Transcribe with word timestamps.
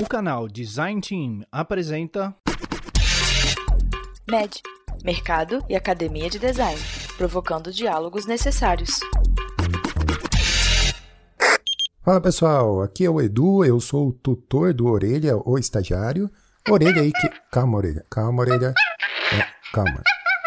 O 0.00 0.06
canal 0.06 0.46
Design 0.46 1.00
Team 1.00 1.44
apresenta 1.50 2.32
MED 4.30 4.62
Mercado 5.04 5.64
e 5.68 5.74
Academia 5.74 6.30
de 6.30 6.38
Design 6.38 6.80
provocando 7.16 7.72
diálogos 7.72 8.24
necessários. 8.24 9.00
Fala 12.04 12.20
pessoal, 12.20 12.80
aqui 12.80 13.04
é 13.04 13.10
o 13.10 13.20
Edu, 13.20 13.64
eu 13.64 13.80
sou 13.80 14.10
o 14.10 14.12
tutor 14.12 14.72
do 14.72 14.86
Orelha, 14.86 15.36
o 15.44 15.58
estagiário. 15.58 16.30
Orelha 16.70 17.02
aí 17.02 17.10
que. 17.10 17.28
Calma, 17.50 17.78
Orelha, 17.78 18.04
calma, 18.08 18.42
Orelha. 18.42 18.74
É, 19.32 19.44
calma. 19.72 20.00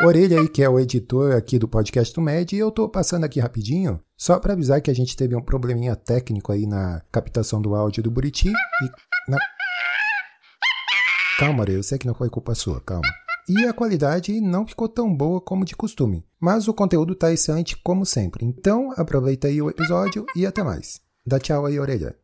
Orelha 0.04 0.40
aí 0.40 0.48
que 0.48 0.64
é 0.64 0.70
o 0.70 0.80
editor 0.80 1.36
aqui 1.36 1.60
do 1.60 1.68
podcast 1.68 2.16
do 2.16 2.22
MED 2.22 2.56
e 2.56 2.60
eu 2.60 2.72
tô 2.72 2.88
passando 2.88 3.26
aqui 3.26 3.40
rapidinho 3.40 4.00
só 4.18 4.40
para 4.40 4.54
avisar 4.54 4.82
que 4.82 4.90
a 4.90 4.96
gente 4.96 5.16
teve 5.16 5.36
um 5.36 5.42
probleminha 5.42 5.96
técnico 5.96 6.52
aí 6.52 6.66
na 6.66 7.02
captação 7.12 7.62
do 7.62 7.76
áudio 7.76 8.02
do 8.02 8.10
Buriti 8.10 8.50
e 8.50 9.11
na... 9.28 9.38
Calma, 11.40 11.66
eu 11.66 11.82
sei 11.82 11.98
que 11.98 12.08
não 12.08 12.14
foi 12.14 12.30
culpa 12.30 12.54
sua, 12.54 12.80
calma. 12.82 13.08
E 13.50 13.66
a 13.66 13.74
qualidade 13.74 14.40
não 14.40 14.68
ficou 14.68 14.88
tão 14.88 15.14
boa 15.14 15.42
como 15.42 15.66
de 15.66 15.76
costume, 15.76 16.26
mas 16.40 16.68
o 16.68 16.74
conteúdo 16.74 17.16
tá 17.16 17.34
excelente 17.34 17.76
como 17.76 18.06
sempre. 18.06 18.46
Então 18.46 18.94
aproveita 18.96 19.48
aí 19.48 19.62
o 19.62 19.70
episódio 19.70 20.26
e 20.36 20.46
até 20.46 20.64
mais. 20.64 21.02
Dá 21.26 21.40
tchau 21.40 21.66
aí, 21.66 21.80
Orelha. 21.80 22.21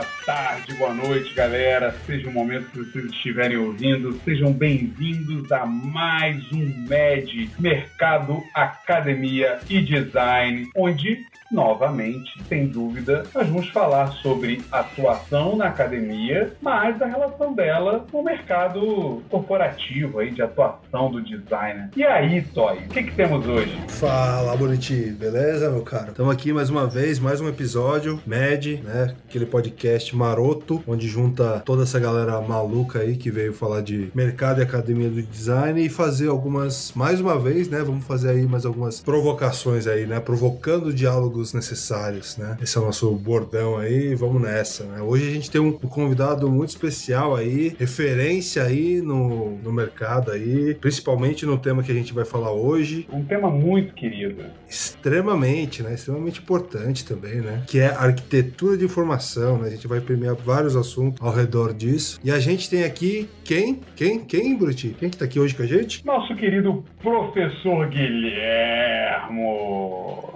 Boa 0.00 0.06
tarde, 0.24 0.74
boa 0.74 0.94
noite, 0.94 1.34
galera. 1.34 1.94
Seja 2.06 2.28
o 2.28 2.32
momento 2.32 2.70
que 2.70 2.78
vocês 2.78 3.04
estiverem 3.06 3.58
ouvindo, 3.58 4.18
sejam 4.24 4.52
bem-vindos 4.52 5.50
a 5.52 5.66
mais 5.66 6.50
um 6.52 6.86
MED 6.88 7.50
Mercado, 7.58 8.42
Academia 8.54 9.60
e 9.68 9.82
Design, 9.82 10.70
onde 10.74 11.26
novamente, 11.50 12.40
sem 12.48 12.68
dúvida, 12.68 13.24
nós 13.34 13.48
vamos 13.48 13.68
falar 13.70 14.12
sobre 14.12 14.62
atuação 14.70 15.56
na 15.56 15.66
academia, 15.66 16.52
mas 16.62 17.00
a 17.02 17.06
relação 17.06 17.52
dela 17.52 18.06
com 18.10 18.20
o 18.20 18.24
mercado 18.24 19.22
corporativo 19.28 20.20
aí 20.20 20.30
de 20.30 20.42
atuação 20.42 21.10
do 21.10 21.20
designer. 21.20 21.90
E 21.96 22.04
aí, 22.04 22.42
Toy, 22.42 22.78
o 22.78 22.88
que, 22.88 23.02
que 23.02 23.14
temos 23.14 23.46
hoje? 23.46 23.76
Fala, 23.88 24.56
Boniti, 24.56 25.10
beleza, 25.10 25.70
meu 25.70 25.82
cara? 25.82 26.10
Estamos 26.10 26.32
aqui 26.32 26.52
mais 26.52 26.70
uma 26.70 26.86
vez, 26.86 27.18
mais 27.18 27.40
um 27.40 27.48
episódio, 27.48 28.20
MED, 28.24 28.80
né? 28.84 29.14
Aquele 29.28 29.46
podcast 29.46 29.89
maroto, 30.14 30.82
onde 30.86 31.08
junta 31.08 31.60
toda 31.64 31.82
essa 31.82 31.98
galera 31.98 32.40
maluca 32.40 33.00
aí 33.00 33.16
que 33.16 33.30
veio 33.30 33.52
falar 33.52 33.80
de 33.80 34.10
mercado 34.14 34.60
e 34.60 34.62
academia 34.62 35.08
do 35.08 35.22
design 35.22 35.84
e 35.84 35.88
fazer 35.88 36.28
algumas, 36.28 36.92
mais 36.94 37.20
uma 37.20 37.38
vez, 37.38 37.68
né? 37.68 37.82
Vamos 37.82 38.04
fazer 38.04 38.30
aí 38.30 38.46
mais 38.46 38.64
algumas 38.64 39.00
provocações 39.00 39.86
aí, 39.86 40.06
né? 40.06 40.20
Provocando 40.20 40.92
diálogos 40.92 41.52
necessários, 41.52 42.36
né? 42.36 42.56
Esse 42.62 42.76
é 42.78 42.80
o 42.80 42.84
nosso 42.84 43.10
bordão 43.12 43.78
aí, 43.78 44.14
vamos 44.14 44.40
nessa, 44.42 44.84
né? 44.84 45.00
Hoje 45.02 45.28
a 45.28 45.32
gente 45.32 45.50
tem 45.50 45.60
um, 45.60 45.68
um 45.68 45.88
convidado 45.88 46.50
muito 46.50 46.70
especial 46.70 47.34
aí, 47.34 47.74
referência 47.78 48.62
aí 48.62 49.00
no, 49.00 49.56
no 49.58 49.72
mercado 49.72 50.30
aí, 50.30 50.74
principalmente 50.74 51.46
no 51.46 51.58
tema 51.58 51.82
que 51.82 51.92
a 51.92 51.94
gente 51.94 52.12
vai 52.12 52.24
falar 52.24 52.52
hoje. 52.52 53.06
Um 53.12 53.24
tema 53.24 53.50
muito 53.50 53.94
querido. 53.94 54.44
Extremamente, 54.68 55.82
né? 55.82 55.94
Extremamente 55.94 56.40
importante 56.40 57.04
também, 57.04 57.40
né? 57.40 57.62
Que 57.66 57.80
é 57.80 57.86
arquitetura 57.86 58.76
de 58.76 58.84
informação, 58.84 59.58
né? 59.58 59.70
A 59.80 59.82
gente 59.82 59.88
vai 59.88 60.00
premiar 60.02 60.34
vários 60.34 60.76
assuntos 60.76 61.18
ao 61.24 61.32
redor 61.32 61.72
disso. 61.72 62.20
E 62.22 62.30
a 62.30 62.38
gente 62.38 62.68
tem 62.68 62.84
aqui 62.84 63.26
quem? 63.42 63.80
Quem? 63.96 64.22
Quem, 64.22 64.54
Bruti? 64.54 64.94
Quem 64.98 65.08
que 65.08 65.16
tá 65.16 65.24
aqui 65.24 65.40
hoje 65.40 65.54
com 65.54 65.62
a 65.62 65.66
gente? 65.66 66.04
Nosso 66.04 66.36
querido 66.36 66.84
professor 67.00 67.88
Guilhermo. 67.88 69.40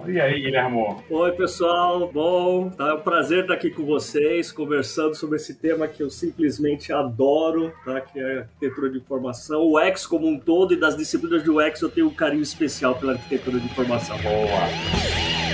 E 0.07 0.19
aí, 0.19 0.41
Guilhermo? 0.41 1.03
Oi, 1.11 1.31
pessoal. 1.33 2.09
Bom, 2.11 2.71
tá 2.71 2.87
é 2.87 2.93
um 2.93 3.01
prazer 3.01 3.41
estar 3.41 3.53
aqui 3.53 3.69
com 3.69 3.85
vocês, 3.85 4.51
conversando 4.51 5.13
sobre 5.13 5.35
esse 5.35 5.53
tema 5.53 5.87
que 5.87 6.01
eu 6.01 6.09
simplesmente 6.09 6.91
adoro, 6.91 7.71
tá? 7.85 8.01
Que 8.01 8.19
é 8.19 8.37
a 8.37 8.39
arquitetura 8.39 8.89
de 8.89 8.97
informação. 8.97 9.61
O 9.61 9.79
UX 9.79 10.07
como 10.07 10.27
um 10.27 10.39
todo 10.39 10.73
e 10.73 10.75
das 10.75 10.97
disciplinas 10.97 11.43
de 11.43 11.51
UX 11.51 11.79
eu 11.83 11.91
tenho 11.91 12.07
um 12.07 12.13
carinho 12.15 12.41
especial 12.41 12.95
pela 12.95 13.13
arquitetura 13.13 13.59
de 13.59 13.65
informação. 13.67 14.17
Boa. 14.17 15.44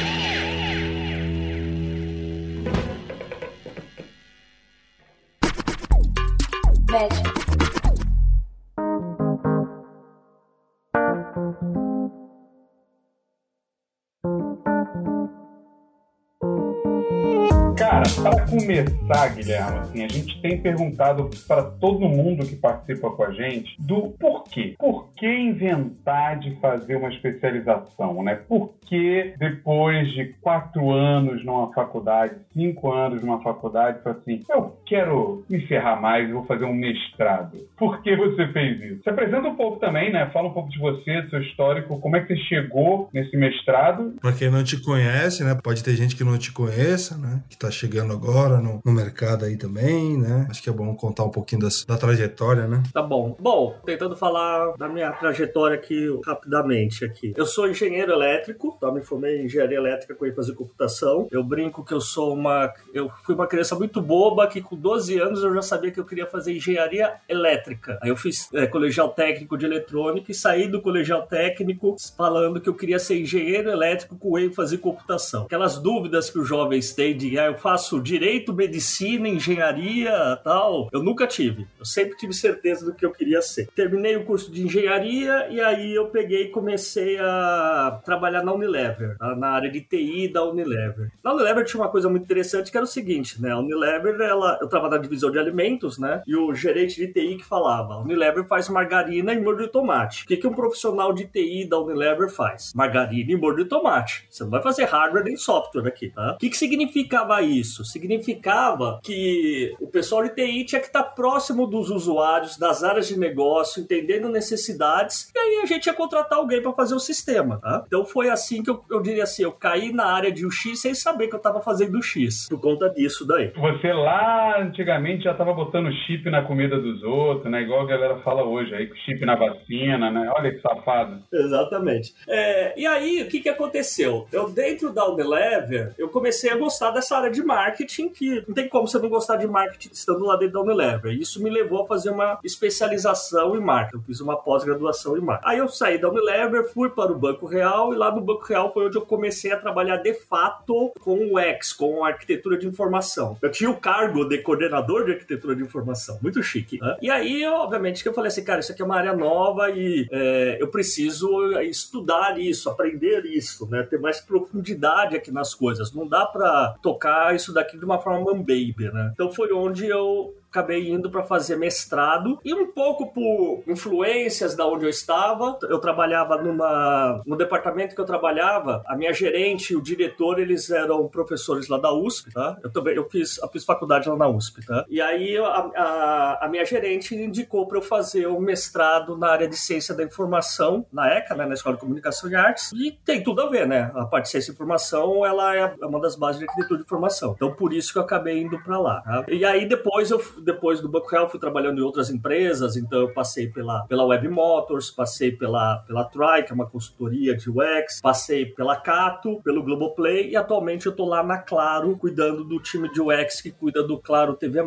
Cara, 18.01 18.33
para 18.33 18.45
começar, 18.47 19.35
Guilherme, 19.35 19.79
assim, 19.79 20.03
a 20.03 20.07
gente 20.07 20.41
tem 20.41 20.59
perguntado 20.59 21.29
para 21.47 21.61
todo 21.61 21.99
mundo 22.09 22.43
que 22.47 22.55
participa 22.55 23.11
com 23.11 23.23
a 23.23 23.31
gente 23.31 23.75
do 23.79 24.15
porquê. 24.19 24.73
Por 24.79 25.09
que 25.15 25.27
inventar 25.27 26.39
de 26.39 26.55
fazer 26.59 26.95
uma 26.95 27.09
especialização, 27.09 28.23
né? 28.23 28.39
Por 28.47 28.73
que 28.87 29.35
depois 29.37 30.11
de 30.13 30.33
quatro 30.41 30.89
anos 30.89 31.45
numa 31.45 31.71
faculdade, 31.73 32.37
cinco 32.51 32.91
anos 32.91 33.21
numa 33.21 33.41
faculdade, 33.41 33.99
assim, 34.03 34.41
eu 34.49 34.75
quero 34.85 35.45
me 35.47 35.61
ferrar 35.67 36.01
mais 36.01 36.27
e 36.27 36.33
vou 36.33 36.45
fazer 36.45 36.65
um 36.65 36.73
mestrado. 36.73 37.55
Por 37.77 38.01
que 38.01 38.15
você 38.15 38.47
fez 38.47 38.81
isso? 38.81 39.03
Se 39.03 39.09
apresenta 39.09 39.47
um 39.47 39.55
pouco 39.55 39.79
também, 39.79 40.11
né? 40.11 40.27
Fala 40.33 40.47
um 40.47 40.53
pouco 40.53 40.71
de 40.71 40.79
você, 40.79 41.21
do 41.21 41.29
seu 41.29 41.41
histórico, 41.43 41.99
como 41.99 42.15
é 42.15 42.21
que 42.21 42.35
você 42.35 42.41
chegou 42.45 43.09
nesse 43.13 43.37
mestrado. 43.37 44.15
Pra 44.19 44.33
quem 44.33 44.49
não 44.49 44.63
te 44.63 44.81
conhece, 44.81 45.43
né? 45.43 45.55
Pode 45.63 45.83
ter 45.83 45.95
gente 45.95 46.15
que 46.15 46.23
não 46.23 46.37
te 46.37 46.51
conheça, 46.51 47.15
né? 47.15 47.43
Que 47.47 47.57
tá 47.57 47.69
chegando 47.69 47.90
agora 47.99 48.59
no, 48.59 48.81
no 48.83 48.91
mercado 48.91 49.45
aí 49.45 49.57
também, 49.57 50.17
né? 50.17 50.47
Acho 50.49 50.61
que 50.61 50.69
é 50.69 50.73
bom 50.73 50.95
contar 50.95 51.23
um 51.23 51.29
pouquinho 51.29 51.61
das, 51.61 51.85
da 51.85 51.97
trajetória, 51.97 52.67
né? 52.67 52.83
Tá 52.93 53.01
bom. 53.01 53.35
Bom, 53.39 53.75
tentando 53.85 54.15
falar 54.15 54.75
da 54.77 54.87
minha 54.87 55.11
trajetória 55.11 55.75
aqui 55.75 56.07
rapidamente 56.25 57.05
aqui. 57.05 57.33
Eu 57.35 57.45
sou 57.45 57.67
engenheiro 57.67 58.11
elétrico, 58.11 58.77
tá? 58.79 58.91
Me 58.91 59.01
formei 59.01 59.41
em 59.41 59.45
engenharia 59.45 59.77
elétrica 59.77 60.15
com 60.15 60.25
ênfase 60.25 60.51
em 60.51 60.55
computação. 60.55 61.27
Eu 61.31 61.43
brinco 61.43 61.83
que 61.83 61.93
eu 61.93 62.01
sou 62.01 62.33
uma... 62.33 62.71
Eu 62.93 63.11
fui 63.23 63.35
uma 63.35 63.47
criança 63.47 63.75
muito 63.75 64.01
boba 64.01 64.47
que 64.47 64.61
com 64.61 64.75
12 64.75 65.19
anos 65.19 65.43
eu 65.43 65.53
já 65.53 65.61
sabia 65.61 65.91
que 65.91 65.99
eu 65.99 66.05
queria 66.05 66.27
fazer 66.27 66.55
engenharia 66.55 67.15
elétrica. 67.27 67.97
Aí 68.01 68.09
eu 68.09 68.15
fiz 68.15 68.49
é, 68.53 68.67
colegial 68.67 69.09
técnico 69.09 69.57
de 69.57 69.65
eletrônica 69.65 70.31
e 70.31 70.35
saí 70.35 70.67
do 70.67 70.81
colegial 70.81 71.23
técnico 71.23 71.95
falando 72.15 72.59
que 72.61 72.69
eu 72.69 72.73
queria 72.73 72.99
ser 72.99 73.19
engenheiro 73.19 73.69
elétrico 73.69 74.17
com 74.17 74.37
ênfase 74.37 74.75
em 74.75 74.79
computação. 74.79 75.43
Aquelas 75.43 75.77
dúvidas 75.77 76.29
que 76.29 76.39
os 76.39 76.47
jovens 76.47 76.93
têm 76.93 77.15
de 77.15 77.37
ah, 77.37 77.47
eu 77.47 77.55
faço 77.55 77.80
direito, 78.01 78.53
medicina, 78.53 79.27
engenharia, 79.27 80.39
tal. 80.43 80.89
Eu 80.91 81.01
nunca 81.03 81.25
tive. 81.25 81.67
Eu 81.79 81.85
sempre 81.85 82.17
tive 82.17 82.33
certeza 82.33 82.85
do 82.85 82.93
que 82.93 83.05
eu 83.05 83.11
queria 83.11 83.41
ser. 83.41 83.67
Terminei 83.75 84.15
o 84.15 84.25
curso 84.25 84.51
de 84.51 84.63
engenharia 84.63 85.47
e 85.49 85.59
aí 85.59 85.93
eu 85.93 86.07
peguei 86.07 86.43
e 86.43 86.49
comecei 86.49 87.17
a 87.19 88.01
trabalhar 88.03 88.43
na 88.43 88.53
Unilever, 88.53 89.15
na 89.37 89.49
área 89.49 89.71
de 89.71 89.81
TI 89.81 90.27
da 90.27 90.43
Unilever. 90.43 91.11
Na 91.23 91.33
Unilever 91.33 91.65
tinha 91.65 91.81
uma 91.81 91.89
coisa 91.89 92.09
muito 92.09 92.23
interessante 92.23 92.71
que 92.71 92.77
era 92.77 92.83
o 92.83 92.87
seguinte, 92.87 93.41
né? 93.41 93.51
A 93.51 93.59
Unilever, 93.59 94.19
ela, 94.21 94.57
eu 94.59 94.65
estava 94.65 94.89
na 94.89 94.97
divisão 94.97 95.31
de 95.31 95.39
alimentos, 95.39 95.97
né? 95.97 96.21
E 96.27 96.35
o 96.35 96.53
gerente 96.53 96.95
de 96.95 97.07
TI 97.07 97.37
que 97.37 97.45
falava, 97.45 97.97
Unilever 97.97 98.45
faz 98.45 98.69
margarina 98.69 99.33
e 99.33 99.41
molho 99.41 99.65
de 99.65 99.67
tomate. 99.67 100.23
O 100.23 100.27
que, 100.27 100.37
que 100.37 100.47
um 100.47 100.53
profissional 100.53 101.13
de 101.13 101.25
TI 101.25 101.67
da 101.67 101.79
Unilever 101.79 102.29
faz? 102.29 102.73
Margarina 102.73 103.31
e 103.31 103.35
molho 103.35 103.63
de 103.63 103.65
tomate. 103.65 104.25
Você 104.29 104.43
não 104.43 104.51
vai 104.51 104.61
fazer 104.61 104.85
hardware 104.85 105.23
nem 105.23 105.37
software 105.37 105.87
aqui, 105.87 106.09
tá? 106.09 106.33
O 106.33 106.37
que, 106.37 106.49
que 106.49 106.57
significava 106.57 107.41
isso? 107.41 107.60
Significava 107.63 108.99
que 109.03 109.75
o 109.79 109.87
pessoal 109.87 110.23
de 110.23 110.29
TI 110.29 110.65
tinha 110.65 110.81
que 110.81 110.87
estar 110.87 111.03
próximo 111.03 111.67
dos 111.67 111.89
usuários, 111.89 112.57
das 112.57 112.83
áreas 112.83 113.07
de 113.07 113.17
negócio, 113.17 113.81
entendendo 113.81 114.29
necessidades, 114.29 115.31
e 115.33 115.39
aí 115.39 115.61
a 115.63 115.65
gente 115.65 115.85
ia 115.85 115.93
contratar 115.93 116.39
alguém 116.39 116.61
para 116.61 116.73
fazer 116.73 116.95
o 116.95 116.99
sistema, 116.99 117.59
tá? 117.59 117.83
Então 117.85 118.05
foi 118.05 118.29
assim 118.29 118.63
que 118.63 118.69
eu, 118.69 118.81
eu 118.89 119.01
diria 119.01 119.23
assim, 119.23 119.43
eu 119.43 119.51
caí 119.51 119.91
na 119.91 120.05
área 120.05 120.31
de 120.31 120.45
UX 120.45 120.79
sem 120.79 120.93
saber 120.93 121.27
que 121.27 121.35
eu 121.35 121.37
estava 121.37 121.61
fazendo 121.61 121.97
o 121.97 122.01
X, 122.01 122.47
por 122.49 122.59
conta 122.59 122.89
disso 122.89 123.25
daí. 123.25 123.51
Você 123.55 123.93
lá 123.93 124.59
antigamente 124.59 125.23
já 125.23 125.31
estava 125.31 125.53
botando 125.53 125.91
chip 126.05 126.29
na 126.29 126.43
comida 126.43 126.79
dos 126.79 127.03
outros, 127.03 127.51
né? 127.51 127.61
Igual 127.61 127.81
a 127.81 127.87
galera 127.87 128.19
fala 128.19 128.43
hoje 128.43 128.73
aí, 128.73 128.89
chip 129.05 129.25
na 129.25 129.35
vacina, 129.35 130.11
né? 130.11 130.31
Olha 130.35 130.53
que 130.53 130.61
safado. 130.61 131.21
Exatamente. 131.31 132.13
É, 132.27 132.79
e 132.79 132.85
aí, 132.85 133.21
o 133.21 133.27
que, 133.27 133.39
que 133.39 133.49
aconteceu? 133.49 134.27
Eu, 134.31 134.49
dentro 134.49 134.93
da 134.93 135.07
Unilever, 135.09 135.93
eu 135.97 136.09
comecei 136.09 136.51
a 136.51 136.57
gostar 136.57 136.91
dessa 136.91 137.17
área 137.17 137.31
de 137.31 137.43
marketing 137.51 138.09
que 138.09 138.43
não 138.47 138.53
tem 138.53 138.67
como 138.67 138.87
você 138.87 138.99
não 138.99 139.09
gostar 139.09 139.37
de 139.37 139.47
marketing 139.47 139.89
estando 139.91 140.25
lá 140.25 140.35
dentro 140.35 140.53
da 140.53 140.61
Unilever. 140.61 141.13
Isso 141.13 141.41
me 141.41 141.49
levou 141.49 141.83
a 141.83 141.87
fazer 141.87 142.09
uma 142.09 142.39
especialização 142.43 143.55
em 143.55 143.59
marketing. 143.59 143.97
Eu 143.97 144.03
fiz 144.03 144.19
uma 144.21 144.37
pós-graduação 144.37 145.17
em 145.17 145.21
marketing. 145.21 145.51
Aí 145.51 145.57
eu 145.59 145.67
saí 145.67 145.97
da 145.99 146.09
Unilever, 146.09 146.71
fui 146.71 146.89
para 146.89 147.11
o 147.11 147.17
Banco 147.17 147.45
Real 147.45 147.93
e 147.93 147.97
lá 147.97 148.13
no 148.13 148.21
Banco 148.21 148.45
Real 148.45 148.71
foi 148.73 148.87
onde 148.87 148.97
eu 148.97 149.01
comecei 149.01 149.51
a 149.51 149.57
trabalhar 149.57 149.97
de 149.97 150.13
fato 150.13 150.91
com 150.99 151.33
o 151.33 151.39
X, 151.39 151.73
com 151.73 152.03
a 152.03 152.09
arquitetura 152.09 152.57
de 152.57 152.67
informação. 152.67 153.37
Eu 153.41 153.51
tinha 153.51 153.69
o 153.69 153.77
cargo 153.77 154.25
de 154.25 154.37
coordenador 154.39 155.05
de 155.05 155.11
arquitetura 155.13 155.55
de 155.55 155.63
informação, 155.63 156.17
muito 156.21 156.41
chique. 156.41 156.79
Né? 156.79 156.97
E 157.01 157.09
aí, 157.09 157.45
obviamente, 157.45 158.03
que 158.03 158.09
eu 158.09 158.13
falei 158.13 158.29
assim, 158.29 158.43
cara, 158.43 158.59
isso 158.59 158.71
aqui 158.71 158.81
é 158.81 158.85
uma 158.85 158.95
área 158.95 159.13
nova 159.13 159.69
e 159.69 160.07
é, 160.11 160.57
eu 160.59 160.67
preciso 160.67 161.59
estudar 161.61 162.39
isso, 162.39 162.69
aprender 162.69 163.25
isso, 163.25 163.67
né? 163.69 163.83
Ter 163.83 163.99
mais 163.99 164.19
profundidade 164.19 165.15
aqui 165.15 165.31
nas 165.31 165.53
coisas. 165.53 165.93
Não 165.93 166.07
dá 166.07 166.25
para 166.25 166.75
tocar 166.81 167.35
isso 167.41 167.53
daqui 167.53 167.77
de 167.77 167.85
uma 167.85 167.99
forma 167.99 168.31
baby, 168.37 168.91
né? 168.93 169.11
Então 169.13 169.31
foi 169.31 169.51
onde 169.51 169.87
eu 169.87 170.35
acabei 170.51 170.91
indo 170.91 171.09
para 171.09 171.23
fazer 171.23 171.55
mestrado 171.55 172.37
e 172.43 172.53
um 172.53 172.67
pouco 172.67 173.11
por 173.11 173.63
influências 173.65 174.53
da 174.55 174.67
onde 174.67 174.85
eu 174.85 174.89
estava. 174.89 175.57
Eu 175.63 175.79
trabalhava 175.79 176.37
numa 176.37 177.21
no 177.25 177.37
departamento 177.37 177.95
que 177.95 178.01
eu 178.01 178.05
trabalhava, 178.05 178.83
a 178.85 178.95
minha 178.95 179.13
gerente 179.13 179.71
e 179.71 179.75
o 179.75 179.81
diretor, 179.81 180.39
eles 180.39 180.69
eram 180.69 181.07
professores 181.07 181.69
lá 181.69 181.77
da 181.77 181.91
USP, 181.93 182.31
tá? 182.33 182.57
Eu 182.61 182.71
também 182.71 182.95
eu 182.95 183.09
fiz, 183.09 183.37
eu 183.37 183.47
fiz 183.47 183.63
faculdade 183.63 184.09
lá 184.09 184.17
na 184.17 184.27
USP, 184.27 184.65
tá? 184.65 184.85
E 184.89 185.01
aí 185.01 185.37
a, 185.37 185.41
a, 185.43 186.45
a 186.45 186.49
minha 186.49 186.65
gerente 186.65 187.15
indicou 187.15 187.65
para 187.65 187.77
eu 187.77 187.81
fazer 187.81 188.27
um 188.27 188.39
mestrado 188.39 189.17
na 189.17 189.29
área 189.29 189.47
de 189.47 189.55
ciência 189.55 189.95
da 189.95 190.03
informação, 190.03 190.85
na 190.91 191.07
ECA, 191.13 191.33
né, 191.33 191.45
na 191.45 191.53
Escola 191.53 191.75
de 191.75 191.81
Comunicação 191.81 192.29
e 192.29 192.35
Artes, 192.35 192.71
e 192.73 192.91
tem 193.05 193.23
tudo 193.23 193.41
a 193.41 193.49
ver, 193.49 193.65
né? 193.65 193.89
A 193.95 194.05
parte 194.05 194.25
de 194.25 194.31
ciência 194.31 194.51
e 194.51 194.53
informação, 194.53 195.25
ela 195.25 195.55
é 195.55 195.73
uma 195.81 196.01
das 196.01 196.15
bases 196.15 196.39
de 196.39 196.45
arquitetura 196.45 196.79
de 196.79 196.85
informação. 196.85 197.33
Então 197.35 197.53
por 197.53 197.71
isso 197.71 197.93
que 197.93 197.99
eu 197.99 198.03
acabei 198.03 198.41
indo 198.41 198.61
para 198.61 198.77
lá. 198.77 199.01
Tá? 199.01 199.25
E 199.29 199.45
aí 199.45 199.65
depois 199.65 200.11
eu 200.11 200.19
depois 200.43 200.81
do 200.81 200.89
Banco 200.89 201.09
Real 201.09 201.29
fui 201.29 201.39
trabalhando 201.39 201.79
em 201.79 201.83
outras 201.83 202.09
empresas, 202.09 202.75
então 202.75 202.99
eu 202.99 203.13
passei 203.13 203.47
pela, 203.47 203.85
pela 203.85 204.05
Web 204.05 204.27
Motors, 204.29 204.91
passei 204.91 205.31
pela, 205.31 205.77
pela 205.87 206.03
Try, 206.05 206.43
que 206.45 206.51
é 206.51 206.55
uma 206.55 206.69
consultoria 206.69 207.35
de 207.35 207.49
UX, 207.49 208.01
passei 208.01 208.45
pela 208.45 208.75
Cato, 208.75 209.41
pelo 209.43 209.63
Globoplay 209.63 210.29
e 210.29 210.35
atualmente 210.35 210.85
eu 210.85 210.95
tô 210.95 211.05
lá 211.05 211.23
na 211.23 211.37
Claro, 211.37 211.97
cuidando 211.97 212.43
do 212.43 212.59
time 212.59 212.91
de 212.91 213.01
UX 213.01 213.41
que 213.41 213.51
cuida 213.51 213.83
do 213.83 213.97
Claro 213.97 214.35
TV+. 214.35 214.61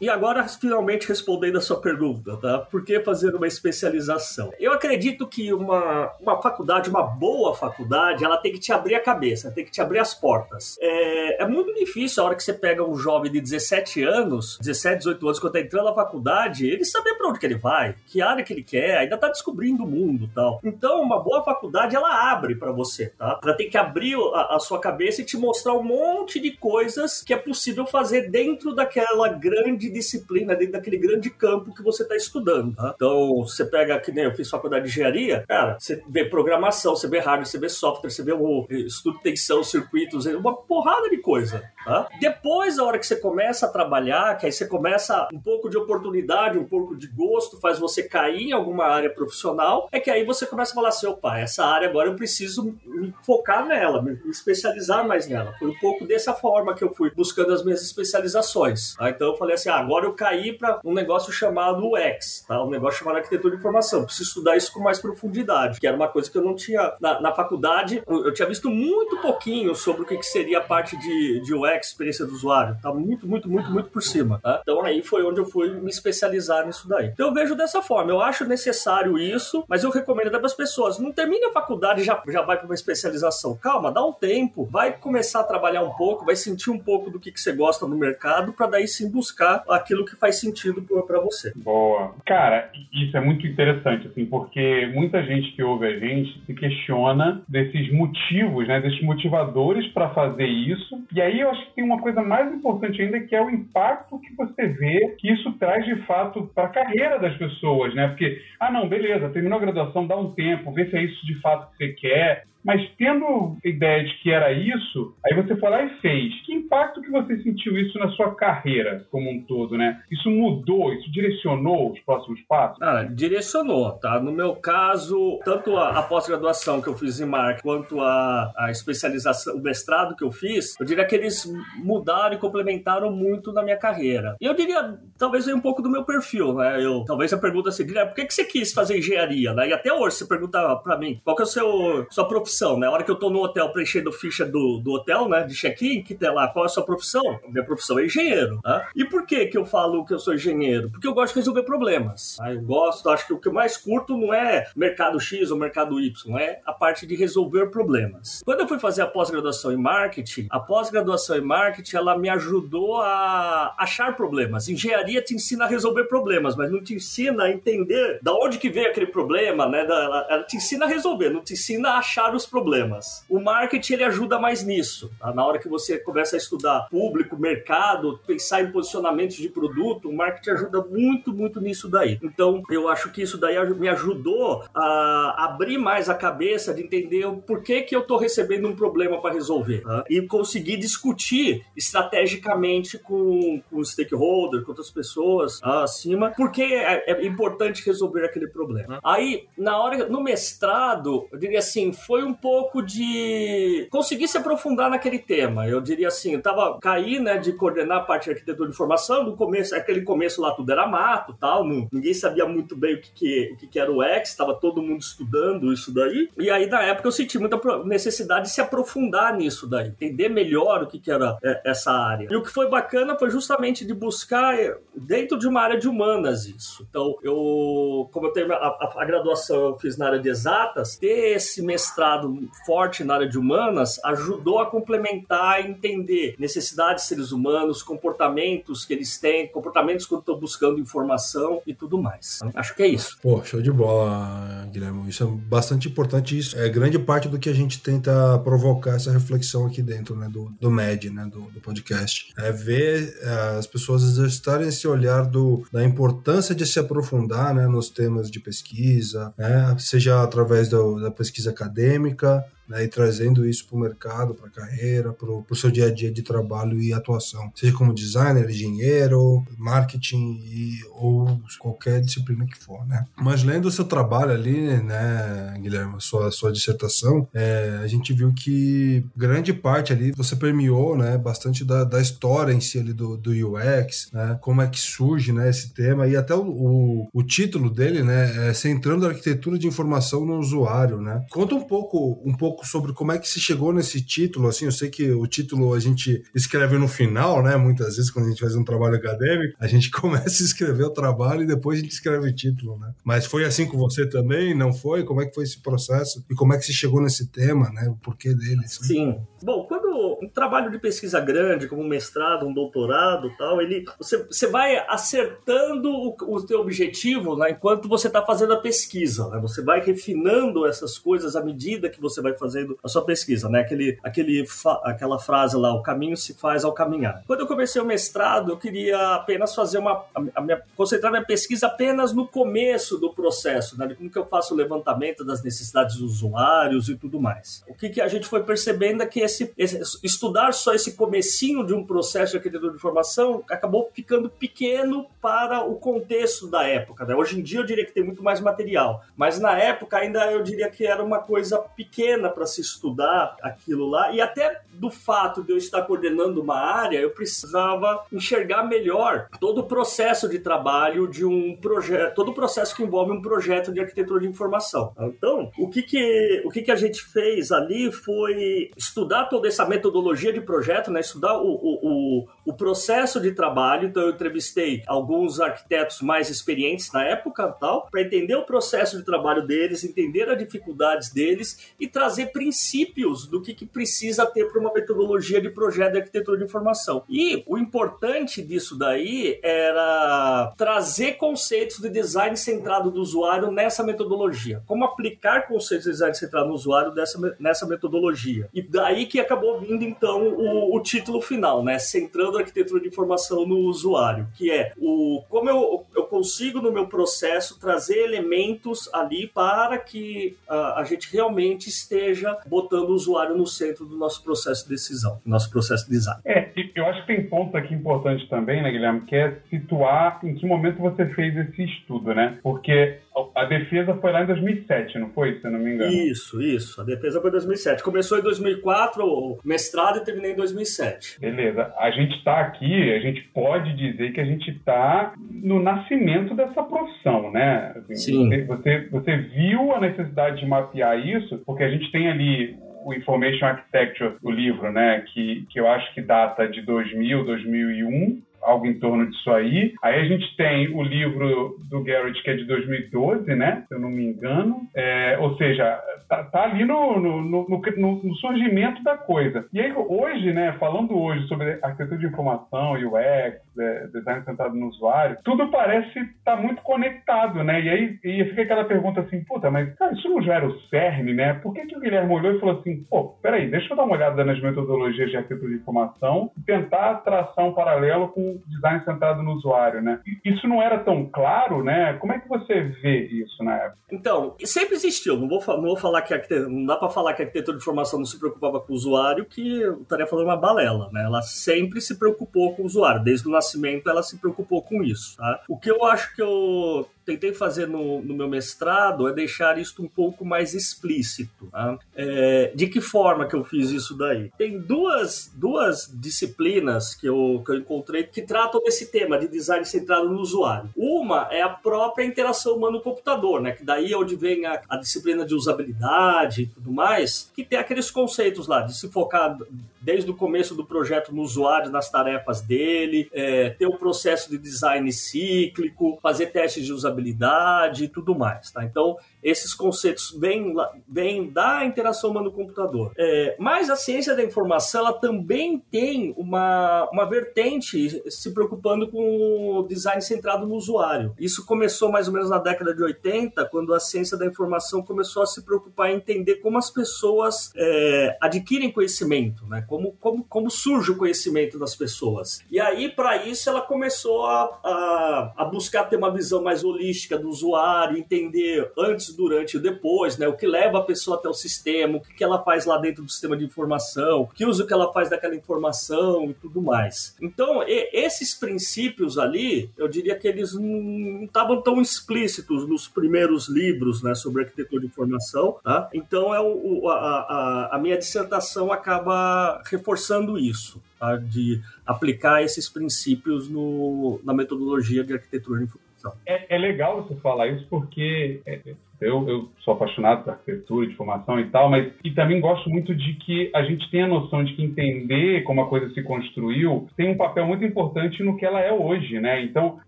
E 0.00 0.08
agora, 0.08 0.46
finalmente, 0.48 1.06
respondendo 1.06 1.58
a 1.58 1.60
sua 1.60 1.80
pergunta, 1.80 2.36
tá? 2.36 2.58
Por 2.58 2.84
que 2.84 3.00
fazer 3.00 3.34
uma 3.34 3.46
especialização? 3.46 4.52
Eu 4.58 4.72
acredito 4.72 5.26
que 5.26 5.52
uma, 5.52 6.12
uma 6.20 6.40
faculdade, 6.40 6.90
uma 6.90 7.02
boa 7.02 7.54
faculdade, 7.54 8.24
ela 8.24 8.36
tem 8.36 8.52
que 8.52 8.58
te 8.58 8.72
abrir 8.72 8.94
a 8.94 9.00
cabeça, 9.00 9.50
tem 9.50 9.64
que 9.64 9.70
te 9.70 9.80
abrir 9.80 9.98
as 9.98 10.14
portas. 10.14 10.76
É, 10.80 11.42
é 11.42 11.46
muito 11.46 11.72
difícil 11.74 12.22
a 12.22 12.26
hora 12.26 12.34
que 12.34 12.42
você 12.42 12.52
pega 12.52 12.82
um 12.82 12.96
jovem 12.96 13.30
de 13.30 13.40
17 13.40 14.02
anos, 14.02 14.58
17, 14.60 14.98
18 14.98 15.13
anos, 15.22 15.38
quando 15.38 15.52
tá 15.54 15.60
entrando 15.60 15.86
na 15.86 15.94
faculdade, 15.94 16.66
ele 16.66 16.84
saber 16.84 17.14
para 17.14 17.28
onde 17.28 17.38
que 17.38 17.46
ele 17.46 17.56
vai, 17.56 17.94
que 18.06 18.20
área 18.20 18.44
que 18.44 18.52
ele 18.52 18.62
quer, 18.62 18.98
ainda 18.98 19.16
tá 19.16 19.28
descobrindo 19.28 19.84
o 19.84 19.86
mundo 19.86 20.28
tal. 20.34 20.60
Então, 20.64 21.00
uma 21.00 21.22
boa 21.22 21.42
faculdade, 21.42 21.96
ela 21.96 22.32
abre 22.32 22.54
para 22.54 22.72
você, 22.72 23.12
tá? 23.18 23.40
Ela 23.42 23.54
tem 23.54 23.68
que 23.68 23.78
abrir 23.78 24.16
a, 24.34 24.56
a, 24.56 24.58
sua 24.58 24.80
cabeça 24.80 25.20
e 25.20 25.24
te 25.24 25.36
mostrar 25.36 25.74
um 25.74 25.82
monte 25.82 26.40
de 26.40 26.52
coisas 26.52 27.22
que 27.22 27.32
é 27.32 27.36
possível 27.36 27.86
fazer 27.86 28.30
dentro 28.30 28.74
daquela 28.74 29.28
grande 29.28 29.90
disciplina, 29.90 30.54
dentro 30.54 30.72
daquele 30.72 30.98
grande 30.98 31.30
campo 31.30 31.74
que 31.74 31.82
você 31.82 32.04
tá 32.06 32.16
estudando, 32.16 32.74
tá? 32.74 32.92
Então, 32.94 33.42
você 33.42 33.64
pega, 33.64 33.98
que 34.00 34.12
nem 34.12 34.24
eu 34.24 34.34
fiz 34.34 34.48
faculdade 34.48 34.84
de 34.84 34.90
engenharia, 34.90 35.44
cara, 35.46 35.76
você 35.78 36.02
vê 36.08 36.24
programação, 36.24 36.96
você 36.96 37.08
vê 37.08 37.18
hardware, 37.18 37.46
você 37.46 37.58
vê 37.58 37.68
software, 37.68 38.10
você 38.10 38.22
vê 38.22 38.32
o 38.32 38.66
estudo 38.70 39.18
de 39.18 39.22
tensão, 39.22 39.62
circuitos, 39.62 40.26
uma 40.26 40.54
porrada 40.54 41.08
de 41.10 41.18
coisa, 41.18 41.62
tá? 41.84 42.08
Depois, 42.20 42.78
a 42.78 42.84
hora 42.84 42.98
que 42.98 43.06
você 43.06 43.16
começa 43.16 43.66
a 43.66 43.68
trabalhar, 43.68 44.36
que 44.38 44.46
aí 44.46 44.52
você 44.52 44.66
começa 44.66 45.03
um 45.32 45.40
pouco 45.40 45.68
de 45.68 45.76
oportunidade, 45.76 46.58
um 46.58 46.64
pouco 46.64 46.96
de 46.96 47.06
gosto 47.08 47.60
faz 47.60 47.78
você 47.78 48.02
cair 48.02 48.48
em 48.48 48.52
alguma 48.52 48.84
área 48.84 49.10
profissional, 49.10 49.88
é 49.92 50.00
que 50.00 50.10
aí 50.10 50.24
você 50.24 50.46
começa 50.46 50.72
a 50.72 50.74
falar 50.74 50.88
assim, 50.88 51.06
opa, 51.06 51.38
essa 51.38 51.64
área 51.64 51.88
agora 51.88 52.08
eu 52.08 52.14
preciso 52.14 52.74
me 52.84 53.14
focar 53.22 53.66
nela, 53.66 54.02
me 54.02 54.18
especializar 54.28 55.06
mais 55.06 55.28
nela. 55.28 55.54
Foi 55.58 55.68
um 55.68 55.78
pouco 55.78 56.06
dessa 56.06 56.32
forma 56.32 56.74
que 56.74 56.84
eu 56.84 56.94
fui 56.94 57.10
buscando 57.10 57.52
as 57.52 57.64
minhas 57.64 57.82
especializações. 57.82 58.94
Tá? 58.94 59.10
Então 59.10 59.28
eu 59.28 59.36
falei 59.36 59.54
assim, 59.54 59.68
ah, 59.68 59.76
agora 59.76 60.06
eu 60.06 60.12
caí 60.12 60.52
para 60.52 60.80
um 60.84 60.94
negócio 60.94 61.32
chamado 61.32 61.84
UX, 61.86 62.44
tá? 62.46 62.62
um 62.62 62.70
negócio 62.70 62.98
chamado 62.98 63.16
arquitetura 63.16 63.54
de 63.54 63.60
informação. 63.60 64.04
Preciso 64.04 64.28
estudar 64.28 64.56
isso 64.56 64.72
com 64.72 64.80
mais 64.80 64.98
profundidade, 64.98 65.80
que 65.80 65.86
era 65.86 65.96
uma 65.96 66.08
coisa 66.08 66.30
que 66.30 66.36
eu 66.36 66.42
não 66.42 66.54
tinha 66.54 66.94
na, 67.00 67.20
na 67.20 67.32
faculdade. 67.32 68.02
Eu 68.06 68.32
tinha 68.32 68.48
visto 68.48 68.70
muito 68.70 69.16
pouquinho 69.18 69.74
sobre 69.74 70.02
o 70.02 70.04
que, 70.04 70.16
que 70.16 70.26
seria 70.26 70.58
a 70.58 70.60
parte 70.60 70.96
de, 70.96 71.40
de 71.40 71.54
UX, 71.54 71.88
experiência 71.88 72.26
do 72.26 72.32
usuário. 72.32 72.76
Tá 72.82 72.92
muito, 72.92 73.26
muito, 73.26 73.48
muito, 73.48 73.70
muito 73.70 73.88
por 73.88 74.02
cima. 74.02 74.40
Tá? 74.42 74.60
Então 74.62 74.84
aí 74.84 74.93
foi 75.02 75.24
onde 75.24 75.40
eu 75.40 75.46
fui 75.46 75.70
me 75.70 75.90
especializar 75.90 76.66
nisso 76.66 76.88
daí. 76.88 77.06
Então 77.08 77.28
eu 77.28 77.34
vejo 77.34 77.54
dessa 77.54 77.82
forma, 77.82 78.10
eu 78.10 78.20
acho 78.20 78.46
necessário 78.46 79.18
isso, 79.18 79.64
mas 79.68 79.84
eu 79.84 79.90
recomendo 79.90 80.28
até 80.28 80.38
para 80.38 80.46
as 80.46 80.54
pessoas, 80.54 80.98
não 80.98 81.12
termine 81.12 81.44
a 81.46 81.52
faculdade 81.52 82.02
e 82.02 82.04
já, 82.04 82.22
já 82.28 82.42
vai 82.42 82.56
para 82.56 82.66
uma 82.66 82.74
especialização. 82.74 83.56
Calma, 83.56 83.92
dá 83.92 84.04
um 84.04 84.12
tempo, 84.12 84.64
vai 84.64 84.92
começar 84.92 85.40
a 85.40 85.44
trabalhar 85.44 85.82
um 85.82 85.90
pouco, 85.90 86.24
vai 86.24 86.36
sentir 86.36 86.70
um 86.70 86.78
pouco 86.78 87.10
do 87.10 87.20
que, 87.20 87.32
que 87.32 87.40
você 87.40 87.52
gosta 87.52 87.86
no 87.86 87.96
mercado, 87.96 88.52
para 88.52 88.66
daí 88.66 88.88
sim 88.88 89.10
buscar 89.10 89.64
aquilo 89.68 90.04
que 90.04 90.16
faz 90.16 90.36
sentido 90.36 90.82
para 91.06 91.20
você. 91.20 91.52
Boa. 91.56 92.14
Cara, 92.26 92.70
isso 92.92 93.16
é 93.16 93.20
muito 93.20 93.46
interessante, 93.46 94.08
assim, 94.08 94.26
porque 94.26 94.90
muita 94.94 95.22
gente 95.22 95.52
que 95.52 95.62
ouve 95.62 95.86
a 95.86 95.98
gente 95.98 96.42
se 96.46 96.54
questiona 96.54 97.42
desses 97.48 97.92
motivos, 97.92 98.66
né, 98.66 98.80
desses 98.80 99.02
motivadores 99.02 99.86
para 99.88 100.10
fazer 100.10 100.46
isso. 100.46 101.02
E 101.12 101.20
aí 101.20 101.40
eu 101.40 101.50
acho 101.50 101.66
que 101.66 101.74
tem 101.74 101.84
uma 101.84 102.00
coisa 102.00 102.22
mais 102.22 102.52
importante 102.52 103.00
ainda 103.00 103.20
que 103.20 103.34
é 103.34 103.42
o 103.42 103.50
impacto 103.50 104.18
que 104.20 104.34
você 104.34 104.66
vê 104.66 104.83
que 105.18 105.30
isso 105.30 105.52
traz 105.58 105.84
de 105.84 105.96
fato 106.06 106.50
para 106.54 106.64
a 106.64 106.68
carreira 106.68 107.18
das 107.18 107.36
pessoas, 107.36 107.94
né? 107.94 108.08
Porque, 108.08 108.40
ah, 108.60 108.70
não, 108.70 108.88
beleza, 108.88 109.30
terminou 109.30 109.58
a 109.58 109.62
graduação, 109.62 110.06
dá 110.06 110.16
um 110.16 110.32
tempo, 110.32 110.72
vê 110.72 110.86
se 110.86 110.96
é 110.96 111.02
isso 111.02 111.26
de 111.26 111.40
fato 111.40 111.70
que 111.70 111.76
você 111.76 111.92
quer, 111.92 112.44
mas 112.64 112.80
tendo 112.96 113.56
ideia 113.64 114.04
de 114.04 114.14
que 114.22 114.30
era 114.30 114.52
isso, 114.52 115.14
aí 115.24 115.34
você 115.34 115.54
foi 115.56 115.70
lá 115.70 115.82
e 115.84 116.00
fez. 116.00 116.34
Que 116.46 116.54
impacto 116.54 117.02
que 117.02 117.10
você 117.10 117.42
sentiu 117.42 117.78
isso 117.78 117.98
na 117.98 118.08
sua 118.10 118.34
carreira 118.34 119.06
como 119.10 119.30
um 119.30 119.42
todo, 119.42 119.76
né? 119.76 120.00
Isso 120.10 120.30
mudou, 120.30 120.92
isso 120.94 121.10
direcionou 121.12 121.92
os 121.92 122.00
próximos 122.00 122.40
passos? 122.42 122.80
Ah, 122.80 123.02
direcionou, 123.02 123.92
tá? 123.92 124.18
No 124.18 124.32
meu 124.32 124.56
caso, 124.56 125.38
tanto 125.44 125.76
a, 125.76 125.98
a 125.98 126.02
pós-graduação 126.02 126.80
que 126.80 126.88
eu 126.88 126.96
fiz 126.96 127.20
em 127.20 127.26
marketing, 127.26 127.62
quanto 127.62 128.00
a, 128.00 128.52
a 128.56 128.70
especialização, 128.70 129.56
o 129.56 129.62
mestrado 129.62 130.16
que 130.16 130.24
eu 130.24 130.30
fiz, 130.30 130.78
eu 130.80 130.86
diria 130.86 131.04
que 131.04 131.14
eles 131.14 131.44
mudaram 131.76 132.34
e 132.34 132.38
complementaram 132.38 133.10
muito 133.12 133.52
na 133.52 133.62
minha 133.62 133.76
carreira. 133.76 134.36
E 134.40 134.46
eu 134.46 134.54
diria, 134.54 134.98
talvez 135.24 135.46
veio 135.46 135.56
um 135.56 135.60
pouco 135.60 135.80
do 135.80 135.88
meu 135.88 136.04
perfil, 136.04 136.52
né? 136.54 136.84
Eu, 136.84 137.02
talvez 137.06 137.32
a 137.32 137.38
pergunta 137.38 137.70
seguinte, 137.70 137.98
por 138.04 138.14
que, 138.14 138.26
que 138.26 138.34
você 138.34 138.44
quis 138.44 138.72
fazer 138.72 138.98
engenharia, 138.98 139.54
né? 139.54 139.68
E 139.68 139.72
até 139.72 139.92
hoje, 139.92 140.16
você 140.16 140.26
pergunta 140.26 140.76
para 140.76 140.98
mim, 140.98 141.18
qual 141.24 141.34
que 141.34 141.42
é 141.42 141.44
o 141.44 141.48
seu, 141.48 142.06
sua 142.10 142.28
profissão? 142.28 142.74
né? 142.78 142.86
A 142.86 142.90
hora 142.90 143.02
que 143.02 143.10
eu 143.10 143.16
tô 143.16 143.30
no 143.30 143.40
hotel 143.40 143.70
preenchendo 143.70 144.12
ficha 144.12 144.44
do, 144.44 144.78
do 144.78 144.92
hotel, 144.92 145.28
né? 145.28 145.42
De 145.42 145.54
check-in, 145.54 146.02
que 146.02 146.14
tem 146.14 146.32
lá, 146.32 146.48
qual 146.48 146.64
é 146.64 146.66
a 146.66 146.68
sua 146.68 146.84
profissão? 146.84 147.22
Minha 147.48 147.64
profissão 147.64 147.98
é 147.98 148.04
engenheiro, 148.04 148.60
tá? 148.62 148.88
E 148.94 149.04
por 149.04 149.26
que 149.26 149.46
que 149.46 149.56
eu 149.56 149.64
falo 149.64 150.04
que 150.04 150.14
eu 150.14 150.18
sou 150.18 150.34
engenheiro? 150.34 150.90
Porque 150.90 151.06
eu 151.06 151.14
gosto 151.14 151.34
de 151.34 151.40
resolver 151.40 151.62
problemas. 151.62 152.36
Tá? 152.36 152.52
Eu 152.52 152.62
gosto, 152.62 153.08
acho 153.08 153.26
que 153.26 153.32
o 153.32 153.38
que 153.38 153.50
mais 153.50 153.76
curto 153.76 154.16
não 154.16 154.32
é 154.32 154.66
mercado 154.76 155.18
X 155.20 155.50
ou 155.50 155.58
mercado 155.58 156.00
Y, 156.00 156.38
é 156.38 156.60
a 156.64 156.72
parte 156.72 157.06
de 157.06 157.14
resolver 157.14 157.66
problemas. 157.66 158.42
Quando 158.44 158.60
eu 158.60 158.68
fui 158.68 158.78
fazer 158.78 159.02
a 159.02 159.06
pós-graduação 159.06 159.72
em 159.72 159.76
marketing, 159.76 160.46
a 160.50 160.60
pós-graduação 160.60 161.36
em 161.36 161.42
marketing, 161.42 161.96
ela 161.96 162.18
me 162.18 162.28
ajudou 162.28 163.00
a 163.00 163.74
achar 163.78 164.16
problemas. 164.16 164.68
Engenharia 164.68 165.13
te 165.22 165.34
ensina 165.34 165.64
a 165.64 165.68
resolver 165.68 166.04
problemas, 166.04 166.56
mas 166.56 166.70
não 166.70 166.82
te 166.82 166.94
ensina 166.94 167.44
a 167.44 167.50
entender 167.50 168.18
da 168.22 168.32
onde 168.34 168.58
que 168.58 168.70
veio 168.70 168.88
aquele 168.88 169.06
problema, 169.06 169.66
né? 169.68 169.80
Ela, 169.80 170.26
ela 170.28 170.42
te 170.44 170.56
ensina 170.56 170.86
a 170.86 170.88
resolver, 170.88 171.30
não 171.30 171.42
te 171.42 171.54
ensina 171.54 171.90
a 171.90 171.98
achar 171.98 172.34
os 172.34 172.46
problemas. 172.46 173.24
O 173.28 173.40
marketing 173.40 173.94
ele 173.94 174.04
ajuda 174.04 174.38
mais 174.38 174.64
nisso. 174.64 175.10
Tá? 175.18 175.32
Na 175.32 175.44
hora 175.44 175.58
que 175.58 175.68
você 175.68 175.98
começa 175.98 176.36
a 176.36 176.38
estudar 176.38 176.88
público, 176.90 177.36
mercado, 177.36 178.20
pensar 178.26 178.62
em 178.62 178.70
posicionamentos 178.70 179.36
de 179.36 179.48
produto, 179.48 180.08
o 180.08 180.16
marketing 180.16 180.50
ajuda 180.50 180.82
muito, 180.82 181.32
muito 181.32 181.60
nisso 181.60 181.88
daí. 181.88 182.18
Então, 182.22 182.62
eu 182.70 182.88
acho 182.88 183.10
que 183.10 183.22
isso 183.22 183.38
daí 183.38 183.54
me 183.74 183.88
ajudou 183.88 184.64
a 184.74 185.44
abrir 185.44 185.78
mais 185.78 186.08
a 186.08 186.14
cabeça 186.14 186.72
de 186.72 186.82
entender 186.82 187.24
o 187.26 187.36
porquê 187.36 187.82
que 187.82 187.94
eu 187.94 188.00
estou 188.00 188.18
recebendo 188.18 188.68
um 188.68 188.76
problema 188.76 189.20
para 189.20 189.34
resolver. 189.34 189.82
Tá? 189.82 190.04
E 190.08 190.22
conseguir 190.22 190.76
discutir 190.76 191.64
estrategicamente 191.76 192.98
com, 192.98 193.62
com 193.70 193.84
stakeholders, 193.84 194.64
com 194.64 194.70
outras 194.70 194.90
pessoas 194.94 195.60
acima, 195.62 196.32
porque 196.36 196.62
é, 196.62 197.10
é 197.10 197.26
importante 197.26 197.84
resolver 197.84 198.24
aquele 198.24 198.48
problema. 198.48 199.00
Aí, 199.02 199.46
na 199.58 199.78
hora, 199.78 200.08
no 200.08 200.22
mestrado, 200.22 201.26
eu 201.32 201.38
diria 201.38 201.58
assim, 201.58 201.92
foi 201.92 202.22
um 202.22 202.32
pouco 202.32 202.80
de 202.82 203.88
conseguir 203.90 204.28
se 204.28 204.38
aprofundar 204.38 204.88
naquele 204.88 205.18
tema. 205.18 205.66
Eu 205.66 205.80
diria 205.80 206.08
assim, 206.08 206.34
eu 206.34 206.42
tava, 206.42 206.78
caí, 206.80 207.18
né, 207.18 207.38
de 207.38 207.52
coordenar 207.52 207.98
a 207.98 208.04
parte 208.04 208.24
de 208.24 208.30
arquitetura 208.30 208.68
de 208.68 208.74
informação, 208.74 209.24
no 209.24 209.36
começo, 209.36 209.74
aquele 209.74 210.02
começo 210.02 210.40
lá 210.40 210.52
tudo 210.52 210.70
era 210.70 210.86
mato, 210.86 211.34
tal, 211.38 211.64
não, 211.64 211.88
ninguém 211.92 212.14
sabia 212.14 212.46
muito 212.46 212.76
bem 212.76 212.94
o 212.94 213.00
que, 213.00 213.12
que, 213.12 213.52
o 213.52 213.56
que, 213.56 213.66
que 213.66 213.78
era 213.78 213.90
o 213.90 214.02
X, 214.02 214.30
estava 214.30 214.54
todo 214.54 214.82
mundo 214.82 215.00
estudando 215.00 215.72
isso 215.72 215.92
daí, 215.92 216.28
e 216.38 216.50
aí 216.50 216.66
na 216.66 216.82
época 216.82 217.08
eu 217.08 217.12
senti 217.12 217.38
muita 217.38 217.58
necessidade 217.84 218.46
de 218.46 218.52
se 218.52 218.60
aprofundar 218.60 219.36
nisso 219.36 219.66
daí, 219.66 219.88
entender 219.88 220.28
melhor 220.28 220.82
o 220.82 220.86
que, 220.86 220.98
que 220.98 221.10
era 221.10 221.36
é, 221.42 221.62
essa 221.64 221.92
área. 221.92 222.28
E 222.30 222.36
o 222.36 222.42
que 222.42 222.50
foi 222.50 222.68
bacana 222.68 223.16
foi 223.18 223.30
justamente 223.30 223.84
de 223.84 223.94
buscar 223.94 224.58
é, 224.58 224.76
dentro 224.96 225.38
de 225.38 225.46
uma 225.46 225.60
área 225.60 225.78
de 225.78 225.88
humanas 225.88 226.46
isso. 226.46 226.86
Então, 226.88 227.16
eu, 227.22 228.08
como 228.12 228.26
eu 228.26 228.32
tenho 228.32 228.52
a, 228.52 228.56
a, 228.56 228.94
a 228.98 229.04
graduação, 229.04 229.68
eu 229.68 229.78
fiz 229.78 229.96
na 229.96 230.06
área 230.06 230.18
de 230.18 230.28
exatas, 230.28 230.96
ter 230.96 231.36
esse 231.36 231.62
mestrado 231.62 232.48
forte 232.66 233.04
na 233.04 233.14
área 233.14 233.28
de 233.28 233.38
humanas 233.38 234.00
ajudou 234.04 234.58
a 234.58 234.66
complementar 234.66 235.64
e 235.64 235.70
entender 235.70 236.34
necessidades 236.38 237.04
de 237.04 237.08
seres 237.08 237.32
humanos, 237.32 237.82
comportamentos 237.82 238.84
que 238.84 238.92
eles 238.92 239.18
têm, 239.18 239.48
comportamentos 239.48 240.06
quando 240.06 240.20
estão 240.20 240.38
buscando 240.38 240.80
informação 240.80 241.62
e 241.66 241.74
tudo 241.74 242.00
mais. 242.00 242.40
Então, 242.42 242.52
acho 242.54 242.74
que 242.74 242.82
é 242.82 242.86
isso. 242.86 243.18
Pô, 243.22 243.42
show 243.44 243.60
de 243.60 243.72
bola, 243.72 244.68
Guilherme. 244.72 245.08
Isso 245.08 245.24
é 245.24 245.26
bastante 245.26 245.88
importante. 245.88 246.38
Isso 246.38 246.58
é 246.58 246.68
grande 246.68 246.98
parte 246.98 247.28
do 247.28 247.38
que 247.38 247.48
a 247.48 247.54
gente 247.54 247.80
tenta 247.80 248.38
provocar 248.38 248.96
essa 248.96 249.10
reflexão 249.10 249.66
aqui 249.66 249.82
dentro 249.82 250.16
né, 250.16 250.28
do, 250.28 250.52
do 250.60 250.70
MED, 250.70 251.10
né, 251.10 251.26
do, 251.30 251.42
do 251.50 251.60
podcast. 251.60 252.32
É 252.38 252.52
ver 252.52 253.16
é, 253.22 253.58
as 253.58 253.66
pessoas 253.66 254.02
exercitarem 254.02 254.68
esse 254.68 254.83
olhar 254.86 255.24
do, 255.26 255.64
da 255.72 255.84
importância 255.84 256.54
de 256.54 256.66
se 256.66 256.78
aprofundar 256.78 257.54
né, 257.54 257.66
nos 257.66 257.88
temas 257.88 258.30
de 258.30 258.40
pesquisa, 258.40 259.32
né, 259.36 259.74
seja 259.78 260.22
através 260.22 260.68
da 260.68 261.10
pesquisa 261.10 261.50
acadêmica, 261.50 262.44
né, 262.68 262.84
e 262.84 262.88
trazendo 262.88 263.46
isso 263.46 263.66
para 263.66 263.76
o 263.76 263.80
mercado, 263.80 264.34
para 264.34 264.46
a 264.46 264.50
carreira, 264.50 265.12
para 265.12 265.28
o 265.28 265.56
seu 265.56 265.70
dia 265.70 265.86
a 265.86 265.94
dia 265.94 266.10
de 266.10 266.22
trabalho 266.22 266.80
e 266.80 266.92
atuação, 266.92 267.50
seja 267.54 267.72
como 267.72 267.94
designer, 267.94 268.48
engenheiro, 268.48 269.44
marketing 269.56 270.40
e, 270.44 270.78
ou 270.92 271.40
qualquer 271.58 272.00
disciplina 272.00 272.46
que 272.46 272.56
for, 272.58 272.86
né? 272.86 273.06
Mas 273.16 273.42
lendo 273.42 273.66
o 273.66 273.70
seu 273.70 273.84
trabalho 273.84 274.32
ali, 274.32 274.82
né, 274.82 275.54
Guilherme, 275.60 275.94
sua 275.98 276.30
sua 276.30 276.52
dissertação, 276.52 277.28
é, 277.32 277.80
a 277.82 277.86
gente 277.86 278.12
viu 278.12 278.32
que 278.32 279.04
grande 279.16 279.52
parte 279.52 279.92
ali 279.92 280.12
você 280.12 280.34
permeou, 280.36 280.96
né, 280.96 281.16
bastante 281.16 281.64
da, 281.64 281.84
da 281.84 282.00
história 282.00 282.52
em 282.52 282.60
si 282.60 282.78
ali 282.78 282.92
do, 282.92 283.16
do 283.16 283.30
UX, 283.30 284.08
né, 284.12 284.38
como 284.40 284.62
é 284.62 284.66
que 284.66 284.80
surge, 284.80 285.32
né, 285.32 285.50
esse 285.50 285.72
tema 285.72 286.06
e 286.06 286.16
até 286.16 286.34
o, 286.34 286.46
o, 286.46 287.08
o 287.12 287.22
título 287.22 287.70
dele, 287.70 288.02
né, 288.02 288.48
é 288.48 288.54
centrando 288.54 289.06
a 289.06 289.10
arquitetura 289.10 289.58
de 289.58 289.66
informação 289.66 290.24
no 290.24 290.38
usuário, 290.38 291.00
né? 291.00 291.24
Conta 291.30 291.54
um 291.54 291.62
pouco 291.62 292.20
um 292.24 292.34
pouco 292.34 292.53
pouco 292.54 292.66
sobre 292.66 292.92
como 292.92 293.10
é 293.10 293.18
que 293.18 293.28
se 293.28 293.40
chegou 293.40 293.72
nesse 293.72 294.00
título, 294.00 294.48
assim, 294.48 294.64
eu 294.66 294.72
sei 294.72 294.88
que 294.88 295.10
o 295.10 295.26
título 295.26 295.74
a 295.74 295.80
gente 295.80 296.22
escreve 296.34 296.78
no 296.78 296.86
final, 296.86 297.42
né, 297.42 297.56
muitas 297.56 297.96
vezes 297.96 298.10
quando 298.10 298.26
a 298.26 298.28
gente 298.30 298.40
faz 298.40 298.54
um 298.54 298.64
trabalho 298.64 298.94
acadêmico, 298.94 299.56
a 299.58 299.66
gente 299.66 299.90
começa 299.92 300.42
a 300.42 300.46
escrever 300.46 300.84
o 300.84 300.90
trabalho 300.90 301.42
e 301.42 301.46
depois 301.46 301.78
a 301.78 301.82
gente 301.82 301.92
escreve 301.92 302.30
o 302.30 302.34
título, 302.34 302.78
né. 302.78 302.92
Mas 303.04 303.26
foi 303.26 303.44
assim 303.44 303.66
com 303.66 303.76
você 303.76 304.08
também, 304.08 304.54
não 304.56 304.72
foi? 304.72 305.04
Como 305.04 305.20
é 305.20 305.26
que 305.26 305.34
foi 305.34 305.44
esse 305.44 305.60
processo 305.60 306.24
e 306.30 306.34
como 306.34 306.54
é 306.54 306.58
que 306.58 306.64
se 306.64 306.72
chegou 306.72 307.02
nesse 307.02 307.26
tema, 307.30 307.70
né, 307.70 307.88
o 307.88 307.96
porquê 307.96 308.32
dele? 308.32 308.60
Assim? 308.64 308.84
Sim. 308.84 309.18
Bom, 309.42 309.66
quando 309.66 309.83
um 309.94 310.28
trabalho 310.28 310.70
de 310.70 310.78
pesquisa 310.78 311.20
grande, 311.20 311.68
como 311.68 311.82
um 311.82 311.88
mestrado, 311.88 312.46
um 312.46 312.52
doutorado 312.52 313.32
tal, 313.36 313.60
ele, 313.60 313.84
você, 313.98 314.24
você 314.24 314.46
vai 314.46 314.76
acertando 314.88 315.90
o, 315.90 316.16
o 316.28 316.46
teu 316.46 316.60
objetivo 316.60 317.36
né, 317.36 317.50
enquanto 317.50 317.88
você 317.88 318.06
está 318.06 318.22
fazendo 318.22 318.52
a 318.52 318.60
pesquisa, 318.60 319.28
né, 319.28 319.38
você 319.40 319.62
vai 319.62 319.80
refinando 319.80 320.66
essas 320.66 320.98
coisas 320.98 321.36
à 321.36 321.42
medida 321.42 321.88
que 321.88 322.00
você 322.00 322.20
vai 322.20 322.34
fazendo 322.34 322.78
a 322.82 322.88
sua 322.88 323.04
pesquisa, 323.04 323.48
né? 323.48 323.60
Aquele, 323.60 323.98
aquele 324.02 324.44
aquela 324.84 325.18
frase 325.18 325.56
lá, 325.56 325.74
o 325.74 325.82
caminho 325.82 326.16
se 326.16 326.34
faz 326.34 326.64
ao 326.64 326.72
caminhar. 326.72 327.22
Quando 327.26 327.40
eu 327.40 327.46
comecei 327.46 327.80
o 327.80 327.84
mestrado, 327.84 328.50
eu 328.50 328.56
queria 328.56 329.14
apenas 329.14 329.54
fazer 329.54 329.78
uma, 329.78 330.04
a 330.34 330.40
minha, 330.40 330.62
concentrar 330.76 331.10
minha 331.10 331.24
pesquisa 331.24 331.66
apenas 331.66 332.12
no 332.12 332.26
começo 332.26 332.98
do 332.98 333.12
processo, 333.12 333.78
né? 333.78 333.86
De 333.86 333.94
como 333.94 334.10
que 334.10 334.18
eu 334.18 334.26
faço 334.26 334.54
o 334.54 334.56
levantamento 334.56 335.24
das 335.24 335.42
necessidades 335.42 335.96
dos 335.96 336.14
usuários 336.14 336.88
e 336.88 336.96
tudo 336.96 337.20
mais. 337.20 337.64
O 337.68 337.74
que, 337.74 337.88
que 337.88 338.00
a 338.00 338.08
gente 338.08 338.26
foi 338.26 338.42
percebendo 338.42 339.02
é 339.02 339.06
que 339.06 339.20
esse, 339.20 339.52
esse, 339.56 339.83
estudar 340.02 340.52
só 340.52 340.74
esse 340.74 340.96
comecinho 340.96 341.64
de 341.64 341.74
um 341.74 341.84
processo 341.84 342.32
de 342.32 342.38
arquitetura 342.38 342.70
de 342.72 342.76
informação 342.76 343.44
acabou 343.50 343.90
ficando 343.92 344.28
pequeno 344.28 345.06
para 345.20 345.64
o 345.64 345.76
contexto 345.76 346.46
da 346.46 346.66
época, 346.66 347.04
né? 347.04 347.14
Hoje 347.14 347.38
em 347.38 347.42
dia 347.42 347.60
eu 347.60 347.64
diria 347.64 347.84
que 347.84 347.92
tem 347.92 348.04
muito 348.04 348.22
mais 348.22 348.40
material, 348.40 349.02
mas 349.16 349.38
na 349.38 349.58
época 349.58 349.96
ainda 349.96 350.30
eu 350.30 350.42
diria 350.42 350.70
que 350.70 350.86
era 350.86 351.02
uma 351.02 351.18
coisa 351.18 351.58
pequena 351.58 352.28
para 352.28 352.46
se 352.46 352.60
estudar 352.60 353.36
aquilo 353.42 353.88
lá, 353.88 354.12
e 354.12 354.20
até 354.20 354.60
do 354.72 354.90
fato 354.90 355.42
de 355.42 355.52
eu 355.52 355.56
estar 355.56 355.82
coordenando 355.82 356.42
uma 356.42 356.58
área, 356.58 356.98
eu 356.98 357.10
precisava 357.10 358.04
enxergar 358.12 358.64
melhor 358.64 359.28
todo 359.38 359.58
o 359.58 359.64
processo 359.64 360.28
de 360.28 360.38
trabalho 360.38 361.08
de 361.08 361.24
um 361.24 361.56
projeto, 361.56 362.14
todo 362.14 362.30
o 362.30 362.34
processo 362.34 362.74
que 362.74 362.82
envolve 362.82 363.12
um 363.12 363.22
projeto 363.22 363.72
de 363.72 363.80
arquitetura 363.80 364.20
de 364.20 364.26
informação. 364.26 364.92
Então, 365.00 365.50
o 365.58 365.68
que 365.68 365.82
que, 365.82 366.42
o 366.44 366.50
que, 366.50 366.62
que 366.62 366.70
a 366.70 366.76
gente 366.76 367.02
fez 367.02 367.52
ali 367.52 367.90
foi 367.92 368.70
estudar 368.76 369.26
toda 369.26 369.48
essa 369.48 369.64
metodologia 369.74 370.32
de 370.32 370.40
projeto, 370.40 370.90
né? 370.90 371.00
estudar 371.00 371.36
o, 371.38 371.48
o, 371.48 371.78
o, 371.82 372.28
o 372.46 372.52
processo 372.54 373.20
de 373.20 373.32
trabalho. 373.32 373.88
Então, 373.88 374.02
eu 374.02 374.10
entrevistei 374.10 374.82
alguns 374.86 375.40
arquitetos 375.40 376.00
mais 376.00 376.30
experientes 376.30 376.92
na 376.92 377.04
época 377.04 377.48
tal, 377.48 377.88
para 377.90 378.02
entender 378.02 378.36
o 378.36 378.44
processo 378.44 378.96
de 378.96 379.04
trabalho 379.04 379.46
deles, 379.46 379.84
entender 379.84 380.28
as 380.28 380.38
dificuldades 380.38 381.12
deles 381.12 381.72
e 381.78 381.88
trazer 381.88 382.26
princípios 382.26 383.26
do 383.26 383.40
que, 383.40 383.54
que 383.54 383.66
precisa 383.66 384.26
ter 384.26 384.44
para 384.50 384.60
uma 384.60 384.72
metodologia 384.72 385.40
de 385.40 385.50
projeto 385.50 385.92
de 385.92 385.98
arquitetura 385.98 386.38
de 386.38 386.44
informação. 386.44 387.02
E 387.08 387.42
o 387.46 387.58
importante 387.58 388.42
disso 388.42 388.78
daí 388.78 389.38
era 389.42 390.52
trazer 390.56 391.14
conceitos 391.14 391.78
de 391.78 391.88
design 391.88 392.36
centrado 392.36 392.90
do 392.90 393.00
usuário 393.00 393.50
nessa 393.50 393.82
metodologia. 393.82 394.62
Como 394.66 394.84
aplicar 394.84 395.46
conceitos 395.46 395.86
de 395.86 395.92
design 395.92 396.14
centrado 396.14 396.48
no 396.48 396.54
usuário 396.54 396.92
dessa, 396.92 397.36
nessa 397.38 397.66
metodologia. 397.66 398.48
E 398.52 398.62
daí 398.62 399.06
que 399.06 399.20
acabou 399.20 399.63
então, 399.70 400.28
o, 400.28 400.76
o 400.76 400.80
título 400.80 401.20
final, 401.20 401.62
né? 401.62 401.78
Centrando 401.78 402.38
a 402.38 402.40
arquitetura 402.40 402.80
de 402.80 402.88
informação 402.88 403.46
no 403.46 403.58
usuário, 403.60 404.26
que 404.36 404.50
é 404.50 404.72
o 404.78 405.22
como 405.28 405.48
eu, 405.48 405.84
eu 405.96 406.04
consigo, 406.04 406.60
no 406.60 406.72
meu 406.72 406.86
processo, 406.86 407.58
trazer 407.58 407.98
elementos 407.98 408.88
ali 408.92 409.26
para 409.26 409.78
que 409.78 410.36
uh, 410.48 410.76
a 410.76 410.84
gente 410.84 411.12
realmente 411.12 411.68
esteja 411.68 412.14
esteja 412.24 412.38
botando 412.46 412.90
o 412.90 412.94
usuário 412.94 413.36
no 413.36 413.46
centro 413.46 413.84
do 413.84 413.96
nosso 413.96 414.22
processo 414.22 414.64
de 414.64 414.70
decisão, 414.70 415.20
do 415.24 415.30
nosso 415.30 415.50
processo 415.50 415.84
de 415.84 415.90
design. 415.90 416.20
É, 416.24 416.50
eu 416.74 416.86
acho 416.86 417.00
que 417.02 417.06
tem 417.06 417.26
ponto 417.26 417.56
aqui 417.56 417.74
importante 417.74 418.28
também, 418.28 418.62
né, 418.62 418.70
Guilherme, 418.70 419.02
que 419.02 419.14
é 419.14 419.38
situar 419.50 420.20
em 420.24 420.34
que 420.34 420.46
momento 420.46 420.78
você 420.78 421.06
fez 421.14 421.36
esse 421.36 421.64
estudo, 421.64 422.14
né? 422.14 422.38
Porque 422.42 422.98
a 423.34 423.44
defesa 423.44 423.94
foi 423.94 424.12
lá 424.12 424.22
em 424.22 424.26
2007, 424.26 424.98
não 424.98 425.10
foi? 425.10 425.38
Se 425.38 425.46
eu 425.46 425.52
não 425.52 425.58
me 425.60 425.74
engano. 425.74 425.92
Isso, 425.92 426.42
isso. 426.42 426.80
A 426.80 426.84
defesa 426.84 427.20
foi 427.20 427.30
em 427.30 427.32
2007. 427.32 427.82
Começou 427.82 428.18
em 428.18 428.22
2004, 428.22 429.04
o 429.04 429.38
mestrado, 429.54 429.98
e 429.98 430.04
terminei 430.04 430.32
em 430.32 430.36
2007. 430.36 431.20
Beleza. 431.20 431.72
A 431.78 431.90
gente 431.92 432.16
está 432.16 432.40
aqui, 432.40 432.92
a 432.92 432.98
gente 432.98 433.22
pode 433.32 433.72
dizer 433.76 434.12
que 434.12 434.20
a 434.20 434.24
gente 434.24 434.50
está 434.50 435.14
no 435.30 435.62
nascimento 435.62 436.34
dessa 436.34 436.62
profissão, 436.62 437.30
né? 437.30 437.72
Assim, 437.76 437.94
Sim. 437.94 438.46
Você, 438.46 438.88
você, 438.90 439.16
viu 439.16 439.72
a 439.72 439.80
necessidade 439.80 440.40
de 440.40 440.46
mapear 440.46 440.98
isso, 440.98 441.40
porque 441.46 441.62
a 441.62 441.70
gente 441.70 441.90
tem 441.92 442.10
ali 442.10 442.56
o 442.84 442.92
Information 442.92 443.46
Architecture, 443.46 444.16
o 444.22 444.30
livro, 444.30 444.70
né, 444.70 445.04
que, 445.12 445.46
que 445.50 445.58
eu 445.58 445.66
acho 445.66 445.94
que 445.94 446.02
data 446.02 446.46
de 446.46 446.60
2000, 446.60 447.24
2001, 447.24 448.22
algo 448.44 448.66
em 448.66 448.78
torno 448.78 449.06
disso 449.10 449.30
aí. 449.30 449.72
Aí 449.82 450.00
a 450.00 450.04
gente 450.04 450.36
tem 450.36 450.68
o 450.74 450.82
livro 450.82 451.56
do 451.68 451.82
Garrett, 451.82 452.22
que 452.22 452.30
é 452.30 452.36
de 452.36 452.44
2012, 452.44 453.34
né? 453.34 453.64
Se 453.68 453.74
eu 453.74 453.80
não 453.80 453.90
me 453.90 454.04
engano. 454.04 454.62
É, 454.74 455.16
ou 455.18 455.36
seja, 455.36 455.80
tá, 456.08 456.24
tá 456.24 456.42
ali 456.44 456.64
no, 456.64 457.00
no, 457.00 457.22
no, 457.22 457.48
no, 457.48 458.14
surgimento 458.16 458.82
da 458.82 458.96
coisa. 458.96 459.46
E 459.52 459.60
aí, 459.60 459.72
hoje, 459.72 460.32
né, 460.32 460.54
falando 460.58 460.96
hoje 460.96 461.26
sobre 461.26 461.58
arquitetura 461.62 461.98
de 461.98 462.06
informação, 462.06 462.72
UX, 462.72 463.40
é, 463.58 463.86
design 463.92 464.24
centrado 464.24 464.54
no 464.54 464.68
usuário, 464.68 465.18
tudo 465.24 465.48
parece 465.48 465.98
estar 465.98 466.36
tá 466.36 466.36
muito 466.36 466.62
conectado, 466.62 467.42
né? 467.42 467.60
E 467.60 467.68
aí 467.68 467.98
e 468.04 468.24
fica 468.26 468.42
aquela 468.42 468.64
pergunta 468.64 469.00
assim, 469.00 469.22
puta, 469.24 469.50
mas 469.50 469.72
cara, 469.74 469.92
isso 469.92 470.08
não 470.08 470.22
já 470.22 470.34
era 470.34 470.46
o 470.46 470.60
CERN, 470.68 471.14
né? 471.14 471.34
Por 471.34 471.54
que, 471.54 471.66
que 471.66 471.76
o 471.76 471.80
Guilherme 471.80 472.12
olhou 472.12 472.34
e 472.34 472.40
falou 472.40 472.58
assim, 472.58 472.84
pô, 472.90 473.14
peraí, 473.22 473.48
deixa 473.48 473.72
eu 473.72 473.76
dar 473.76 473.84
uma 473.84 473.94
olhada 473.94 474.24
nas 474.24 474.40
metodologias 474.40 475.10
de 475.10 475.16
arquitetura 475.16 475.50
de 475.50 475.56
informação 475.56 476.30
e 476.38 476.42
tentar 476.42 476.96
traçar 476.96 477.44
um 477.44 477.54
paralelo 477.54 478.08
com 478.08 478.33
design 478.46 478.84
centrado 478.84 479.22
no 479.22 479.32
usuário, 479.32 479.82
né? 479.82 480.00
Isso 480.24 480.46
não 480.46 480.62
era 480.62 480.78
tão 480.78 481.06
claro, 481.06 481.62
né? 481.62 481.94
Como 481.94 482.12
é 482.12 482.18
que 482.18 482.28
você 482.28 482.62
vê 482.62 483.06
isso 483.06 483.42
na 483.42 483.56
época? 483.56 483.78
Então, 483.90 484.34
sempre 484.44 484.74
existiu. 484.74 485.16
Não 485.18 485.28
vou, 485.28 485.40
não 485.46 485.62
vou 485.62 485.76
falar 485.76 486.02
que 486.02 486.14
não 486.38 486.66
dá 486.66 486.76
para 486.76 486.88
falar 486.88 487.14
que 487.14 487.22
a 487.22 487.24
arquitetura 487.24 487.56
de 487.56 487.62
informação 487.62 487.98
não 487.98 488.06
se 488.06 488.18
preocupava 488.18 488.60
com 488.60 488.72
o 488.72 488.76
usuário, 488.76 489.24
que 489.24 489.60
eu 489.60 489.82
estaria 489.82 490.06
falando 490.06 490.26
uma 490.26 490.36
balela, 490.36 490.90
né? 490.92 491.04
Ela 491.04 491.22
sempre 491.22 491.80
se 491.80 491.98
preocupou 491.98 492.54
com 492.54 492.62
o 492.62 492.66
usuário. 492.66 493.02
Desde 493.02 493.28
o 493.28 493.30
nascimento, 493.30 493.88
ela 493.88 494.02
se 494.02 494.18
preocupou 494.18 494.62
com 494.62 494.82
isso. 494.82 495.16
Tá? 495.16 495.40
O 495.48 495.58
que 495.58 495.70
eu 495.70 495.84
acho 495.84 496.14
que 496.14 496.22
eu 496.22 496.88
tentei 497.04 497.32
fazer 497.32 497.66
no, 497.66 498.02
no, 498.02 498.14
meu 498.14 498.28
mestrado 498.28 499.08
é 499.08 499.12
deixar 499.12 499.58
isso 499.58 499.82
um 499.82 499.88
pouco 499.88 500.24
mais 500.24 500.54
explícito. 500.54 501.46
Tá? 501.50 501.78
É, 501.94 502.52
de 502.54 502.66
que 502.66 502.80
forma 502.80 503.26
que 503.26 503.34
eu 503.34 503.44
fiz 503.44 503.70
isso 503.70 503.96
daí? 503.96 504.30
Tem 504.38 504.58
duas, 504.58 505.30
duas 505.34 505.90
disciplinas 505.92 506.94
que 506.94 507.06
eu, 507.06 507.42
que 507.44 507.52
eu 507.52 507.56
encontrei 507.56 508.04
que 508.04 508.22
tratam 508.22 508.62
desse 508.62 508.90
tema 508.90 509.18
de 509.18 509.28
design 509.28 509.64
centrado 509.64 510.08
no 510.08 510.20
usuário. 510.20 510.70
Uma 510.76 511.28
é 511.30 511.42
a 511.42 511.48
própria 511.48 512.04
interação 512.04 512.56
humano-computador, 512.56 513.40
né? 513.40 513.52
que 513.52 513.64
daí 513.64 513.92
é 513.92 513.96
onde 513.96 514.16
vem 514.16 514.46
a, 514.46 514.62
a 514.68 514.76
disciplina 514.76 515.24
de 515.24 515.34
usabilidade 515.34 516.42
e 516.42 516.46
tudo 516.46 516.72
mais, 516.72 517.30
que 517.34 517.44
tem 517.44 517.58
aqueles 517.58 517.90
conceitos 517.90 518.46
lá 518.46 518.62
de 518.62 518.76
se 518.76 518.90
focar 518.90 519.36
desde 519.84 520.10
o 520.10 520.16
começo 520.16 520.54
do 520.54 520.64
projeto 520.64 521.14
no 521.14 521.22
usuário, 521.22 521.70
nas 521.70 521.90
tarefas 521.90 522.40
dele, 522.40 523.08
é, 523.12 523.50
ter 523.50 523.66
o 523.66 523.76
processo 523.76 524.30
de 524.30 524.38
design 524.38 524.90
cíclico, 524.90 525.98
fazer 526.02 526.26
testes 526.26 526.64
de 526.64 526.72
usabilidade 526.72 527.84
e 527.84 527.88
tudo 527.88 528.14
mais. 528.14 528.50
Tá? 528.50 528.64
Então, 528.64 528.96
esses 529.22 529.54
conceitos 529.54 530.16
vêm, 530.18 530.54
vêm 530.88 531.30
da 531.30 531.64
interação 531.64 532.10
humano-computador. 532.10 532.92
É, 532.96 533.36
mas 533.38 533.68
a 533.68 533.76
ciência 533.76 534.16
da 534.16 534.24
informação 534.24 534.80
ela 534.80 534.92
também 534.92 535.62
tem 535.70 536.14
uma, 536.16 536.88
uma 536.90 537.04
vertente 537.04 538.02
se 538.10 538.32
preocupando 538.32 538.88
com 538.88 539.58
o 539.58 539.62
design 539.66 540.00
centrado 540.00 540.46
no 540.46 540.54
usuário. 540.54 541.14
Isso 541.18 541.44
começou 541.44 541.90
mais 541.90 542.08
ou 542.08 542.14
menos 542.14 542.30
na 542.30 542.38
década 542.38 542.74
de 542.74 542.82
80, 542.82 543.44
quando 543.46 543.74
a 543.74 543.80
ciência 543.80 544.16
da 544.16 544.26
informação 544.26 544.82
começou 544.82 545.22
a 545.22 545.26
se 545.26 545.44
preocupar 545.44 545.90
em 545.90 545.96
entender 545.96 546.36
como 546.36 546.58
as 546.58 546.70
pessoas 546.70 547.52
é, 547.56 548.16
adquirem 548.20 548.70
conhecimento, 548.70 549.46
né? 549.46 549.64
Como, 549.74 549.92
como, 550.00 550.24
como 550.24 550.50
surge 550.50 550.92
o 550.92 550.96
conhecimento 550.96 551.58
das 551.58 551.74
pessoas. 551.74 552.40
E 552.50 552.60
aí, 552.60 552.88
para 552.88 553.26
isso, 553.26 553.48
ela 553.48 553.60
começou 553.60 554.24
a, 554.24 554.60
a, 554.62 555.32
a 555.36 555.44
buscar 555.44 555.84
ter 555.84 555.96
uma 555.96 556.12
visão 556.12 556.42
mais 556.42 556.62
holística 556.62 557.18
do 557.18 557.28
usuário, 557.28 557.98
entender 557.98 558.70
antes 558.78 559.12
durante 559.12 559.56
e 559.56 559.60
depois, 559.60 560.16
né? 560.16 560.28
O 560.28 560.36
que 560.36 560.46
leva 560.46 560.78
a 560.78 560.82
pessoa 560.82 561.16
até 561.16 561.28
o 561.28 561.34
sistema, 561.34 561.96
o 561.96 562.00
que, 562.00 562.14
que 562.14 562.22
ela 562.22 562.42
faz 562.42 562.66
lá 562.66 562.78
dentro 562.78 563.02
do 563.02 563.10
sistema 563.10 563.36
de 563.36 563.44
informação, 563.44 564.28
que 564.32 564.46
uso 564.46 564.64
que 564.64 564.72
ela 564.72 564.92
faz 564.92 565.10
daquela 565.10 565.34
informação 565.34 566.30
e 566.30 566.34
tudo 566.34 566.62
mais. 566.62 567.16
Então, 567.20 567.62
e, 567.64 567.90
esses 567.92 568.34
princípios 568.34 569.18
ali, 569.18 569.70
eu 569.76 569.88
diria 569.88 570.16
que 570.16 570.28
eles 570.28 570.54
não 570.54 571.24
estavam 571.24 571.60
tão 571.60 571.80
explícitos 571.80 572.68
nos 572.68 572.86
primeiros 572.86 573.48
livros, 573.48 574.02
né, 574.02 574.14
sobre 574.14 574.42
arquitetura 574.42 574.82
de 574.82 574.86
informação, 574.86 575.56
tá? 575.64 575.88
Então, 575.92 576.32
é 576.32 576.40
o, 576.40 576.88
a, 576.88 576.94
a, 576.94 577.76
a 577.76 577.78
minha 577.78 577.98
dissertação 577.98 578.72
acaba 578.72 579.63
reforçando 579.70 580.38
isso. 580.38 580.82
Tá? 581.04 581.16
de 581.16 581.60
aplicar 581.86 582.42
esses 582.42 582.68
princípios 582.68 583.48
no, 583.48 584.20
na 584.24 584.32
metodologia 584.32 585.04
de 585.04 585.12
arquitetura 585.12 585.58
de 585.58 585.64
informação. 585.64 586.12
É, 586.26 586.54
é 586.54 586.58
legal 586.58 587.02
você 587.02 587.14
falar 587.16 587.48
isso 587.48 587.66
porque 587.68 588.40
é, 588.46 588.60
eu, 589.00 589.28
eu 589.28 589.48
sou 589.60 589.74
apaixonado 589.74 590.24
por 590.24 590.30
arquitetura, 590.30 590.86
de 590.86 590.94
formação 590.94 591.38
e 591.38 591.46
tal, 591.50 591.68
mas 591.68 591.92
e 592.02 592.10
também 592.10 592.40
gosto 592.40 592.70
muito 592.70 592.94
de 592.94 593.14
que 593.14 593.50
a 593.54 593.62
gente 593.62 593.90
tenha 593.90 594.06
a 594.06 594.08
noção 594.08 594.44
de 594.44 594.54
que 594.54 594.64
entender 594.64 595.42
como 595.42 595.60
a 595.60 595.68
coisa 595.68 595.92
se 595.92 596.02
construiu 596.02 596.88
tem 596.96 597.10
um 597.10 597.16
papel 597.16 597.46
muito 597.46 597.64
importante 597.64 598.22
no 598.22 598.36
que 598.36 598.46
ela 598.46 598.60
é 598.60 598.72
hoje, 598.72 599.20
né? 599.20 599.42
Então, 599.42 599.80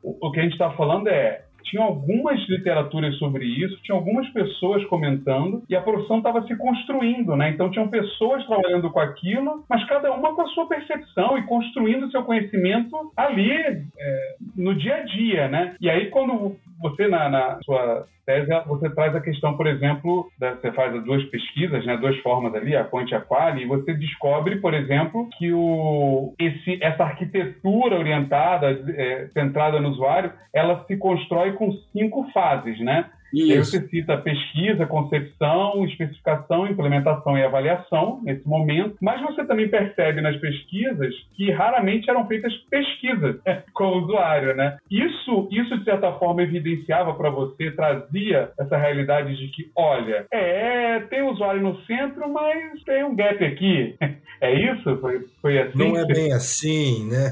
o, 0.02 0.28
o 0.28 0.30
que 0.30 0.40
a 0.40 0.42
gente 0.42 0.52
está 0.52 0.71
falando 0.73 1.09
é 1.09 1.45
tinha 1.66 1.82
algumas 1.82 2.40
literaturas 2.49 3.14
sobre 3.16 3.44
isso, 3.44 3.78
tinha 3.82 3.96
algumas 3.96 4.28
pessoas 4.30 4.85
comentando 4.87 5.62
e 5.68 5.76
a 5.76 5.82
profissão 5.82 6.18
estava 6.18 6.46
se 6.46 6.56
construindo, 6.56 7.37
né? 7.37 7.50
Então 7.50 7.70
tinham 7.70 7.88
pessoas 7.88 8.44
trabalhando 8.46 8.90
com 8.90 9.00
aquilo, 9.00 9.64
mas 9.68 9.85
cada 9.85 10.12
uma 10.12 10.35
com 10.35 10.42
a 10.42 10.49
sua 10.49 10.66
percepção 10.66 11.37
e 11.38 11.42
construindo 11.42 12.11
seu 12.11 12.23
conhecimento 12.23 13.12
ali 13.16 13.50
é, 13.50 14.37
no 14.56 14.75
dia 14.75 14.96
a 14.96 15.02
dia, 15.04 15.49
né? 15.49 15.76
E 15.80 15.90
aí 15.90 16.06
quando 16.06 16.56
você 16.80 17.09
na, 17.09 17.28
na 17.28 17.59
sua 17.62 18.06
tese, 18.25 18.50
você 18.66 18.90
traz 18.90 19.14
a 19.14 19.21
questão, 19.21 19.56
por 19.56 19.66
exemplo, 19.66 20.28
da, 20.38 20.54
você 20.54 20.73
faz 20.73 21.02
duas 21.04 21.23
pesquisas, 21.25 21.87
né, 21.87 21.97
duas 21.97 22.16
formas 22.18 22.54
ali, 22.54 22.75
a 22.76 22.85
quant 22.85 23.09
e 23.11 23.14
a 23.14 23.21
quali, 23.21 23.62
e 23.62 23.66
você 23.66 23.95
descobre, 23.95 24.56
por 24.56 24.75
exemplo, 24.75 25.28
que 25.38 25.52
o, 25.52 26.35
esse, 26.38 26.78
essa 26.83 27.04
arquitetura 27.04 27.99
orientada, 27.99 28.71
é, 28.71 29.28
centrada 29.33 29.80
no 29.80 29.90
usuário, 29.90 30.33
ela 30.52 30.85
se 30.87 30.97
constrói 30.97 31.52
com 31.52 31.73
cinco 31.92 32.28
fases, 32.33 32.78
né? 32.80 33.09
Isso. 33.33 33.52
Aí 33.52 33.59
você 33.59 33.88
cita 33.88 34.16
pesquisa, 34.18 34.87
concepção, 34.87 35.85
especificação, 35.85 36.66
implementação 36.66 37.37
e 37.37 37.45
avaliação 37.45 38.21
nesse 38.23 38.47
momento, 38.47 38.97
mas 39.00 39.21
você 39.21 39.45
também 39.45 39.68
percebe 39.68 40.21
nas 40.21 40.37
pesquisas 40.37 41.14
que 41.35 41.50
raramente 41.50 42.09
eram 42.09 42.26
feitas 42.26 42.52
pesquisas 42.71 43.37
com 43.73 43.85
o 43.85 44.04
usuário, 44.04 44.54
né? 44.54 44.78
Isso, 44.90 45.49
isso 45.50 45.78
de 45.78 45.85
certa 45.85 46.12
forma 46.12 46.42
evidenciava 46.42 47.14
para 47.14 47.30
você, 47.30 47.71
trazia 47.71 48.50
essa 48.59 48.76
realidade 48.76 49.37
de 49.37 49.49
que, 49.49 49.71
olha, 49.76 50.26
é, 50.30 51.00
tem 51.00 51.23
o 51.23 51.33
usuário 51.33 51.62
no 51.62 51.80
centro, 51.85 52.33
mas 52.33 52.83
tem 52.85 53.04
um 53.04 53.14
gap 53.14 53.45
aqui. 53.45 53.97
É 54.38 54.52
isso? 54.52 54.99
Foi, 54.99 55.26
foi 55.40 55.59
assim? 55.59 55.78
Não 55.78 55.97
é 55.97 56.04
bem 56.04 56.30
assim, 56.30 57.09
né? 57.09 57.30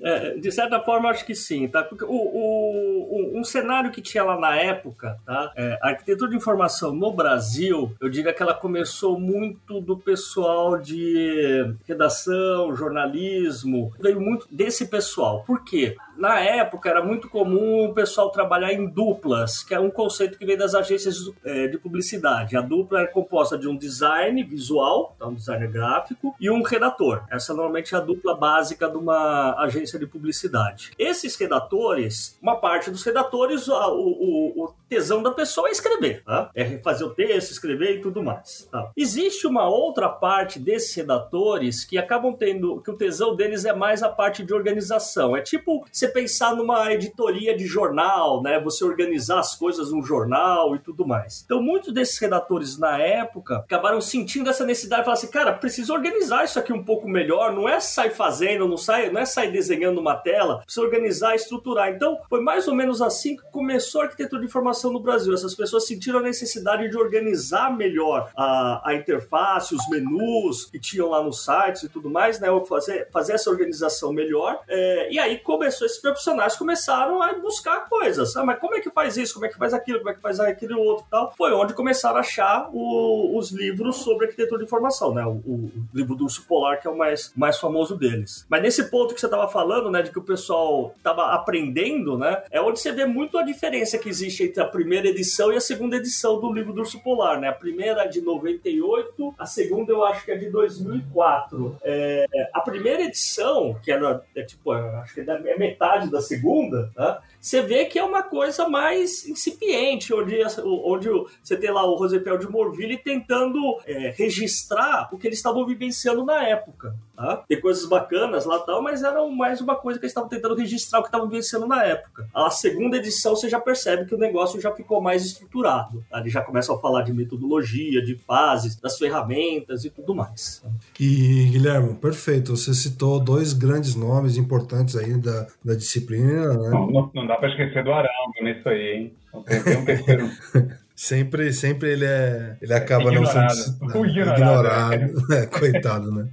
É, 0.00 0.28
é, 0.28 0.38
de 0.38 0.52
certa 0.52 0.78
forma, 0.78 1.10
acho 1.10 1.26
que 1.26 1.34
sim, 1.34 1.66
tá? 1.66 1.82
Porque 1.82 2.04
o, 2.04 2.08
o, 2.08 3.32
um 3.34 3.42
cenário 3.42 3.90
que 3.90 4.00
tinha 4.00 4.22
lá 4.22 4.38
na 4.38 4.54
época 4.54 4.93
época, 4.94 5.18
tá? 5.26 5.52
É, 5.56 5.78
a 5.82 5.88
arquitetura 5.88 6.30
de 6.30 6.36
informação 6.36 6.94
no 6.94 7.12
Brasil, 7.12 7.94
eu 8.00 8.08
diria 8.08 8.32
que 8.32 8.42
ela 8.42 8.54
começou 8.54 9.18
muito 9.18 9.80
do 9.80 9.98
pessoal 9.98 10.78
de 10.78 11.74
redação, 11.86 12.74
jornalismo, 12.74 13.92
veio 14.00 14.20
muito 14.20 14.46
desse 14.50 14.86
pessoal. 14.86 15.42
Por 15.44 15.64
quê? 15.64 15.96
Na 16.16 16.40
época 16.40 16.88
era 16.88 17.02
muito 17.02 17.28
comum 17.28 17.86
o 17.86 17.94
pessoal 17.94 18.30
trabalhar 18.30 18.72
em 18.72 18.86
duplas, 18.86 19.62
que 19.62 19.74
é 19.74 19.80
um 19.80 19.90
conceito 19.90 20.38
que 20.38 20.46
vem 20.46 20.56
das 20.56 20.74
agências 20.74 21.16
é, 21.44 21.68
de 21.68 21.78
publicidade. 21.78 22.56
A 22.56 22.60
dupla 22.60 23.02
é 23.02 23.06
composta 23.06 23.58
de 23.58 23.68
um 23.68 23.76
design 23.76 24.42
visual, 24.42 25.14
então 25.16 25.30
um 25.30 25.34
designer 25.34 25.70
gráfico, 25.70 26.34
e 26.40 26.50
um 26.50 26.62
redator. 26.62 27.24
Essa 27.30 27.52
normalmente 27.52 27.94
é 27.94 27.98
a 27.98 28.00
dupla 28.00 28.36
básica 28.36 28.88
de 28.88 28.96
uma 28.96 29.54
agência 29.58 29.98
de 29.98 30.06
publicidade. 30.06 30.92
Esses 30.98 31.36
redatores, 31.36 32.38
uma 32.40 32.56
parte 32.56 32.90
dos 32.90 33.02
redatores, 33.02 33.68
o, 33.68 33.74
o, 33.74 34.64
o 34.64 34.74
tesão 34.88 35.22
da 35.22 35.30
pessoa 35.30 35.68
é 35.68 35.72
escrever, 35.72 36.22
tá? 36.24 36.50
é 36.54 36.78
fazer 36.78 37.04
o 37.04 37.10
texto, 37.10 37.50
escrever 37.50 37.96
e 37.96 38.00
tudo 38.00 38.22
mais. 38.22 38.68
Tá? 38.70 38.90
Existe 38.96 39.46
uma 39.46 39.68
outra 39.68 40.08
parte 40.08 40.58
desses 40.58 40.94
redatores 40.94 41.84
que 41.84 41.98
acabam 41.98 42.32
tendo, 42.32 42.80
que 42.80 42.90
o 42.90 42.96
tesão 42.96 43.34
deles 43.34 43.64
é 43.64 43.72
mais 43.72 44.02
a 44.02 44.08
parte 44.08 44.44
de 44.44 44.54
organização. 44.54 45.36
É 45.36 45.40
tipo, 45.40 45.84
você 46.04 46.08
pensar 46.08 46.54
numa 46.54 46.92
editoria 46.92 47.56
de 47.56 47.66
jornal, 47.66 48.42
né? 48.42 48.60
Você 48.60 48.84
organizar 48.84 49.38
as 49.38 49.54
coisas 49.54 49.90
num 49.90 50.02
jornal 50.02 50.74
e 50.74 50.78
tudo 50.78 51.06
mais. 51.06 51.42
Então, 51.44 51.62
muitos 51.62 51.92
desses 51.92 52.18
redatores 52.18 52.78
na 52.78 52.98
época 52.98 53.56
acabaram 53.56 54.00
sentindo 54.00 54.50
essa 54.50 54.64
necessidade 54.64 55.02
de 55.02 55.04
falar 55.06 55.16
assim, 55.16 55.30
cara, 55.30 55.52
preciso 55.52 55.92
organizar 55.92 56.44
isso 56.44 56.58
aqui 56.58 56.72
um 56.72 56.84
pouco 56.84 57.08
melhor, 57.08 57.52
não 57.52 57.68
é 57.68 57.80
sair 57.80 58.10
fazendo, 58.10 58.68
não, 58.68 58.76
sai, 58.76 59.10
não 59.10 59.20
é 59.20 59.24
sair 59.24 59.50
desenhando 59.50 59.98
uma 59.98 60.14
tela, 60.14 60.58
precisa 60.58 60.84
organizar 60.84 61.32
e 61.32 61.36
estruturar. 61.36 61.90
Então, 61.90 62.18
foi 62.28 62.40
mais 62.40 62.68
ou 62.68 62.74
menos 62.74 63.00
assim 63.00 63.36
que 63.36 63.42
começou 63.50 64.02
a 64.02 64.04
arquitetura 64.04 64.40
de 64.40 64.46
informação 64.46 64.92
no 64.92 65.00
Brasil. 65.00 65.32
Essas 65.32 65.54
pessoas 65.54 65.86
sentiram 65.86 66.18
a 66.18 66.22
necessidade 66.22 66.88
de 66.88 66.96
organizar 66.96 67.74
melhor 67.74 68.30
a, 68.36 68.90
a 68.90 68.94
interface, 68.94 69.74
os 69.74 69.88
menus 69.88 70.66
que 70.66 70.78
tinham 70.78 71.10
lá 71.10 71.22
nos 71.22 71.44
sites 71.44 71.84
e 71.84 71.88
tudo 71.88 72.10
mais, 72.10 72.40
né? 72.40 72.48
Fazer, 72.68 73.08
fazer 73.10 73.34
essa 73.34 73.50
organização 73.50 74.12
melhor. 74.12 74.60
É, 74.68 75.12
e 75.12 75.18
aí 75.18 75.38
começou 75.38 75.86
esses 75.94 76.00
profissionais 76.00 76.56
começaram 76.56 77.22
a 77.22 77.32
buscar 77.34 77.88
coisas. 77.88 78.36
Ah, 78.36 78.44
mas 78.44 78.58
como 78.58 78.74
é 78.74 78.80
que 78.80 78.90
faz 78.90 79.16
isso? 79.16 79.34
Como 79.34 79.46
é 79.46 79.48
que 79.48 79.56
faz 79.56 79.72
aquilo? 79.72 79.98
Como 79.98 80.10
é 80.10 80.14
que 80.14 80.20
faz 80.20 80.40
aquele 80.40 80.74
outro 80.74 81.06
tal? 81.10 81.32
Foi 81.36 81.52
onde 81.52 81.74
começaram 81.74 82.16
a 82.16 82.20
achar 82.20 82.68
o, 82.72 83.36
os 83.36 83.50
livros 83.50 83.96
sobre 83.96 84.26
arquitetura 84.26 84.58
de 84.58 84.64
informação, 84.64 85.14
né? 85.14 85.24
O, 85.24 85.36
o, 85.46 85.70
livro 85.92 86.14
do 86.14 86.24
Urso 86.24 86.46
Polar, 86.46 86.80
que 86.80 86.86
é 86.86 86.90
o 86.90 86.96
mais, 86.96 87.32
mais 87.36 87.58
famoso 87.58 87.96
deles. 87.96 88.44
Mas 88.48 88.62
nesse 88.62 88.90
ponto 88.90 89.14
que 89.14 89.20
você 89.20 89.26
estava 89.26 89.48
falando, 89.48 89.90
né, 89.90 90.02
de 90.02 90.10
que 90.10 90.18
o 90.18 90.22
pessoal 90.22 90.94
estava 90.96 91.32
aprendendo, 91.32 92.18
né, 92.18 92.42
é 92.50 92.60
onde 92.60 92.80
você 92.80 92.92
vê 92.92 93.06
muito 93.06 93.38
a 93.38 93.42
diferença 93.42 93.98
que 93.98 94.08
existe 94.08 94.44
entre 94.44 94.62
a 94.62 94.66
primeira 94.66 95.08
edição 95.08 95.52
e 95.52 95.56
a 95.56 95.60
segunda 95.60 95.96
edição 95.96 96.40
do 96.40 96.52
livro 96.52 96.72
do 96.72 96.80
Urso 96.80 97.02
Polar, 97.02 97.40
né? 97.40 97.48
A 97.48 97.52
primeira 97.52 98.02
é 98.02 98.08
de 98.08 98.20
98, 98.20 99.34
a 99.38 99.46
segunda 99.46 99.92
eu 99.92 100.04
acho 100.04 100.24
que 100.24 100.32
é 100.32 100.36
de 100.36 100.50
2004. 100.50 101.76
É, 101.82 102.26
a 102.52 102.60
primeira 102.60 103.02
edição, 103.02 103.78
que 103.82 103.92
era, 103.92 104.22
é, 104.34 104.42
tipo, 104.42 104.72
acho 104.72 105.14
que 105.14 105.20
é 105.20 105.58
metade 105.58 105.83
metade 105.84 106.10
da 106.10 106.20
segunda, 106.20 106.90
né? 106.96 107.18
Você 107.44 107.60
vê 107.60 107.84
que 107.84 107.98
é 107.98 108.02
uma 108.02 108.22
coisa 108.22 108.66
mais 108.66 109.28
incipiente, 109.28 110.14
onde, 110.14 110.40
onde 110.64 111.08
você 111.42 111.54
tem 111.58 111.70
lá 111.70 111.84
o 111.84 111.94
Rosepel 111.94 112.38
de 112.38 112.48
Morville 112.48 112.96
tentando 112.96 113.78
é, 113.86 114.14
registrar 114.16 115.10
o 115.12 115.18
que 115.18 115.26
eles 115.26 115.38
estavam 115.38 115.66
vivenciando 115.66 116.24
na 116.24 116.42
época. 116.42 116.96
Tá? 117.14 117.44
Tem 117.46 117.60
coisas 117.60 117.86
bacanas 117.86 118.46
lá 118.46 118.58
tal, 118.60 118.82
mas 118.82 119.02
era 119.02 119.24
mais 119.28 119.60
uma 119.60 119.76
coisa 119.76 119.98
que 120.00 120.06
eles 120.06 120.10
estavam 120.10 120.28
tentando 120.28 120.54
registrar 120.54 121.00
o 121.00 121.02
que 121.02 121.08
estavam 121.08 121.28
vivenciando 121.28 121.66
na 121.66 121.84
época. 121.84 122.26
A 122.34 122.48
segunda 122.50 122.96
edição 122.96 123.36
você 123.36 123.48
já 123.48 123.60
percebe 123.60 124.06
que 124.06 124.14
o 124.14 124.18
negócio 124.18 124.58
já 124.58 124.72
ficou 124.72 125.02
mais 125.02 125.24
estruturado. 125.24 126.02
Tá? 126.10 126.20
Eles 126.20 126.32
já 126.32 126.40
começam 126.40 126.74
a 126.74 126.80
falar 126.80 127.02
de 127.02 127.12
metodologia, 127.12 128.02
de 128.02 128.16
fases, 128.16 128.74
das 128.76 128.96
ferramentas 128.96 129.84
e 129.84 129.90
tudo 129.90 130.14
mais. 130.14 130.64
E, 130.98 131.50
Guilherme, 131.50 131.94
perfeito. 131.94 132.56
Você 132.56 132.72
citou 132.72 133.20
dois 133.20 133.52
grandes 133.52 133.94
nomes 133.94 134.38
importantes 134.38 134.96
aí 134.96 135.14
da, 135.14 135.46
da 135.62 135.74
disciplina. 135.74 136.54
Né? 136.54 136.70
Não, 136.70 136.90
não, 136.90 137.10
não 137.14 137.26
dá 137.26 137.33
para 137.36 137.48
esquecer 137.48 137.84
do 137.84 137.92
Arango 137.92 138.42
nisso 138.42 138.68
aí, 138.68 138.94
hein? 138.94 139.14
Tem 139.46 139.76
um 139.76 139.84
terceiro. 139.84 140.30
Sempre, 140.94 141.52
sempre 141.52 141.90
ele 141.90 142.04
é. 142.04 142.56
Ele 142.60 142.72
acaba 142.72 143.12
ignorado. 143.12 143.34
não 143.34 143.50
sendo 143.50 144.06
ignorado. 144.06 144.38
ignorado. 144.38 145.32
É, 145.34 145.46
coitado, 145.46 146.12
né? 146.12 146.28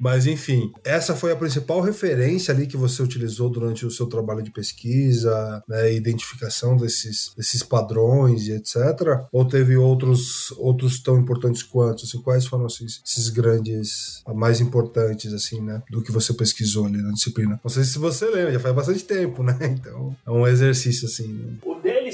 Mas 0.00 0.26
enfim, 0.26 0.72
essa 0.84 1.14
foi 1.14 1.32
a 1.32 1.36
principal 1.36 1.80
referência 1.80 2.52
ali 2.52 2.66
que 2.66 2.76
você 2.76 3.02
utilizou 3.02 3.48
durante 3.48 3.86
o 3.86 3.90
seu 3.90 4.06
trabalho 4.06 4.42
de 4.42 4.50
pesquisa, 4.50 5.62
né, 5.68 5.92
identificação 5.92 6.76
desses, 6.76 7.32
desses 7.36 7.62
padrões 7.62 8.46
e 8.46 8.52
etc. 8.52 8.76
Ou 9.32 9.44
teve 9.44 9.76
outros 9.76 10.52
outros 10.58 11.02
tão 11.02 11.18
importantes 11.18 11.62
quanto? 11.62 12.04
Assim, 12.04 12.20
quais 12.20 12.46
foram 12.46 12.66
esses, 12.66 13.00
esses 13.06 13.28
grandes, 13.28 14.22
mais 14.34 14.60
importantes 14.60 15.32
assim, 15.32 15.60
né, 15.60 15.82
do 15.90 16.02
que 16.02 16.12
você 16.12 16.32
pesquisou 16.32 16.86
ali 16.86 16.98
na 16.98 17.12
disciplina? 17.12 17.60
Não 17.62 17.70
sei 17.70 17.84
se 17.84 17.98
você 17.98 18.26
lembra, 18.26 18.52
já 18.52 18.60
faz 18.60 18.74
bastante 18.74 19.04
tempo, 19.04 19.42
né? 19.42 19.54
Então 19.74 20.16
é 20.26 20.30
um 20.30 20.46
exercício 20.46 21.06
assim. 21.06 21.28
Né? 21.28 21.54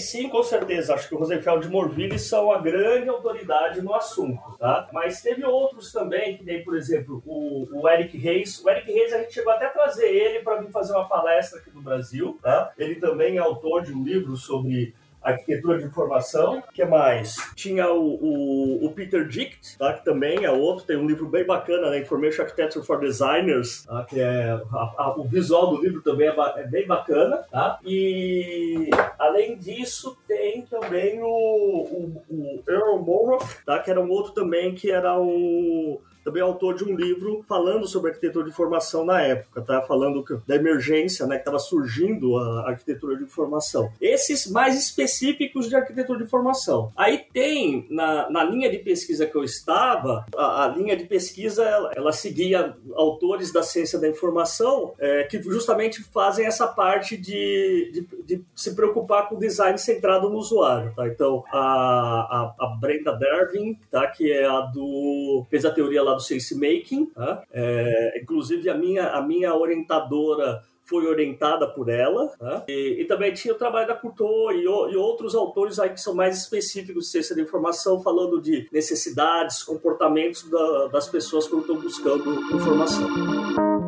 Sim, 0.00 0.28
com 0.28 0.42
certeza. 0.42 0.94
Acho 0.94 1.08
que 1.08 1.14
o 1.14 1.18
Rosenfeld 1.18 1.66
e 1.66 1.70
Morville 1.70 2.18
são 2.18 2.50
a 2.50 2.58
grande 2.58 3.08
autoridade 3.08 3.80
no 3.80 3.94
assunto, 3.94 4.56
tá? 4.58 4.88
Mas 4.92 5.22
teve 5.22 5.44
outros 5.44 5.92
também, 5.92 6.36
que 6.36 6.44
nem, 6.44 6.64
por 6.64 6.76
exemplo, 6.76 7.22
o 7.26 7.50
o, 7.70 7.88
Eric 7.88 8.16
Reis. 8.16 8.62
O 8.64 8.70
Eric 8.70 8.90
Reis, 8.90 9.12
a 9.12 9.18
gente 9.18 9.34
chegou 9.34 9.52
até 9.52 9.66
a 9.66 9.70
trazer 9.70 10.08
ele 10.08 10.40
para 10.40 10.60
vir 10.60 10.70
fazer 10.70 10.92
uma 10.92 11.08
palestra 11.08 11.58
aqui 11.58 11.70
no 11.70 11.82
Brasil. 11.82 12.38
Tá? 12.42 12.72
Ele 12.78 12.96
também 12.96 13.36
é 13.36 13.40
autor 13.40 13.82
de 13.82 13.92
um 13.92 14.02
livro 14.02 14.36
sobre 14.36 14.94
arquitetura 15.22 15.78
de 15.78 15.84
informação. 15.84 16.62
que 16.72 16.84
mais? 16.84 17.36
Tinha 17.54 17.90
o, 17.90 18.14
o, 18.14 18.86
o, 18.86 18.92
Peter 18.92 19.26
Dicht, 19.26 19.76
tá? 19.78 19.92
que 19.92 20.04
também 20.04 20.44
é 20.44 20.50
outro, 20.50 20.86
tem 20.86 20.96
um 20.96 21.06
livro 21.06 21.26
bem 21.26 21.44
bacana, 21.44 21.90
né? 21.90 21.98
Information 21.98 22.42
Architecture 22.42 22.84
for 22.84 22.98
Designers, 22.98 23.84
tá? 23.84 24.04
que 24.04 24.20
é 24.20 24.50
a, 24.72 24.94
a, 24.98 25.14
o 25.16 25.24
visual 25.24 25.76
do 25.76 25.82
livro 25.82 26.02
também 26.02 26.28
é, 26.28 26.34
é, 26.56 26.66
bem 26.66 26.86
bacana. 26.86 27.38
Tá? 27.50 27.78
E 27.84 28.90
além 29.18 29.56
disso, 29.56 30.16
tem 30.26 30.62
também 30.62 31.20
o, 31.22 31.26
o, 31.26 32.22
o 32.30 32.62
Earl 32.68 32.98
Morrow, 32.98 33.38
tá? 33.66 33.78
que 33.78 33.90
era 33.90 34.00
um 34.00 34.10
outro 34.10 34.32
também 34.32 34.74
que 34.74 34.90
era 34.90 35.18
um 35.18 35.98
também 36.24 36.42
é 36.42 36.44
autor 36.44 36.74
de 36.74 36.84
um 36.84 36.94
livro 36.94 37.44
falando 37.48 37.86
sobre 37.86 38.10
arquitetura 38.10 38.44
de 38.44 38.50
informação 38.50 39.04
na 39.04 39.20
época, 39.22 39.62
tá? 39.62 39.82
Falando 39.82 40.24
da 40.46 40.56
emergência, 40.56 41.26
né, 41.26 41.36
que 41.36 41.42
estava 41.42 41.58
surgindo 41.58 42.36
a 42.36 42.68
arquitetura 42.68 43.16
de 43.16 43.24
informação. 43.24 43.90
Esses 44.00 44.50
mais 44.50 44.78
específicos 44.78 45.68
de 45.68 45.76
arquitetura 45.76 46.18
de 46.18 46.24
informação. 46.24 46.92
Aí 46.96 47.24
tem, 47.32 47.86
na, 47.90 48.30
na 48.30 48.44
linha 48.44 48.70
de 48.70 48.78
pesquisa 48.78 49.26
que 49.26 49.36
eu 49.36 49.44
estava, 49.44 50.26
a, 50.36 50.64
a 50.64 50.68
linha 50.68 50.96
de 50.96 51.04
pesquisa, 51.04 51.64
ela, 51.64 51.90
ela, 51.94 52.12
seguia 52.12 52.76
autores 52.94 53.52
da 53.52 53.62
ciência 53.62 53.98
da 53.98 54.08
informação 54.08 54.92
é, 54.98 55.24
que 55.24 55.40
justamente 55.42 56.02
fazem 56.02 56.46
essa 56.46 56.66
parte 56.66 57.16
de, 57.16 57.90
de, 57.92 58.08
de, 58.24 58.44
se 58.54 58.74
preocupar 58.74 59.28
com 59.28 59.36
o 59.36 59.38
design 59.38 59.78
centrado 59.78 60.28
no 60.28 60.36
usuário, 60.36 60.92
tá? 60.94 61.06
Então, 61.08 61.44
a, 61.52 61.58
a, 61.58 62.54
a 62.58 62.66
Brenda 62.80 63.12
Dervin, 63.12 63.78
tá? 63.90 64.06
Que 64.08 64.32
é 64.32 64.46
a 64.46 64.60
do... 64.60 65.46
fez 65.48 65.64
a 65.64 65.70
teoria 65.70 66.02
lá 66.02 66.09
lá 66.10 66.14
do 66.14 66.22
Sense 66.22 66.54
Making. 66.54 67.06
Tá? 67.06 67.42
É, 67.52 68.20
inclusive, 68.22 68.68
a 68.68 68.74
minha, 68.74 69.08
a 69.08 69.22
minha 69.22 69.54
orientadora 69.54 70.62
foi 70.90 71.06
orientada 71.06 71.68
por 71.68 71.88
ela. 71.88 72.26
Tá? 72.38 72.64
E, 72.68 72.96
e, 73.00 73.04
também 73.04 73.32
tinha 73.32 73.54
o 73.54 73.56
trabalho 73.56 73.86
da 73.86 73.94
Couture 73.94 74.56
e, 74.56 74.64
e, 74.64 74.96
outros 74.96 75.36
autores 75.36 75.78
aí 75.78 75.90
que 75.90 76.00
são 76.00 76.14
mais 76.14 76.36
específicos 76.36 77.04
de 77.04 77.10
ciência 77.10 77.36
da 77.36 77.42
informação, 77.42 78.02
falando 78.02 78.40
de 78.40 78.68
necessidades, 78.72 79.62
comportamentos 79.62 80.42
da, 80.50 80.88
das 80.88 81.08
pessoas 81.08 81.46
quando 81.46 81.62
estão 81.62 81.76
buscando 81.76 82.54
informação. 82.54 83.79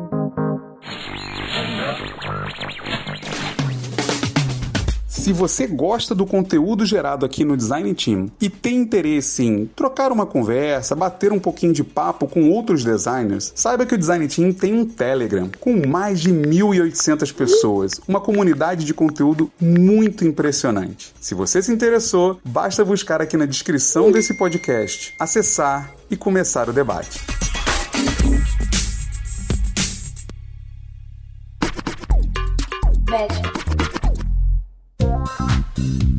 Se 5.23 5.31
você 5.31 5.65
gosta 5.65 6.13
do 6.13 6.25
conteúdo 6.25 6.85
gerado 6.85 7.25
aqui 7.25 7.45
no 7.45 7.55
Design 7.55 7.95
Team 7.95 8.29
e 8.41 8.49
tem 8.49 8.75
interesse 8.75 9.41
em 9.41 9.65
trocar 9.67 10.11
uma 10.11 10.25
conversa, 10.25 10.97
bater 10.97 11.31
um 11.31 11.39
pouquinho 11.39 11.71
de 11.71 11.81
papo 11.81 12.27
com 12.27 12.49
outros 12.49 12.83
designers, 12.83 13.53
saiba 13.55 13.85
que 13.85 13.95
o 13.95 13.97
Design 13.97 14.27
Team 14.27 14.51
tem 14.51 14.73
um 14.73 14.85
Telegram 14.85 15.49
com 15.61 15.87
mais 15.87 16.19
de 16.19 16.29
1.800 16.29 17.33
pessoas, 17.33 18.01
uma 18.05 18.19
comunidade 18.19 18.83
de 18.83 18.93
conteúdo 18.93 19.49
muito 19.61 20.25
impressionante. 20.25 21.13
Se 21.21 21.33
você 21.33 21.61
se 21.61 21.71
interessou, 21.71 22.41
basta 22.43 22.83
buscar 22.83 23.21
aqui 23.21 23.37
na 23.37 23.45
descrição 23.45 24.11
desse 24.11 24.33
podcast, 24.33 25.15
acessar 25.17 25.89
e 26.11 26.17
começar 26.17 26.67
o 26.67 26.73
debate. 26.73 27.21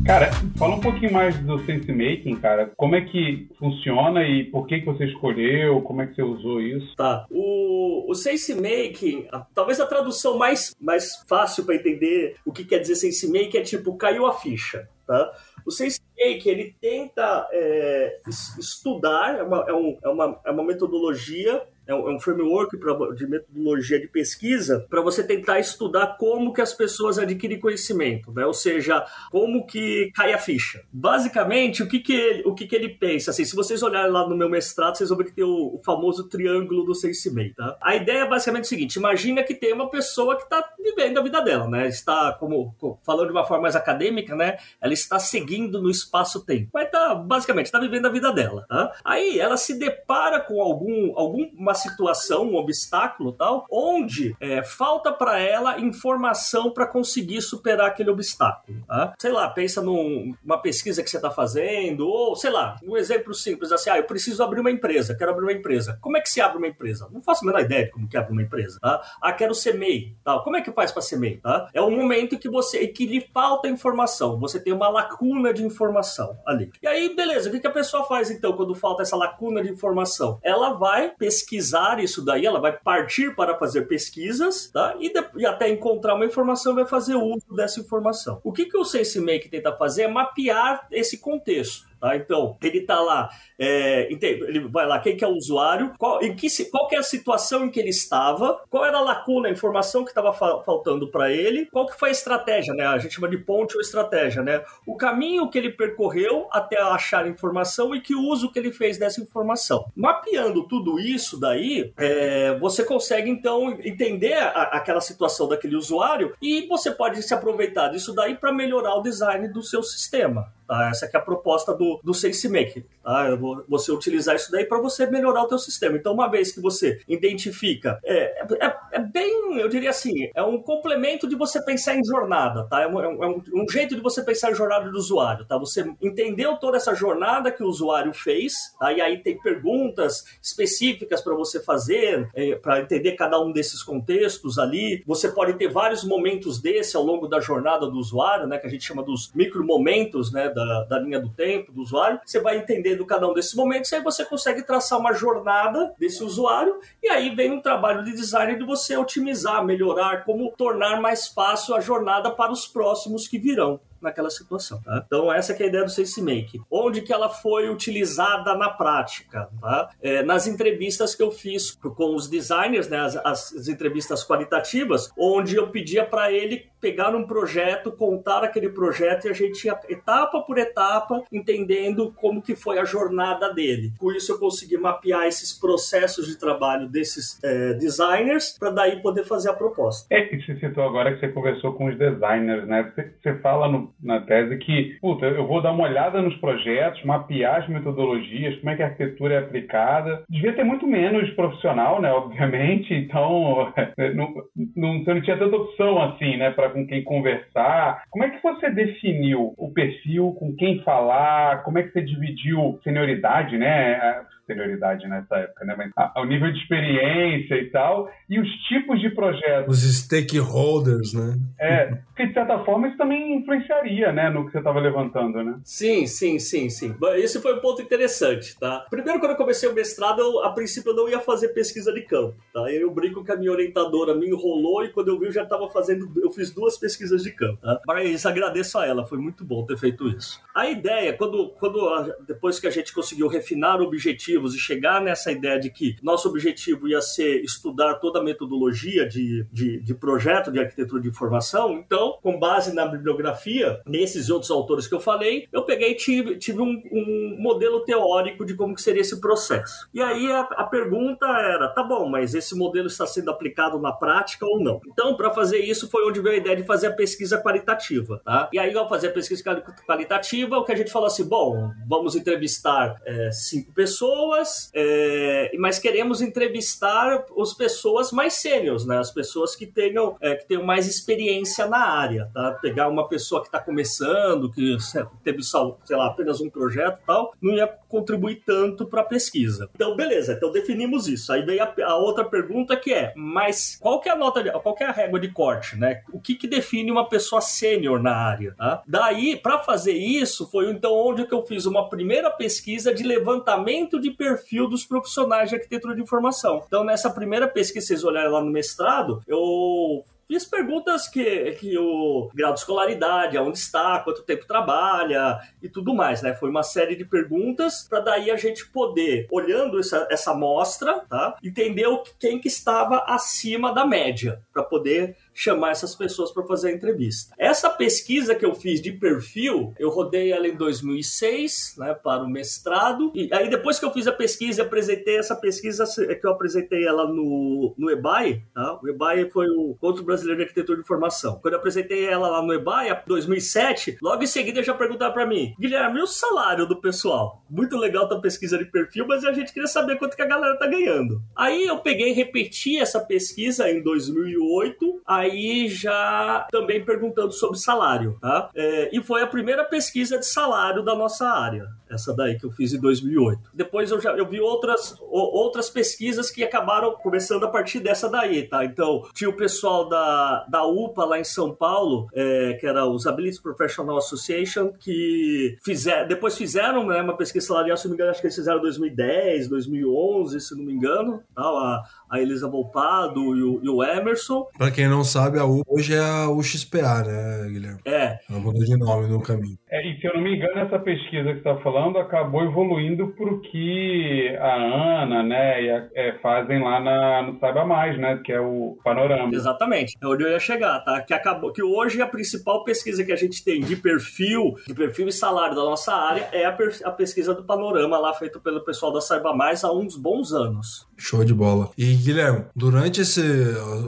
Cara, 0.05 0.29
fala 0.55 0.75
um 0.75 0.79
pouquinho 0.79 1.11
mais 1.11 1.35
do 1.39 1.57
sense 1.65 1.91
making, 1.91 2.35
cara. 2.35 2.71
Como 2.77 2.95
é 2.95 3.01
que 3.01 3.49
funciona 3.57 4.23
e 4.23 4.43
por 4.43 4.67
que, 4.67 4.79
que 4.79 4.85
você 4.85 5.05
escolheu? 5.05 5.81
Como 5.81 5.99
é 5.99 6.05
que 6.05 6.13
você 6.13 6.21
usou 6.21 6.61
isso? 6.61 6.95
Tá. 6.95 7.25
O, 7.31 8.05
o 8.07 8.13
sense 8.13 8.53
making, 8.53 9.27
talvez 9.55 9.79
a 9.79 9.87
tradução 9.87 10.37
mais, 10.37 10.75
mais 10.79 11.23
fácil 11.27 11.65
para 11.65 11.73
entender 11.73 12.35
o 12.45 12.51
que 12.51 12.63
quer 12.63 12.77
dizer 12.79 12.95
sense 12.95 13.27
making 13.27 13.57
é 13.57 13.61
tipo 13.63 13.97
caiu 13.97 14.27
a 14.27 14.33
ficha, 14.33 14.87
tá? 15.07 15.31
O 15.65 15.71
sense 15.71 15.99
making 16.15 16.49
ele 16.49 16.75
tenta 16.79 17.47
é, 17.51 18.19
estudar, 18.59 19.39
é 19.39 19.43
uma, 19.43 19.65
é, 19.67 19.73
um, 19.73 19.97
é, 20.03 20.09
uma, 20.09 20.39
é 20.45 20.51
uma 20.51 20.63
metodologia 20.63 21.63
é 21.87 21.93
um, 21.93 22.09
é 22.09 22.15
um 22.15 22.19
framework 22.19 22.77
de 23.15 23.27
metodologia 23.27 23.99
de 23.99 24.07
pesquisa 24.07 24.85
para 24.89 25.01
você 25.01 25.23
tentar 25.23 25.59
estudar 25.59 26.17
como 26.17 26.53
que 26.53 26.61
as 26.61 26.73
pessoas 26.73 27.19
adquirem 27.19 27.59
conhecimento, 27.59 28.31
né? 28.31 28.45
Ou 28.45 28.53
seja, 28.53 29.05
como 29.31 29.65
que 29.65 30.11
cai 30.13 30.33
a 30.33 30.37
ficha. 30.37 30.83
Basicamente, 30.91 31.83
o 31.83 31.87
que 31.87 31.99
que 31.99 32.13
ele, 32.13 32.43
o 32.45 32.53
que 32.53 32.67
que 32.67 32.75
ele 32.75 32.89
pensa? 32.89 33.31
Assim, 33.31 33.45
se 33.45 33.55
vocês 33.55 33.83
olharem 33.83 34.11
lá 34.11 34.27
no 34.27 34.35
meu 34.35 34.49
mestrado, 34.49 34.97
vocês 34.97 35.09
vão 35.09 35.17
ver 35.17 35.25
que 35.25 35.33
tem 35.33 35.43
o, 35.43 35.75
o 35.75 35.81
famoso 35.83 36.27
triângulo 36.27 36.83
do 36.83 36.95
sentimento, 36.95 37.55
tá? 37.55 37.77
A 37.81 37.95
ideia 37.95 38.19
é 38.19 38.27
basicamente 38.27 38.63
o 38.63 38.67
seguinte, 38.67 38.95
imagina 38.95 39.43
que 39.43 39.53
tem 39.53 39.73
uma 39.73 39.89
pessoa 39.89 40.35
que 40.35 40.43
está 40.43 40.63
vivendo 40.79 41.19
a 41.19 41.23
vida 41.23 41.41
dela, 41.41 41.67
né? 41.67 41.87
Está, 41.87 42.33
como, 42.33 42.75
falando 43.05 43.27
de 43.27 43.33
uma 43.33 43.45
forma 43.45 43.63
mais 43.63 43.75
acadêmica, 43.75 44.35
né? 44.35 44.57
Ela 44.81 44.93
está 44.93 45.19
seguindo 45.19 45.81
no 45.81 45.89
espaço-tempo. 45.89 46.69
Mas 46.73 46.89
tá, 46.89 47.13
basicamente, 47.15 47.67
está 47.67 47.79
vivendo 47.79 48.07
a 48.07 48.09
vida 48.09 48.31
dela, 48.31 48.65
tá? 48.67 48.91
Aí 49.03 49.39
ela 49.39 49.57
se 49.57 49.77
depara 49.77 50.39
com 50.39 50.61
algum, 50.61 51.17
alguma 51.17 51.74
situação, 51.75 52.45
um 52.45 52.55
obstáculo 52.55 53.31
tal, 53.31 53.65
onde 53.69 54.35
é, 54.39 54.63
falta 54.63 55.11
para 55.11 55.39
ela 55.39 55.79
informação 55.79 56.71
para 56.71 56.87
conseguir 56.87 57.41
superar 57.41 57.87
aquele 57.87 58.09
obstáculo. 58.09 58.77
Tá? 58.87 59.13
Sei 59.19 59.31
lá, 59.31 59.47
pensa 59.49 59.81
numa 59.81 60.57
pesquisa 60.61 61.03
que 61.03 61.09
você 61.09 61.17
está 61.17 61.29
fazendo, 61.29 62.07
ou 62.07 62.35
sei 62.35 62.49
lá, 62.49 62.77
um 62.83 62.97
exemplo 62.97 63.33
simples 63.33 63.71
assim, 63.71 63.89
ah, 63.89 63.97
eu 63.97 64.03
preciso 64.03 64.43
abrir 64.43 64.59
uma 64.59 64.71
empresa, 64.71 65.15
quero 65.15 65.31
abrir 65.31 65.43
uma 65.43 65.53
empresa. 65.53 65.97
Como 66.01 66.17
é 66.17 66.21
que 66.21 66.29
se 66.29 66.41
abre 66.41 66.57
uma 66.57 66.67
empresa? 66.67 67.07
Não 67.11 67.21
faço 67.21 67.43
a 67.43 67.47
menor 67.47 67.61
ideia 67.61 67.85
de 67.85 67.91
como 67.91 68.07
que 68.07 68.17
abre 68.17 68.31
uma 68.31 68.41
empresa. 68.41 68.79
Tá? 68.79 69.01
Ah, 69.21 69.33
quero 69.33 69.53
ser 69.53 69.75
MEI. 69.75 70.15
Tá? 70.23 70.39
Como 70.39 70.55
é 70.55 70.61
que 70.61 70.71
faz 70.71 70.91
para 70.91 71.01
ser 71.01 71.17
MEI? 71.17 71.37
Tá? 71.37 71.69
É 71.73 71.81
o 71.81 71.89
momento 71.89 72.39
que 72.39 72.49
você 72.49 72.87
que 72.87 73.05
lhe 73.05 73.21
falta 73.33 73.67
informação, 73.67 74.39
você 74.39 74.59
tem 74.59 74.73
uma 74.73 74.89
lacuna 74.89 75.53
de 75.53 75.63
informação 75.63 76.37
ali. 76.45 76.71
E 76.81 76.87
aí, 76.87 77.15
beleza, 77.15 77.49
o 77.49 77.59
que 77.59 77.67
a 77.67 77.71
pessoa 77.71 78.05
faz 78.05 78.31
então 78.31 78.53
quando 78.53 78.73
falta 78.75 79.01
essa 79.01 79.15
lacuna 79.15 79.61
de 79.61 79.69
informação? 79.69 80.39
Ela 80.43 80.73
vai 80.73 81.09
pesquisar 81.09 81.64
pesquisar 81.65 81.99
isso 81.99 82.23
daí, 82.23 82.45
ela 82.45 82.59
vai 82.59 82.71
partir 82.71 83.35
para 83.35 83.57
fazer 83.57 83.83
pesquisas, 83.83 84.69
tá? 84.71 84.95
E, 84.99 85.11
de, 85.11 85.23
e 85.37 85.45
até 85.45 85.69
encontrar 85.69 86.15
uma 86.15 86.25
informação 86.25 86.75
vai 86.75 86.85
fazer 86.85 87.15
uso 87.15 87.45
dessa 87.55 87.79
informação. 87.79 88.39
O 88.43 88.51
que, 88.51 88.65
que 88.65 88.77
o 88.77 88.85
SenseMake 88.85 89.49
tenta 89.49 89.75
fazer 89.75 90.03
é 90.03 90.07
mapear 90.07 90.87
esse 90.91 91.17
contexto. 91.17 91.87
Tá? 92.05 92.15
Então, 92.15 92.55
ele 92.61 92.77
está 92.77 92.99
lá, 92.99 93.29
é, 93.57 94.07
ele 94.11 94.67
vai 94.67 94.85
lá, 94.85 94.99
quem 94.99 95.17
que 95.17 95.25
é 95.25 95.27
o 95.27 95.31
usuário, 95.31 95.91
qual, 95.97 96.21
em 96.21 96.35
que, 96.35 96.47
qual 96.65 96.87
que 96.87 96.95
é 96.95 96.99
a 96.99 97.03
situação 97.03 97.65
em 97.65 97.71
que 97.71 97.79
ele 97.79 97.89
estava, 97.89 98.61
qual 98.69 98.85
era 98.85 98.99
a 98.99 99.01
lacuna, 99.01 99.47
a 99.47 99.51
informação 99.51 100.03
que 100.03 100.11
estava 100.11 100.31
faltando 100.31 101.07
para 101.07 101.31
ele, 101.31 101.65
qual 101.71 101.87
que 101.87 101.97
foi 101.97 102.09
a 102.09 102.11
estratégia, 102.11 102.75
né? 102.75 102.85
A 102.85 102.99
gente 102.99 103.15
chama 103.15 103.27
de 103.27 103.39
ponte 103.39 103.73
ou 103.73 103.81
estratégia, 103.81 104.43
né? 104.43 104.63
O 104.85 104.95
caminho 104.95 105.49
que 105.49 105.57
ele 105.57 105.71
percorreu 105.71 106.47
até 106.51 106.79
achar 106.79 107.27
informação 107.27 107.95
e 107.95 108.01
que 108.01 108.13
uso 108.13 108.51
que 108.51 108.59
ele 108.59 108.71
fez 108.71 108.99
dessa 108.99 109.19
informação. 109.19 109.91
Mapeando 109.95 110.67
tudo 110.67 110.99
isso 110.99 111.39
daí, 111.39 111.91
é, 111.97 112.55
você 112.59 112.83
consegue 112.83 113.31
então 113.31 113.71
entender 113.83 114.35
a, 114.35 114.61
aquela 114.73 115.01
situação 115.01 115.47
daquele 115.47 115.75
usuário 115.75 116.35
e 116.39 116.67
você 116.67 116.91
pode 116.91 117.23
se 117.23 117.33
aproveitar 117.33 117.87
disso 117.87 118.13
daí 118.13 118.35
para 118.35 118.53
melhorar 118.53 118.93
o 118.93 119.01
design 119.01 119.47
do 119.47 119.63
seu 119.63 119.81
sistema. 119.81 120.53
Tá? 120.67 120.89
Essa 120.89 121.05
é 121.05 121.17
a 121.17 121.21
proposta 121.21 121.73
do, 121.73 121.99
do 122.03 122.13
SenseMake. 122.13 122.85
Tá? 123.03 123.29
Você 123.67 123.91
utilizar 123.91 124.35
isso 124.35 124.51
daí 124.51 124.65
para 124.65 124.79
você 124.79 125.05
melhorar 125.05 125.43
o 125.43 125.47
teu 125.47 125.59
sistema. 125.59 125.97
Então, 125.97 126.13
uma 126.13 126.27
vez 126.27 126.51
que 126.51 126.59
você 126.59 126.99
identifica, 127.07 127.99
é, 128.03 128.41
é, 128.41 128.75
é, 128.93 128.99
bem, 128.99 129.59
eu 129.59 129.69
diria 129.69 129.89
assim, 129.89 130.29
é 130.33 130.43
um 130.43 130.61
complemento 130.61 131.27
de 131.27 131.35
você 131.35 131.63
pensar 131.63 131.95
em 131.95 132.03
jornada, 132.03 132.65
tá? 132.65 132.81
É 132.81 132.87
um, 132.87 132.99
é 132.99 133.27
um, 133.27 133.43
um, 133.53 133.69
jeito 133.69 133.95
de 133.95 134.01
você 134.01 134.23
pensar 134.23 134.51
em 134.51 134.55
jornada 134.55 134.89
do 134.89 134.97
usuário, 134.97 135.45
tá? 135.45 135.57
Você 135.57 135.85
entendeu 136.01 136.57
toda 136.57 136.77
essa 136.77 136.93
jornada 136.93 137.51
que 137.51 137.63
o 137.63 137.67
usuário 137.67 138.13
fez, 138.13 138.53
tá? 138.79 138.91
E 138.91 139.01
aí 139.01 139.19
tem 139.19 139.39
perguntas 139.39 140.23
específicas 140.41 141.21
para 141.21 141.35
você 141.35 141.61
fazer, 141.61 142.29
é, 142.35 142.55
para 142.55 142.81
entender 142.81 143.13
cada 143.13 143.39
um 143.39 143.51
desses 143.51 143.83
contextos 143.83 144.57
ali. 144.57 145.03
Você 145.05 145.29
pode 145.29 145.53
ter 145.53 145.71
vários 145.71 146.03
momentos 146.03 146.59
desse 146.59 146.95
ao 146.95 147.03
longo 147.03 147.27
da 147.27 147.39
jornada 147.39 147.87
do 147.87 147.97
usuário, 147.97 148.47
né? 148.47 148.57
Que 148.57 148.67
a 148.67 148.69
gente 148.69 148.83
chama 148.83 149.03
dos 149.03 149.31
micro 149.33 149.63
momentos, 149.65 150.31
né? 150.31 150.49
Da, 150.55 150.83
da 150.85 150.99
linha 150.99 151.19
do 151.19 151.29
tempo 151.29 151.71
do 151.71 151.81
usuário, 151.81 152.19
você 152.25 152.39
vai 152.39 152.57
entendendo 152.57 153.05
cada 153.05 153.27
um 153.27 153.33
desses 153.33 153.53
momentos, 153.53 153.91
e 153.91 153.95
aí 153.95 154.01
você 154.01 154.23
consegue 154.23 154.63
traçar 154.63 154.97
uma 154.97 155.13
jornada 155.13 155.93
desse 155.99 156.23
usuário, 156.23 156.79
e 157.03 157.09
aí 157.09 157.35
vem 157.35 157.51
um 157.51 157.61
trabalho 157.61 158.03
de 158.03 158.13
design 158.13 158.57
de 158.57 158.65
você 158.65 158.95
otimizar, 158.95 159.63
melhorar, 159.63 160.23
como 160.23 160.51
tornar 160.57 161.01
mais 161.01 161.27
fácil 161.27 161.75
a 161.75 161.81
jornada 161.81 162.31
para 162.31 162.51
os 162.51 162.65
próximos 162.65 163.27
que 163.27 163.37
virão 163.37 163.79
naquela 164.05 164.29
situação. 164.29 164.81
Tá? 164.81 165.03
Então 165.05 165.31
essa 165.31 165.53
é 165.53 165.63
a 165.63 165.67
ideia 165.67 165.83
do 165.83 165.91
SenseMake. 165.91 166.61
Onde 166.71 167.01
que 167.01 167.11
ela 167.11 167.29
foi 167.29 167.69
utilizada 167.69 168.55
na 168.55 168.69
prática? 168.69 169.49
Tá? 169.59 169.89
É, 170.01 170.23
nas 170.23 170.47
entrevistas 170.47 171.13
que 171.13 171.23
eu 171.23 171.31
fiz 171.31 171.71
com 171.71 172.15
os 172.15 172.29
designers, 172.29 172.87
né, 172.87 172.99
as, 172.99 173.17
as 173.17 173.67
entrevistas 173.67 174.25
qualitativas, 174.25 175.11
onde 175.17 175.55
eu 175.55 175.69
pedia 175.69 176.05
para 176.05 176.31
ele 176.31 176.69
pegar 176.85 177.15
um 177.15 177.25
projeto, 177.25 177.91
contar 177.91 178.43
aquele 178.43 178.69
projeto 178.69 179.25
e 179.25 179.29
a 179.31 179.33
gente 179.33 179.65
ia 179.65 179.79
etapa 179.89 180.41
por 180.41 180.59
etapa 180.59 181.23
entendendo 181.31 182.13
como 182.13 182.43
que 182.43 182.55
foi 182.55 182.77
a 182.77 182.85
jornada 182.85 183.51
dele. 183.51 183.91
Com 183.97 184.11
isso 184.11 184.31
eu 184.31 184.37
consegui 184.37 184.77
mapear 184.77 185.25
esses 185.25 185.51
processos 185.51 186.27
de 186.27 186.37
trabalho 186.37 186.87
desses 186.87 187.43
é, 187.43 187.73
designers 187.73 188.55
para 188.59 188.69
daí 188.69 189.01
poder 189.01 189.23
fazer 189.23 189.49
a 189.49 189.53
proposta. 189.53 190.05
É 190.11 190.21
que 190.25 190.39
você 190.39 190.55
citou 190.59 190.83
agora 190.83 191.15
que 191.15 191.21
você 191.21 191.29
conversou 191.29 191.73
com 191.73 191.87
os 191.87 191.97
designers, 191.97 192.67
né? 192.67 192.93
Você, 192.93 193.13
você 193.19 193.39
fala 193.39 193.67
no, 193.67 193.91
na 194.01 194.19
tese 194.21 194.57
que, 194.57 194.97
puta, 195.01 195.25
eu 195.25 195.47
vou 195.47 195.61
dar 195.61 195.71
uma 195.71 195.85
olhada 195.85 196.21
nos 196.21 196.35
projetos, 196.37 197.03
mapear 197.03 197.61
as 197.61 197.69
metodologias, 197.69 198.55
como 198.59 198.69
é 198.69 198.75
que 198.75 198.83
a 198.83 198.87
arquitetura 198.87 199.35
é 199.35 199.37
aplicada. 199.39 200.23
Devia 200.29 200.53
ter 200.53 200.63
muito 200.63 200.87
menos 200.87 201.29
profissional, 201.31 202.01
né? 202.01 202.11
Obviamente, 202.11 202.93
então 202.93 203.73
não, 204.15 204.33
não, 204.75 205.03
você 205.03 205.13
não 205.13 205.21
tinha 205.21 205.37
tanta 205.37 205.55
opção 205.55 206.01
assim, 206.01 206.37
né? 206.37 206.51
Para 206.51 206.69
com 206.69 206.85
quem 206.85 207.03
conversar. 207.03 208.03
Como 208.09 208.23
é 208.23 208.29
que 208.29 208.43
você 208.43 208.69
definiu 208.69 209.53
o 209.57 209.71
perfil, 209.71 210.35
com 210.39 210.55
quem 210.55 210.81
falar? 210.83 211.63
Como 211.63 211.77
é 211.77 211.83
que 211.83 211.91
você 211.91 212.01
dividiu 212.01 212.79
senioridade, 212.83 213.57
né? 213.57 214.23
Senioridade 214.45 215.07
nessa 215.07 215.35
época, 215.37 215.65
né? 215.65 215.75
Mas 215.77 215.91
o 216.15 216.25
nível 216.25 216.51
de 216.51 216.59
experiência 216.59 217.55
e 217.55 217.69
tal, 217.69 218.09
e 218.29 218.39
os 218.39 218.49
tipos 218.67 218.99
de 218.99 219.09
projetos. 219.09 219.83
Os 219.83 219.97
stakeholders, 219.97 221.13
né? 221.13 221.37
É, 221.59 221.85
porque 222.07 222.27
de 222.27 222.33
certa 222.33 222.59
forma 222.63 222.87
isso 222.87 222.97
também 222.97 223.37
influenciaria, 223.37 224.11
né, 224.11 224.29
no 224.29 224.45
que 224.45 224.51
você 224.51 224.59
estava 224.59 224.79
levantando, 224.79 225.43
né? 225.43 225.59
Sim, 225.63 226.07
sim, 226.07 226.39
sim, 226.39 226.69
sim. 226.69 226.95
Esse 227.15 227.41
foi 227.41 227.55
um 227.55 227.59
ponto 227.59 227.81
interessante, 227.81 228.57
tá? 228.59 228.85
Primeiro, 228.89 229.19
quando 229.19 229.31
eu 229.31 229.37
comecei 229.37 229.67
o 229.67 229.73
mestrado, 229.73 230.19
eu, 230.19 230.43
a 230.43 230.51
princípio 230.51 230.91
eu 230.91 230.95
não 230.95 231.09
ia 231.09 231.19
fazer 231.19 231.49
pesquisa 231.49 231.91
de 231.91 232.01
campo, 232.01 232.35
tá? 232.53 232.71
Eu 232.71 232.91
brinco 232.91 233.23
que 233.23 233.31
a 233.31 233.35
minha 233.35 233.51
orientadora 233.51 234.15
me 234.15 234.27
enrolou 234.27 234.83
e 234.83 234.89
quando 234.89 235.09
eu 235.09 235.19
vi 235.19 235.25
eu 235.25 235.31
já 235.31 235.43
estava 235.43 235.67
fazendo, 235.69 236.11
eu 236.21 236.31
fiz 236.31 236.51
duas 236.51 236.77
pesquisas 236.77 237.23
de 237.23 237.31
campo, 237.31 237.57
tá? 237.61 237.79
Mas 237.87 238.25
agradeço 238.25 238.77
a 238.77 238.85
ela, 238.85 239.05
foi 239.05 239.17
muito 239.17 239.43
bom 239.43 239.65
ter 239.65 239.77
feito 239.77 240.07
isso. 240.07 240.39
A 240.53 240.69
ideia, 240.69 241.13
quando, 241.13 241.49
quando 241.59 242.15
depois 242.27 242.59
que 242.59 242.67
a 242.67 242.71
gente 242.71 242.93
conseguiu 242.93 243.27
refinar 243.27 243.81
o 243.81 243.85
objetivo 243.85 244.34
objetivos 244.35 244.55
e 244.55 244.59
chegar 244.59 245.01
nessa 245.01 245.31
ideia 245.31 245.59
de 245.59 245.69
que 245.69 245.95
nosso 246.01 246.27
objetivo 246.27 246.87
ia 246.87 247.01
ser 247.01 247.43
estudar 247.43 247.95
toda 247.95 248.19
a 248.19 248.23
metodologia 248.23 249.07
de, 249.07 249.45
de, 249.51 249.81
de 249.81 249.93
projeto 249.93 250.51
de 250.51 250.59
arquitetura 250.59 251.01
de 251.01 251.07
informação, 251.07 251.73
então, 251.73 252.17
com 252.21 252.39
base 252.39 252.73
na 252.73 252.85
bibliografia, 252.85 253.81
nesses 253.85 254.29
outros 254.29 254.51
autores 254.51 254.87
que 254.87 254.95
eu 254.95 254.99
falei, 254.99 255.47
eu 255.51 255.63
peguei 255.63 255.91
e 255.91 255.95
tive, 255.95 256.37
tive 256.37 256.61
um, 256.61 256.81
um, 256.91 257.37
modelo 257.39 257.83
teórico 257.83 258.45
de 258.45 258.55
como 258.55 258.75
que 258.75 258.81
seria 258.81 259.01
esse 259.01 259.19
processo. 259.19 259.87
E 259.93 260.01
aí 260.01 260.31
a, 260.31 260.41
a 260.41 260.63
pergunta 260.65 261.25
era, 261.25 261.67
tá 261.69 261.83
bom, 261.83 262.07
mas 262.07 262.33
esse 262.33 262.55
modelo 262.55 262.87
está 262.87 263.05
sendo 263.05 263.31
aplicado 263.31 263.79
na 263.79 263.91
prática 263.91 264.45
ou 264.45 264.61
não? 264.61 264.81
Então, 264.87 265.15
para 265.15 265.31
fazer 265.31 265.59
isso, 265.59 265.89
foi 265.89 266.05
onde 266.07 266.21
veio 266.21 266.35
a 266.35 266.37
ideia 266.37 266.55
de 266.55 266.63
fazer 266.63 266.87
a 266.87 266.93
pesquisa 266.93 267.41
qualitativa, 267.41 268.21
tá? 268.23 268.49
E 268.51 268.59
aí, 268.59 268.75
ao 268.75 268.89
fazer 268.89 269.07
a 269.07 269.11
pesquisa 269.11 269.43
qualitativa, 269.87 270.57
o 270.57 270.63
que 270.63 270.71
a 270.71 270.75
gente 270.75 270.91
falou 270.91 271.07
assim, 271.07 271.27
bom, 271.27 271.71
vamos 271.87 272.15
entrevistar 272.15 272.95
é, 273.05 273.31
cinco 273.31 273.73
pessoas, 273.73 274.24
pessoas, 274.25 274.71
é, 274.73 275.51
mas 275.57 275.79
queremos 275.79 276.21
entrevistar 276.21 277.25
as 277.39 277.53
pessoas 277.53 278.11
mais 278.11 278.33
sêniores, 278.35 278.85
né? 278.85 278.97
As 278.97 279.11
pessoas 279.11 279.55
que 279.55 279.65
tenham, 279.65 280.17
é, 280.19 280.35
que 280.35 280.47
tenham 280.47 280.63
mais 280.63 280.87
experiência 280.87 281.67
na 281.67 281.85
área, 281.85 282.29
tá? 282.33 282.57
Pegar 282.61 282.87
uma 282.87 283.07
pessoa 283.07 283.41
que 283.41 283.47
está 283.47 283.59
começando, 283.59 284.51
que 284.51 284.77
teve, 285.23 285.43
sei 285.43 285.95
lá, 285.95 286.07
apenas 286.07 286.41
um 286.41 286.49
projeto 286.49 286.99
e 287.01 287.05
tal, 287.05 287.33
não 287.41 287.53
ia 287.53 287.67
contribuir 287.87 288.41
tanto 288.45 288.85
para 288.85 289.01
a 289.01 289.05
pesquisa. 289.05 289.69
Então, 289.75 289.95
beleza, 289.95 290.33
então 290.33 290.51
definimos 290.51 291.07
isso. 291.07 291.31
Aí 291.31 291.43
veio 291.43 291.63
a, 291.63 291.73
a, 291.85 291.95
outra 291.95 292.25
pergunta 292.25 292.75
que 292.75 292.93
é, 292.93 293.13
mas 293.15 293.77
qual 293.79 293.99
que 293.99 294.09
é 294.09 294.11
a 294.11 294.15
nota, 294.15 294.43
qual 294.59 294.75
que 294.75 294.83
é 294.83 294.87
a 294.87 294.91
régua 294.91 295.19
de 295.19 295.29
corte, 295.29 295.75
né? 295.75 296.01
O 296.11 296.19
que 296.19 296.35
que 296.35 296.47
define 296.47 296.91
uma 296.91 297.07
pessoa 297.07 297.41
sênior 297.41 298.01
na 298.01 298.15
área, 298.15 298.53
tá? 298.57 298.83
Daí, 298.87 299.35
para 299.35 299.59
fazer 299.59 299.93
isso, 299.93 300.49
foi 300.49 300.69
então 300.69 300.93
onde 300.93 301.25
que 301.25 301.33
eu 301.33 301.45
fiz 301.45 301.65
uma 301.65 301.89
primeira 301.89 302.29
pesquisa 302.31 302.93
de 302.93 303.03
levantamento 303.03 303.99
de 303.99 304.11
perfil 304.15 304.67
dos 304.67 304.85
profissionais 304.85 305.49
de 305.49 305.55
arquitetura 305.55 305.95
de 305.95 306.01
informação. 306.01 306.63
Então, 306.65 306.83
nessa 306.83 307.09
primeira 307.09 307.47
pesquisa, 307.47 307.87
vocês 307.87 308.03
olharem 308.03 308.31
lá 308.31 308.41
no 308.41 308.51
mestrado, 308.51 309.21
eu 309.27 310.03
Fiz 310.27 310.43
perguntas 310.43 311.07
que, 311.07 311.51
que 311.51 311.77
o 311.77 312.31
grau 312.33 312.51
de 312.51 312.59
escolaridade, 312.59 313.37
aonde 313.37 313.59
está, 313.59 313.99
quanto 313.99 314.23
tempo 314.23 314.47
trabalha 314.47 315.39
e 315.61 315.69
tudo 315.69 315.93
mais, 315.93 316.23
né? 316.23 316.33
Foi 316.33 316.49
uma 316.49 316.63
série 316.63 316.95
de 316.95 317.05
perguntas 317.05 317.85
para 317.87 317.99
daí 317.99 318.31
a 318.31 318.35
gente 318.35 318.67
poder, 318.69 319.27
olhando 319.31 319.79
essa, 319.79 320.07
essa 320.09 320.31
amostra, 320.31 321.01
tá? 321.07 321.37
Entender 321.43 321.85
quem 322.19 322.39
que 322.39 322.47
estava 322.47 323.03
acima 323.07 323.71
da 323.71 323.85
média, 323.85 324.41
para 324.51 324.63
poder 324.63 325.15
chamar 325.35 325.71
essas 325.71 325.93
pessoas 325.93 326.31
para 326.31 326.47
fazer 326.47 326.69
a 326.69 326.71
entrevista. 326.71 327.35
Essa 327.37 327.69
pesquisa 327.69 328.33
que 328.33 328.45
eu 328.45 328.55
fiz 328.55 328.81
de 328.81 328.93
perfil, 328.93 329.73
eu 329.77 329.89
rodei 329.89 330.31
ela 330.31 330.47
em 330.47 330.55
2006, 330.55 331.75
né, 331.77 331.93
para 331.93 332.23
o 332.23 332.29
mestrado. 332.29 333.11
E 333.13 333.29
aí 333.33 333.49
depois 333.49 333.77
que 333.77 333.85
eu 333.85 333.91
fiz 333.91 334.07
a 334.07 334.13
pesquisa, 334.13 334.63
apresentei 334.63 335.17
essa 335.17 335.35
pesquisa 335.35 335.83
é 336.07 336.15
que 336.15 336.25
eu 336.25 336.31
apresentei 336.31 336.87
ela 336.87 337.05
no, 337.07 337.75
no 337.77 337.91
EBAI, 337.91 338.43
tá? 338.53 338.79
O 338.81 338.87
EBAI 338.87 339.29
foi 339.29 339.47
o 339.47 339.71
Encontro 339.71 340.03
Brasileiro 340.03 340.37
de 340.37 340.43
Arquitetura 340.43 340.77
de 340.77 340.83
Informação. 340.83 341.39
Quando 341.41 341.55
eu 341.55 341.59
apresentei 341.59 342.05
ela 342.05 342.29
lá 342.29 342.41
no 342.41 342.53
EBAI, 342.53 343.03
2007, 343.05 343.97
logo 344.01 344.23
em 344.23 344.27
seguida 344.27 344.63
já 344.63 344.73
perguntaram 344.73 345.13
para 345.13 345.25
mim, 345.25 345.53
Guilherme, 345.59 345.99
e 345.99 346.03
o 346.03 346.07
salário 346.07 346.65
do 346.65 346.79
pessoal? 346.79 347.43
Muito 347.49 347.75
legal 347.75 348.05
a 348.05 348.21
pesquisa 348.21 348.57
de 348.57 348.65
perfil, 348.65 349.05
mas 349.07 349.25
a 349.25 349.33
gente 349.33 349.51
queria 349.51 349.67
saber 349.67 349.97
quanto 349.97 350.15
que 350.15 350.21
a 350.21 350.27
galera 350.27 350.57
tá 350.57 350.67
ganhando. 350.67 351.21
Aí 351.35 351.65
eu 351.65 351.79
peguei 351.79 352.11
e 352.11 352.13
repeti 352.13 352.77
essa 352.77 352.99
pesquisa 352.99 353.69
em 353.69 353.81
2008, 353.81 355.01
aí 355.05 355.24
aí 355.25 355.67
já 355.67 356.47
também 356.51 356.83
perguntando 356.83 357.31
sobre 357.33 357.59
salário, 357.59 358.17
tá? 358.21 358.49
É, 358.55 358.89
e 358.95 359.01
foi 359.01 359.21
a 359.21 359.27
primeira 359.27 359.63
pesquisa 359.63 360.17
de 360.17 360.25
salário 360.25 360.83
da 360.83 360.95
nossa 360.95 361.27
área, 361.27 361.67
essa 361.89 362.15
daí 362.15 362.37
que 362.37 362.45
eu 362.45 362.51
fiz 362.51 362.73
em 362.73 362.79
2008. 362.79 363.51
Depois 363.53 363.91
eu 363.91 364.01
já 364.01 364.11
eu 364.11 364.27
vi 364.27 364.39
outras, 364.39 364.95
outras 365.01 365.69
pesquisas 365.69 366.31
que 366.31 366.43
acabaram 366.43 366.93
começando 366.93 367.45
a 367.45 367.49
partir 367.49 367.79
dessa 367.79 368.09
daí, 368.09 368.43
tá? 368.43 368.65
Então, 368.65 369.03
tinha 369.13 369.29
o 369.29 369.35
pessoal 369.35 369.87
da, 369.87 370.45
da 370.49 370.65
UPA 370.65 371.05
lá 371.05 371.19
em 371.19 371.23
São 371.23 371.53
Paulo, 371.53 372.07
é, 372.13 372.53
que 372.53 372.65
era 372.65 372.85
os 372.85 373.05
Ability 373.05 373.41
Professional 373.41 373.97
Association, 373.97 374.71
que 374.79 375.57
fizer, 375.63 376.07
depois 376.07 376.37
fizeram 376.37 376.85
né, 376.85 377.01
uma 377.01 377.15
pesquisa 377.15 377.47
salarial, 377.47 377.77
se 377.77 377.85
não 377.85 377.91
me 377.91 377.95
engano, 377.95 378.11
acho 378.11 378.21
que 378.21 378.27
eles 378.27 378.35
fizeram 378.35 378.59
em 378.59 378.63
2010, 378.63 379.49
2011, 379.49 380.39
se 380.39 380.55
não 380.55 380.65
me 380.65 380.73
engano, 380.73 381.21
tá? 381.35 381.43
a, 381.43 381.83
a 382.09 382.19
Elisa 382.19 382.49
Volpado 382.49 383.35
e 383.35 383.43
o, 383.43 383.59
e 383.63 383.69
o 383.69 383.83
Emerson. 383.83 384.47
Pra 384.57 384.71
quem 384.71 384.87
não 384.87 385.03
sabe, 385.03 385.39
a 385.39 385.45
U 385.45 385.61
hoje 385.67 385.93
é 385.93 385.99
a 385.99 386.29
UXPA, 386.29 387.03
né, 387.03 387.49
Guilherme? 387.49 387.79
É. 387.85 388.19
Ela 388.29 388.39
mudou 388.39 388.63
de 388.63 388.77
nome 388.77 389.07
no 389.07 389.21
caminho. 389.21 389.57
É, 389.69 389.85
e 389.87 389.99
se 389.99 390.07
eu 390.07 390.13
não 390.13 390.21
me 390.21 390.35
engano, 390.35 390.59
essa 390.59 390.79
pesquisa 390.79 391.33
que 391.33 391.41
você 391.41 391.49
está 391.49 391.57
falando 391.57 391.74
falando 391.75 391.97
acabou 391.97 392.41
evoluindo 392.41 393.09
para 393.09 393.25
o 393.25 393.41
que 393.41 394.33
a 394.39 395.01
Ana 395.03 395.21
né, 395.21 395.61
e 395.61 395.69
a, 395.69 395.87
é, 395.93 396.13
fazem 396.19 396.63
lá 396.63 396.79
na, 396.79 397.21
no 397.23 397.37
Saiba 397.37 397.65
Mais, 397.65 397.99
né? 397.99 398.21
Que 398.23 398.31
é 398.31 398.39
o 398.39 398.77
panorama. 398.81 399.35
Exatamente. 399.35 399.97
É 400.01 400.07
onde 400.07 400.23
eu 400.23 400.29
ia 400.29 400.39
chegar, 400.39 400.79
tá? 400.85 401.01
Que 401.01 401.13
acabou 401.13 401.51
que 401.51 401.61
hoje 401.61 402.01
a 402.01 402.07
principal 402.07 402.63
pesquisa 402.63 403.03
que 403.03 403.11
a 403.11 403.15
gente 403.17 403.43
tem 403.43 403.59
de 403.59 403.75
perfil, 403.75 404.55
de 404.65 404.73
perfil 404.73 405.09
e 405.09 405.11
salário 405.11 405.53
da 405.53 405.63
nossa 405.63 405.93
área 405.93 406.29
é 406.31 406.45
a, 406.45 406.57
a 406.85 406.91
pesquisa 406.91 407.33
do 407.33 407.43
panorama 407.43 407.97
lá 407.97 408.13
feito 408.13 408.39
pelo 408.39 408.63
pessoal 408.63 408.93
da 408.93 409.01
Saiba 409.01 409.33
Mais 409.33 409.65
há 409.65 409.71
uns 409.73 409.97
bons 409.97 410.31
anos. 410.31 410.87
Show 410.97 411.23
de 411.23 411.33
bola. 411.33 411.71
E 411.77 411.93
Guilherme, 411.95 412.45
durante 412.55 413.01
esse, 413.01 413.21